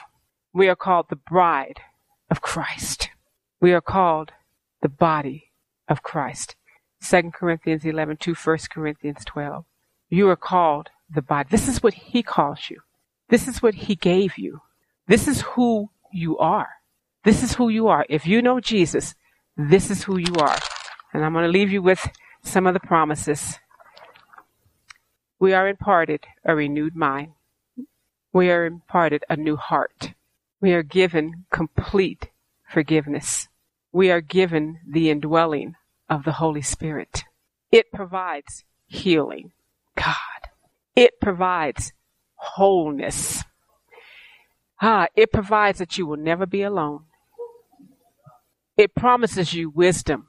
We 0.54 0.68
are 0.68 0.76
called 0.76 1.08
the 1.10 1.16
bride 1.16 1.80
of 2.30 2.42
Christ. 2.42 3.10
We 3.62 3.74
are 3.74 3.82
called 3.82 4.32
the 4.82 4.90
body 4.90 5.52
of 5.88 6.04
Christ. 6.04 6.56
2 7.04 7.32
Corinthians 7.32 7.86
11, 7.86 8.18
2 8.18 8.34
1 8.34 8.58
Corinthians 8.72 9.24
12. 9.26 9.66
You 10.10 10.30
are 10.30 10.36
called 10.36 10.90
the 11.10 11.22
body. 11.22 11.48
This 11.52 11.68
is 11.68 11.82
what 11.82 11.94
he 11.94 12.24
calls 12.24 12.70
you. 12.70 12.82
This 13.30 13.48
is 13.48 13.62
what 13.62 13.74
he 13.74 13.96
gave 13.96 14.38
you. 14.38 14.62
This 15.08 15.28
is 15.28 15.42
who 15.42 15.90
you 16.12 16.38
are. 16.38 16.70
This 17.24 17.44
is 17.44 17.54
who 17.54 17.70
you 17.70 17.88
are. 17.88 18.06
If 18.10 18.28
you 18.28 18.42
know 18.42 18.60
Jesus, 18.60 19.16
this 19.56 19.90
is 19.90 20.04
who 20.04 20.18
you 20.18 20.36
are. 20.36 20.58
And 21.14 21.24
I'm 21.24 21.34
going 21.34 21.46
to 21.46 21.52
leave 21.52 21.72
you 21.72 21.82
with 21.82 22.08
some 22.44 22.68
of 22.68 22.74
the 22.74 22.80
promises. 22.80 23.60
We 25.40 25.54
are 25.54 25.68
imparted 25.68 26.26
a 26.44 26.56
renewed 26.56 26.96
mind. 26.96 27.34
We 28.32 28.50
are 28.50 28.66
imparted 28.66 29.24
a 29.30 29.36
new 29.36 29.56
heart. 29.56 30.14
We 30.60 30.74
are 30.74 30.84
given 30.84 31.46
complete 31.52 32.30
forgiveness 32.68 33.48
we 33.94 34.10
are 34.10 34.22
given 34.22 34.80
the 34.90 35.12
indwelling 35.12 35.76
of 36.10 36.24
the 36.26 36.34
Holy 36.34 36.64
Spirit. 36.64 37.24
It 37.72 37.92
provides 37.94 38.66
healing. 38.88 39.52
God. 39.96 40.16
It 40.96 41.22
provides 41.22 41.94
wholeness. 42.36 43.44
Ah, 44.82 45.08
it 45.16 45.32
provides 45.32 45.80
that 45.80 45.98
you 45.98 46.06
will 46.06 46.18
never 46.18 46.46
be 46.46 46.62
alone. 46.62 47.06
It 48.76 48.96
promises 48.96 49.54
you 49.54 49.70
wisdom. 49.70 50.28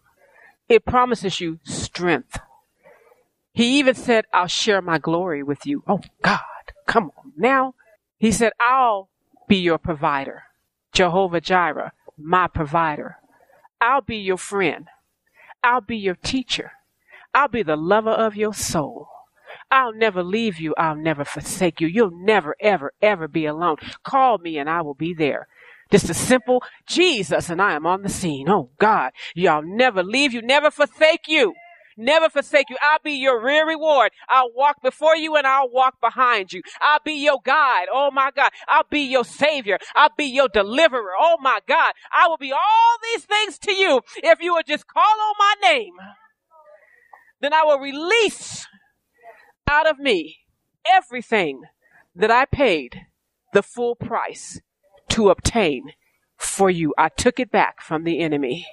It 0.69 0.85
promises 0.85 1.41
you 1.41 1.59
strength. 1.65 2.39
He 3.53 3.79
even 3.79 3.95
said, 3.95 4.25
I'll 4.33 4.47
share 4.49 4.83
my 4.83 4.99
glory 4.99 5.43
with 5.43 5.67
you. 5.67 5.83
Oh 5.87 6.01
God, 6.23 6.41
come 6.87 7.13
on 7.17 7.33
now. 7.37 7.75
He 8.19 8.33
said, 8.33 8.53
I'll 8.61 9.09
be 9.49 9.57
your 9.57 9.79
provider. 9.79 10.45
Jehovah 10.93 11.41
Jireh, 11.41 11.93
my 12.17 12.49
provider. 12.49 13.17
I'll 13.81 14.01
be 14.01 14.17
your 14.17 14.39
friend. 14.39 14.89
I'll 15.63 15.81
be 15.81 15.97
your 15.97 16.15
teacher. 16.17 16.73
I'll 17.35 17.49
be 17.49 17.63
the 17.63 17.77
lover 17.77 18.11
of 18.11 18.37
your 18.37 18.55
soul. 18.55 19.09
I'll 19.75 19.93
never 19.93 20.23
leave 20.23 20.61
you. 20.61 20.73
I'll 20.79 20.95
never 20.95 21.25
forsake 21.25 21.81
you. 21.81 21.89
You'll 21.89 22.13
never, 22.13 22.55
ever, 22.61 22.93
ever 23.03 23.27
be 23.27 23.45
alone. 23.45 23.77
Call 24.05 24.39
me 24.39 24.57
and 24.57 24.71
I 24.71 24.83
will 24.83 24.95
be 24.95 25.15
there. 25.15 25.49
Just 25.91 26.09
a 26.09 26.15
simple 26.15 26.63
Jesus 26.87 27.51
and 27.51 27.61
I 27.61 27.73
am 27.75 27.85
on 27.85 28.03
the 28.03 28.09
scene. 28.09 28.49
Oh 28.49 28.71
God, 28.79 29.11
y'all 29.35 29.63
never 29.65 30.05
leave 30.05 30.33
you, 30.33 30.43
never 30.43 30.71
forsake 30.71 31.27
you 31.27 31.55
never 31.97 32.29
forsake 32.29 32.71
you. 32.71 32.77
I'll 32.83 32.99
be 33.05 33.13
your 33.13 33.41
real 33.41 33.67
reward. 33.67 34.11
I'll 34.29 34.53
walk 34.53 34.83
before 34.83 35.17
you 35.17 35.37
and 35.37 35.47
I'll 35.47 35.71
walk 35.71 36.01
behind 36.01 36.53
you. 36.53 36.61
I'll 36.81 36.99
be 37.05 37.13
your 37.25 37.39
guide. 37.45 37.87
Oh 37.93 38.11
my 38.11 38.33
God. 38.35 38.51
I'll 38.67 38.87
be 38.91 39.03
your 39.03 39.25
savior. 39.25 39.79
I'll 39.95 40.11
be 40.17 40.25
your 40.25 40.49
deliverer. 40.49 41.13
Oh 41.17 41.37
my 41.41 41.61
God. 41.69 41.93
I 42.13 42.27
will 42.27 42.37
be 42.37 42.51
all 42.51 42.97
these 43.03 43.25
things 43.25 43.59
to 43.61 43.73
you 43.73 44.01
if 44.17 44.41
you 44.41 44.55
would 44.55 44.67
just 44.67 44.89
call 44.89 45.05
on 45.05 45.35
my 45.39 45.55
name. 45.63 45.95
Then 47.41 47.53
I 47.53 47.63
will 47.63 47.79
release 47.79 48.67
out 49.69 49.89
of 49.89 49.99
me 49.99 50.39
everything 50.87 51.63
that 52.15 52.31
I 52.31 52.45
paid 52.45 53.07
the 53.53 53.63
full 53.63 53.95
price 53.95 54.61
to 55.11 55.31
obtain 55.31 55.93
for 56.37 56.71
you. 56.71 56.95
I 56.99 57.09
took 57.09 57.41
it 57.41 57.51
back 57.51 57.81
from 57.81 58.05
the 58.05 58.21
enemy. 58.21 58.67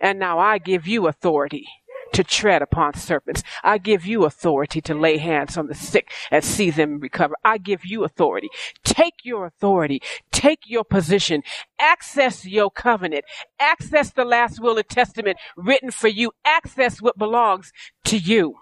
And 0.00 0.18
now 0.18 0.38
I 0.38 0.58
give 0.58 0.86
you 0.86 1.06
authority 1.06 1.66
to 2.12 2.24
tread 2.24 2.62
upon 2.62 2.94
serpents. 2.94 3.42
I 3.62 3.78
give 3.78 4.04
you 4.04 4.24
authority 4.24 4.80
to 4.82 4.94
lay 4.94 5.18
hands 5.18 5.56
on 5.56 5.66
the 5.66 5.74
sick 5.74 6.10
and 6.30 6.44
see 6.44 6.70
them 6.70 6.98
recover. 6.98 7.34
I 7.44 7.58
give 7.58 7.84
you 7.84 8.04
authority. 8.04 8.48
Take 8.82 9.14
your 9.22 9.46
authority. 9.46 10.00
Take 10.32 10.60
your 10.66 10.84
position. 10.84 11.42
Access 11.78 12.46
your 12.46 12.70
covenant. 12.70 13.24
Access 13.58 14.10
the 14.10 14.24
last 14.24 14.60
will 14.60 14.78
and 14.78 14.88
testament 14.88 15.36
written 15.56 15.90
for 15.90 16.08
you. 16.08 16.32
Access 16.44 17.00
what 17.00 17.18
belongs 17.18 17.72
to 18.04 18.16
you. 18.16 18.56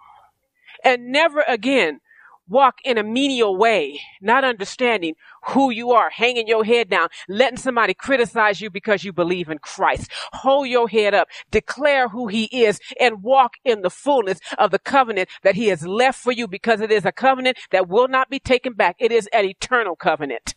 And 0.85 1.09
never 1.09 1.45
again 1.47 2.01
walk 2.49 2.79
in 2.85 2.99
a 2.99 3.03
menial 3.03 3.57
way, 3.57 4.01
not 4.21 4.45
understanding 4.45 5.15
who 5.49 5.71
you 5.71 5.91
are, 5.93 6.11
hanging 6.11 6.49
your 6.49 6.65
head 6.65 6.89
down, 6.89 7.09
letting 7.29 7.59
somebody 7.59 7.95
criticize 7.95 8.61
you 8.61 8.71
because 8.71 9.05
you 9.05 9.13
believe 9.13 9.49
in 9.49 9.59
Christ. 9.59 10.11
Hold 10.33 10.69
your 10.69 10.89
head 10.89 11.15
up, 11.15 11.29
declare 11.51 12.09
who 12.09 12.27
he 12.27 12.45
is, 12.45 12.81
and 12.99 13.23
walk 13.23 13.55
in 13.65 13.83
the 13.83 13.91
fullness 13.91 14.41
of 14.59 14.71
the 14.71 14.79
covenant 14.79 15.29
that 15.43 15.55
he 15.55 15.69
has 15.69 15.87
left 15.87 16.19
for 16.19 16.33
you 16.33 16.49
because 16.49 16.81
it 16.81 16.91
is 16.91 17.05
a 17.05 17.13
covenant 17.13 17.59
that 17.71 17.89
will 17.89 18.09
not 18.09 18.31
be 18.31 18.39
taken 18.39 18.73
back. 18.73 18.97
It 18.99 19.13
is 19.13 19.29
an 19.33 19.45
eternal 19.45 19.97
covenant. 19.97 20.55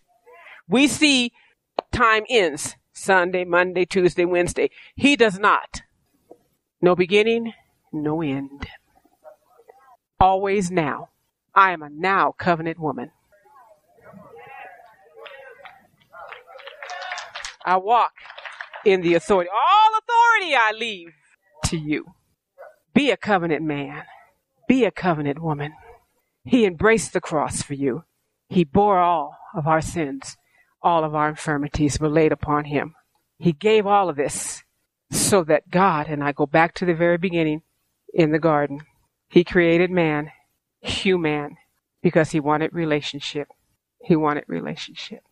We 0.67 0.87
see 0.87 1.33
time 1.91 2.23
ends 2.29 2.75
Sunday, 2.93 3.43
Monday, 3.43 3.85
Tuesday, 3.85 4.25
Wednesday. 4.25 4.69
He 4.95 5.15
does 5.15 5.39
not. 5.39 5.81
No 6.81 6.95
beginning, 6.95 7.53
no 7.91 8.21
end. 8.21 8.67
Always 10.21 10.69
now. 10.69 11.09
I 11.55 11.71
am 11.71 11.81
a 11.81 11.89
now 11.89 12.35
covenant 12.37 12.79
woman. 12.79 13.09
I 17.65 17.77
walk 17.77 18.11
in 18.85 19.01
the 19.01 19.15
authority. 19.15 19.49
All 19.49 19.97
authority 19.97 20.55
I 20.55 20.73
leave 20.77 21.13
to 21.65 21.77
you. 21.77 22.13
Be 22.93 23.09
a 23.09 23.17
covenant 23.17 23.63
man. 23.63 24.03
Be 24.67 24.85
a 24.85 24.91
covenant 24.91 25.41
woman. 25.41 25.73
He 26.45 26.65
embraced 26.65 27.13
the 27.13 27.21
cross 27.21 27.63
for 27.63 27.73
you. 27.73 28.03
He 28.47 28.63
bore 28.63 28.99
all 28.99 29.35
of 29.55 29.65
our 29.65 29.81
sins. 29.81 30.37
All 30.83 31.03
of 31.03 31.15
our 31.15 31.29
infirmities 31.29 31.99
were 31.99 32.09
laid 32.09 32.31
upon 32.31 32.65
him. 32.65 32.93
He 33.39 33.53
gave 33.53 33.87
all 33.87 34.07
of 34.07 34.17
this 34.17 34.63
so 35.11 35.43
that 35.45 35.71
God, 35.71 36.07
and 36.07 36.23
I 36.23 36.31
go 36.31 36.45
back 36.45 36.75
to 36.75 36.85
the 36.85 36.93
very 36.93 37.17
beginning 37.17 37.63
in 38.13 38.31
the 38.31 38.39
garden, 38.39 38.81
He 39.31 39.45
created 39.45 39.89
man, 39.89 40.31
human, 40.81 41.55
because 42.01 42.31
He 42.31 42.41
wanted 42.41 42.73
relationship. 42.73 43.47
He 44.03 44.15
wanted 44.15 44.43
relationship. 44.47 45.23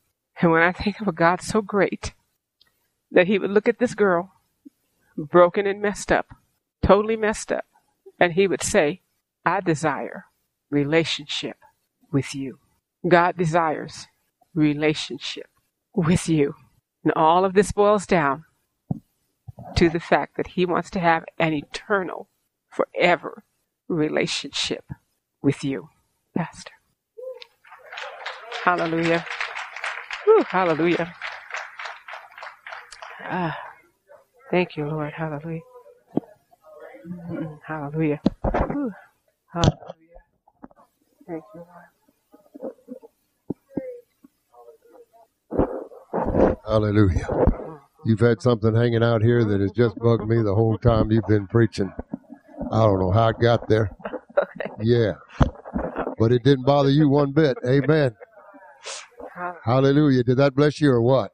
And 0.41 0.52
when 0.52 0.62
I 0.62 0.72
think 0.72 1.02
of 1.02 1.08
a 1.10 1.12
God 1.12 1.41
so 1.41 1.62
great 1.62 2.14
that 3.12 3.28
He 3.28 3.38
would 3.38 3.52
look 3.52 3.68
at 3.68 3.80
this 3.80 3.95
girl, 3.95 4.32
broken 5.18 5.68
and 5.68 5.82
messed 5.82 6.14
up, 6.14 6.28
totally 6.82 7.18
messed 7.18 7.52
up, 7.52 7.66
and 8.18 8.34
He 8.34 8.47
would 8.47 8.64
say, 8.64 9.02
I 9.45 9.60
desire 9.60 10.26
relationship 10.70 11.58
with 12.10 12.34
you. 12.34 12.60
God 13.06 13.36
desires 13.36 14.08
relationship 14.54 15.50
with 15.93 16.30
you. 16.30 16.56
And 17.04 17.12
all 17.18 17.43
of 17.43 17.54
this 17.54 17.74
boils 17.74 18.06
down 18.06 18.45
to 19.76 19.89
the 19.89 20.00
fact 20.00 20.38
that 20.38 20.47
he 20.47 20.66
wants 20.66 20.89
to 20.91 21.00
have 21.00 21.26
an 21.38 21.54
eternal, 21.54 22.30
forever 22.70 23.43
relationship 23.90 24.86
with 25.44 25.66
you, 25.66 25.90
Pastor. 26.36 26.74
Hallelujah. 28.64 29.26
Hallelujah. 30.48 31.14
Ah, 33.24 33.58
thank 34.52 34.78
you, 34.78 34.88
Lord. 34.88 35.14
Hallelujah. 35.14 35.62
Mm-hmm. 37.08 37.54
Hallelujah. 37.66 38.22
Whew, 38.72 38.92
hallelujah. 39.54 40.24
Thank 41.28 41.44
you, 41.56 41.62
Lord. 41.62 42.00
Hallelujah. 46.68 47.28
You've 48.06 48.20
had 48.22 48.42
something 48.42 48.76
hanging 48.76 49.04
out 49.04 49.22
here 49.24 49.44
that 49.46 49.62
has 49.62 49.72
just 49.72 49.98
bugged 50.00 50.28
me 50.28 50.42
the 50.42 50.56
whole 50.56 50.78
time 50.78 51.12
you've 51.12 51.28
been 51.28 51.48
preaching. 51.48 51.92
I 52.72 52.84
don't 52.84 52.99
know 52.99 53.11
how 53.11 53.30
it 53.30 53.39
got 53.39 53.67
there. 53.67 53.91
Yeah. 54.82 55.13
But 56.17 56.32
it 56.32 56.43
didn't 56.43 56.65
bother 56.65 56.89
you 56.89 57.09
one 57.09 57.32
bit. 57.32 57.57
Amen. 57.65 58.15
Hallelujah. 59.63 60.24
Did 60.24 60.38
that 60.38 60.55
bless 60.55 60.80
you 60.82 60.91
or 60.91 61.01
what? 61.01 61.32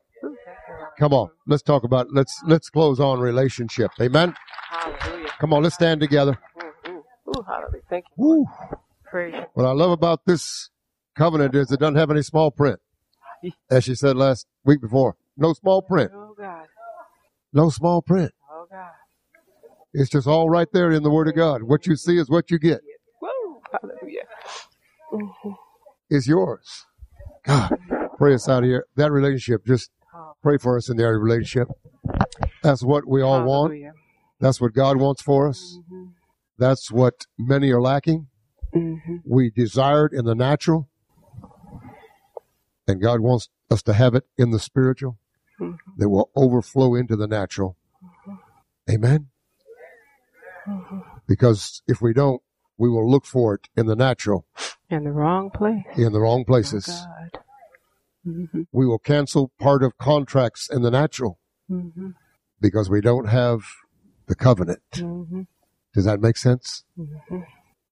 Come 0.98 1.14
on. 1.14 1.30
Let's 1.48 1.64
talk 1.64 1.84
about 1.84 2.08
let's 2.14 2.42
let's 2.48 2.70
close 2.70 3.00
on 3.00 3.20
relationship. 3.20 3.92
Amen. 4.02 4.34
Hallelujah. 4.70 5.30
Come 5.40 5.54
on, 5.54 5.64
let's 5.64 5.76
stand 5.76 6.00
together. 6.00 6.38
Ooh, 6.58 6.92
ooh, 6.92 7.04
ooh, 7.38 7.44
hallelujah. 7.46 7.82
Thank 7.90 8.06
you. 8.18 8.48
Praise. 9.04 9.34
What 9.54 9.66
I 9.66 9.72
love 9.72 9.92
about 9.92 10.22
this 10.26 10.70
covenant 11.16 11.56
is 11.56 11.72
it 11.72 11.80
doesn't 11.80 11.96
have 11.96 12.12
any 12.12 12.22
small 12.22 12.52
print. 12.52 12.80
As 13.70 13.84
she 13.84 13.96
said 13.96 14.16
last 14.16 14.48
week 14.64 14.82
before. 14.82 15.16
No 15.38 15.54
small 15.54 15.82
print. 15.82 16.12
Oh, 16.16 16.34
God. 16.38 16.66
No 17.54 17.70
small 17.70 18.02
print. 18.02 18.32
Oh, 18.52 18.66
God. 18.72 18.92
It's 19.98 20.10
just 20.10 20.28
all 20.28 20.50
right 20.50 20.68
there 20.74 20.92
in 20.92 21.04
the 21.04 21.10
Word 21.10 21.30
of 21.30 21.36
God. 21.36 21.64
What 21.64 21.88
you 21.88 21.96
see 21.96 22.18
is 22.18 22.30
what 22.30 22.52
you 22.52 22.60
get. 22.60 22.82
Woo. 23.22 23.62
Hallelujah. 23.72 24.24
It's 26.10 26.28
yours. 26.28 26.86
God, 27.46 27.78
pray 28.18 28.34
us 28.34 28.50
out 28.50 28.64
here. 28.64 28.86
That 28.98 29.12
relationship, 29.12 29.66
just 29.66 29.92
pray 30.44 30.58
for 30.58 30.76
us 30.76 30.90
in 30.90 30.98
that 30.98 31.08
relationship. 31.18 31.70
That's 32.62 32.84
what 32.84 33.08
we 33.08 33.22
all 33.22 33.44
want. 33.46 33.74
That's 34.42 34.60
what 34.60 34.74
God 34.74 34.98
wants 34.98 35.22
for 35.22 35.48
us. 35.48 35.78
Mhm. 35.90 36.12
That's 36.58 36.92
what 36.92 37.26
many 37.38 37.72
are 37.72 37.82
lacking. 37.82 38.28
Mhm. 38.74 39.22
We 39.26 39.50
desire 39.50 40.08
it 40.08 40.14
in 40.14 40.26
the 40.26 40.36
natural, 40.36 40.90
and 42.86 43.02
God 43.02 43.22
wants 43.22 43.48
us 43.72 43.82
to 43.84 43.94
have 43.94 44.14
it 44.14 44.28
in 44.38 44.52
the 44.52 44.60
spiritual 44.60 45.18
Mhm. 45.60 45.78
that 45.98 46.10
will 46.10 46.32
overflow 46.36 46.96
into 46.96 47.16
the 47.16 47.28
natural. 47.28 47.78
Amen. 48.90 49.30
Because 51.28 51.82
if 51.88 52.02
we 52.02 52.14
don't, 52.14 52.42
we 52.78 52.90
will 52.90 53.10
look 53.10 53.26
for 53.26 53.54
it 53.56 53.68
in 53.76 53.86
the 53.86 53.96
natural 53.96 54.46
In 54.90 55.04
the 55.04 55.12
wrong 55.12 55.50
place. 55.50 55.84
in 55.98 56.12
the 56.14 56.20
wrong 56.20 56.42
Oh, 56.42 56.46
places. 56.46 56.86
God. 56.88 57.40
Mhm. 58.28 58.68
We 58.72 58.86
will 58.86 59.00
cancel 59.00 59.52
part 59.60 59.84
of 59.84 59.98
contracts 59.98 60.70
in 60.70 60.82
the 60.82 60.92
natural 60.92 61.40
Mhm. 61.70 62.16
because 62.60 62.90
we 62.90 63.02
don't 63.02 63.28
have 63.30 63.62
the 64.26 64.36
covenant. 64.36 64.82
Mhm. 64.94 65.48
Does 65.94 66.06
that 66.06 66.20
make 66.20 66.38
sense? 66.38 66.84
Mhm. 66.98 67.46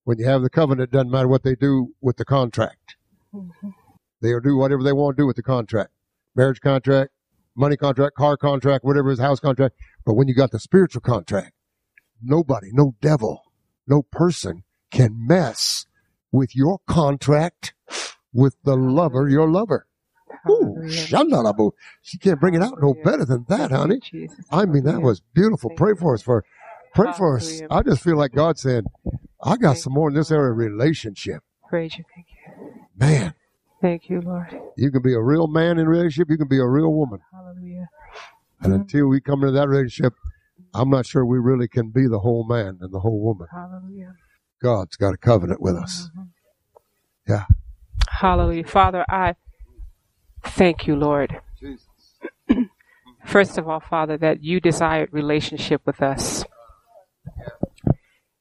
When 0.03 0.17
you 0.17 0.25
have 0.25 0.41
the 0.41 0.49
covenant, 0.49 0.89
it 0.89 0.91
doesn't 0.91 1.11
matter 1.11 1.27
what 1.27 1.43
they 1.43 1.55
do 1.55 1.93
with 2.01 2.17
the 2.17 2.25
contract. 2.25 2.95
Mhm. 3.33 3.73
They'll 4.21 4.39
do 4.41 4.57
whatever 4.57 4.83
they 4.83 4.93
want 4.93 5.15
to 5.17 5.21
do 5.23 5.27
with 5.27 5.35
the 5.35 5.43
contract. 5.43 5.91
Marriage 6.35 6.61
contract, 6.61 7.11
money 7.55 7.77
contract, 7.77 8.15
car 8.15 8.35
contract, 8.35 8.83
whatever 8.83 9.11
is 9.11 9.19
house 9.19 9.39
contract. 9.39 9.75
But 10.03 10.15
when 10.15 10.27
you 10.27 10.33
got 10.33 10.51
the 10.51 10.59
spiritual 10.59 11.01
contract, 11.01 11.53
nobody, 12.23 12.69
no 12.71 12.95
devil, 13.01 13.43
no 13.87 14.01
person 14.01 14.63
can 14.91 15.27
mess 15.27 15.85
with 16.31 16.55
your 16.55 16.79
contract 16.87 17.73
with 18.33 18.55
the 18.63 18.75
lover, 18.75 19.29
your 19.29 19.49
lover. 19.49 19.87
Ooh, 20.49 20.75
shandalabu. 20.83 21.71
She 22.01 22.17
can't 22.17 22.39
bring 22.39 22.53
it 22.53 22.61
out 22.61 22.81
no 22.81 22.95
better 23.03 23.23
than 23.25 23.45
that, 23.47 23.71
honey. 23.71 24.01
I 24.51 24.65
mean, 24.65 24.83
that 24.83 25.01
was 25.01 25.21
beautiful. 25.33 25.71
Pray 25.75 25.93
for 25.97 26.15
us 26.15 26.21
for, 26.21 26.43
pray 26.93 27.13
for 27.13 27.37
us. 27.37 27.61
I 27.69 27.81
just 27.81 28.03
feel 28.03 28.17
like 28.17 28.33
God 28.33 28.57
said, 28.57 28.85
I 29.41 29.57
got 29.57 29.77
some 29.77 29.93
more 29.93 30.09
in 30.09 30.15
this 30.15 30.31
area 30.31 30.51
of 30.51 30.57
relationship. 30.57 31.43
Praise 31.69 31.97
you. 31.97 32.03
Thank 32.13 32.27
you. 32.29 32.83
Man, 32.97 33.33
Thank 33.81 34.09
you, 34.09 34.21
Lord. 34.21 34.47
you 34.77 34.91
can 34.91 35.01
be 35.01 35.13
a 35.13 35.21
real 35.21 35.47
man 35.47 35.77
in 35.77 35.87
relationship. 35.87 36.29
You 36.29 36.37
can 36.37 36.47
be 36.47 36.59
a 36.59 36.65
real 36.65 36.93
woman. 36.93 37.19
Hallelujah. 37.31 37.89
And 38.61 38.73
until 38.73 39.07
we 39.07 39.19
come 39.19 39.41
into 39.41 39.51
that 39.51 39.67
relationship, 39.67 40.13
I'm 40.73 40.89
not 40.89 41.05
sure 41.05 41.25
we 41.25 41.37
really 41.39 41.67
can 41.67 41.89
be 41.89 42.07
the 42.07 42.19
whole 42.19 42.45
man 42.47 42.79
and 42.81 42.91
the 42.93 42.99
whole 42.99 43.21
woman. 43.21 43.47
Hallelujah. 43.51 44.15
God's 44.61 44.95
got 44.95 45.13
a 45.13 45.17
covenant 45.17 45.61
with 45.61 45.75
us. 45.75 46.09
Mhm. 46.17 46.29
Yeah. 47.27 47.45
Hallelujah. 48.09 48.65
Father, 48.65 49.05
I 49.09 49.35
thank 50.41 50.87
you, 50.87 50.95
Lord. 50.95 51.41
Jesus. 51.59 51.87
First 53.25 53.57
of 53.57 53.69
all, 53.69 53.79
Father, 53.79 54.17
that 54.17 54.43
you 54.43 54.59
desired 54.59 55.09
relationship 55.11 55.81
with 55.85 56.01
us. 56.01 56.43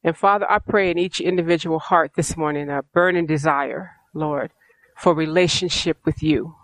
And 0.05 0.17
Father, 0.17 0.51
I 0.51 0.59
pray 0.59 0.91
in 0.91 0.99
each 0.99 1.21
individual 1.21 1.79
heart 1.79 2.13
this 2.17 2.37
morning 2.37 2.69
a 2.69 2.83
burning 2.83 3.27
desire, 3.27 3.93
Lord, 4.13 4.53
for 4.97 5.15
relationship 5.15 5.99
with 6.05 6.23
you. 6.23 6.57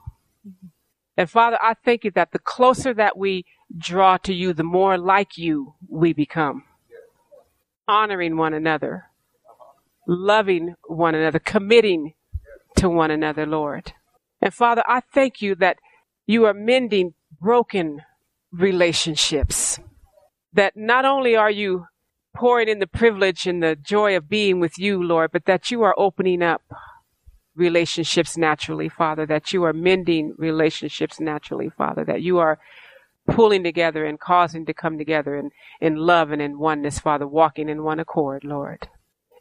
And 1.19 1.29
Father, 1.29 1.59
I 1.61 1.75
thank 1.75 2.05
you 2.05 2.13
that 2.13 2.31
the 2.31 2.39
closer 2.39 2.95
that 2.95 3.19
we 3.19 3.45
draw 3.77 4.19
to 4.19 4.33
you, 4.33 4.53
the 4.53 4.63
more 4.63 4.97
like 4.97 5.37
you 5.37 5.75
we 5.89 6.13
become. 6.13 6.63
Honoring 7.89 8.37
one 8.37 8.55
another, 8.55 9.07
loving 10.07 10.77
one 10.87 11.17
another, 11.17 11.41
committing 11.41 12.15
to 12.77 12.89
one 12.89 13.11
another, 13.11 13.47
Lord. 13.47 13.95
And 14.41 14.55
Father, 14.55 14.85
I 14.87 15.01
thank 15.13 15.43
you 15.43 15.57
that 15.57 15.79
you 16.25 16.45
are 16.45 16.55
mending 16.55 17.15
broken 17.41 18.03
relationships. 18.53 19.81
That 20.53 20.77
not 20.77 21.05
only 21.05 21.35
are 21.35 21.51
you 21.51 21.87
pouring 22.33 22.69
in 22.69 22.79
the 22.79 22.87
privilege 22.87 23.45
and 23.45 23.61
the 23.61 23.75
joy 23.75 24.17
of 24.17 24.29
being 24.29 24.61
with 24.61 24.79
you, 24.79 25.03
Lord, 25.03 25.33
but 25.33 25.47
that 25.47 25.73
you 25.73 25.83
are 25.83 25.97
opening 25.99 26.45
up 26.45 26.63
relationships 27.59 28.37
naturally, 28.37 28.89
Father, 28.89 29.27
that 29.27 29.53
you 29.53 29.65
are 29.65 29.73
mending 29.73 30.35
relationships 30.39 31.21
naturally, 31.21 31.71
Father, 31.71 32.05
that 32.05 32.23
you 32.23 32.39
are 32.39 32.59
pulling 33.29 33.63
together 33.63 34.07
and 34.07 34.19
causing 34.19 34.65
to 34.67 34.75
come 34.75 34.99
together 34.99 35.37
in, 35.37 35.51
in 35.81 35.97
love 35.97 36.31
and 36.31 36.41
in 36.41 36.59
oneness, 36.59 36.99
Father, 36.99 37.27
walking 37.27 37.69
in 37.69 37.83
one 37.83 38.01
accord, 38.01 38.45
Lord. 38.45 38.89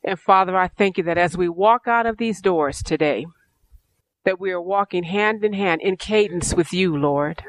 And 0.04 0.20
Father, 0.20 0.56
I 0.56 0.68
thank 0.68 0.98
you 0.98 1.04
that 1.06 1.18
as 1.18 1.38
we 1.38 1.50
walk 1.50 1.88
out 1.88 2.06
of 2.06 2.18
these 2.18 2.42
doors 2.42 2.84
today, 2.84 3.26
that 4.26 4.40
we 4.40 4.52
are 4.52 4.62
walking 4.62 5.04
hand 5.04 5.44
in 5.44 5.54
hand 5.54 5.82
in 5.82 5.96
cadence 5.96 6.54
with 6.54 6.74
you, 6.74 6.96
Lord, 6.98 7.44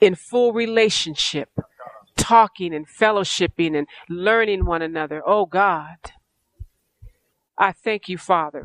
in 0.00 0.14
full 0.14 0.52
relationship, 0.52 1.50
talking 2.16 2.74
and 2.74 2.86
fellowshipping 2.88 3.76
and 3.76 3.86
learning 4.08 4.64
one 4.64 4.82
another. 4.82 5.22
Oh 5.24 5.46
God, 5.46 5.96
I 7.56 7.72
thank 7.72 8.08
you, 8.08 8.18
Father, 8.18 8.62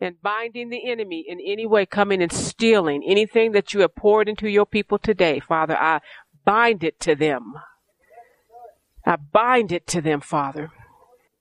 and 0.00 0.20
binding 0.20 0.68
the 0.68 0.90
enemy 0.90 1.24
in 1.26 1.40
any 1.40 1.66
way 1.66 1.86
coming 1.86 2.22
and 2.22 2.32
stealing 2.32 3.02
anything 3.06 3.52
that 3.52 3.72
you 3.72 3.80
have 3.80 3.94
poured 3.94 4.28
into 4.28 4.48
your 4.48 4.66
people 4.66 4.98
today. 4.98 5.40
Father, 5.40 5.76
I 5.76 6.00
bind 6.44 6.84
it 6.84 7.00
to 7.00 7.14
them. 7.14 7.54
I 9.04 9.16
bind 9.16 9.72
it 9.72 9.86
to 9.88 10.00
them, 10.00 10.20
Father. 10.20 10.70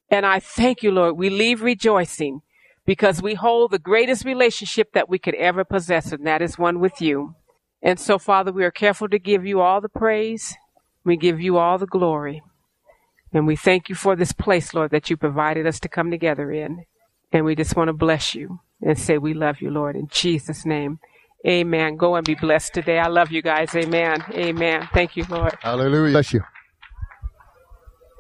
And 0.10 0.26
I 0.26 0.40
thank 0.40 0.84
you, 0.84 0.92
Lord. 0.92 1.18
We 1.18 1.30
leave 1.30 1.62
rejoicing 1.62 2.42
because 2.86 3.22
we 3.22 3.34
hold 3.34 3.72
the 3.72 3.80
greatest 3.80 4.24
relationship 4.24 4.94
that 4.94 5.10
we 5.10 5.18
could 5.18 5.36
ever 5.36 5.64
possess, 5.64 6.12
and 6.12 6.26
that 6.28 6.42
is 6.42 6.58
one 6.58 6.80
with 6.80 7.02
you. 7.02 7.36
And 7.82 8.00
so, 8.00 8.18
Father, 8.20 8.52
we 8.52 8.64
are 8.64 8.72
careful 8.72 9.10
to 9.10 9.20
give 9.20 9.46
you 9.46 9.62
all 9.62 9.82
the 9.82 9.90
praise. 9.90 10.56
We 11.04 11.18
give 11.18 11.42
you 11.42 11.58
all 11.58 11.78
the 11.78 11.88
glory. 11.88 12.42
And 13.34 13.46
we 13.46 13.56
thank 13.56 13.90
you 13.90 13.96
for 13.96 14.16
this 14.16 14.32
place, 14.32 14.74
Lord, 14.74 14.92
that 14.92 15.10
you 15.10 15.18
provided 15.18 15.68
us 15.68 15.80
to 15.82 15.90
come 15.90 16.10
together 16.10 16.52
in. 16.52 16.86
And 17.36 17.44
we 17.44 17.54
just 17.54 17.76
want 17.76 17.90
to 17.90 17.94
bless 17.94 18.34
you 18.34 18.62
and 18.82 18.98
say 18.98 19.18
we 19.18 19.34
love 19.34 19.60
you, 19.60 19.70
Lord, 19.70 19.98
in 19.98 20.08
Jesus' 20.08 20.66
name. 20.66 21.00
Amen. 21.46 21.98
Go 21.98 22.16
and 22.16 22.26
be 22.26 22.34
blessed 22.34 22.74
today. 22.74 22.98
I 22.98 23.08
love 23.08 23.30
you 23.30 23.42
guys. 23.42 23.76
Amen. 23.76 24.24
Amen. 24.32 24.88
Thank 24.94 25.18
you, 25.18 25.26
Lord. 25.30 25.54
Hallelujah. 25.62 26.14
Bless 26.14 26.32
you. 26.32 26.42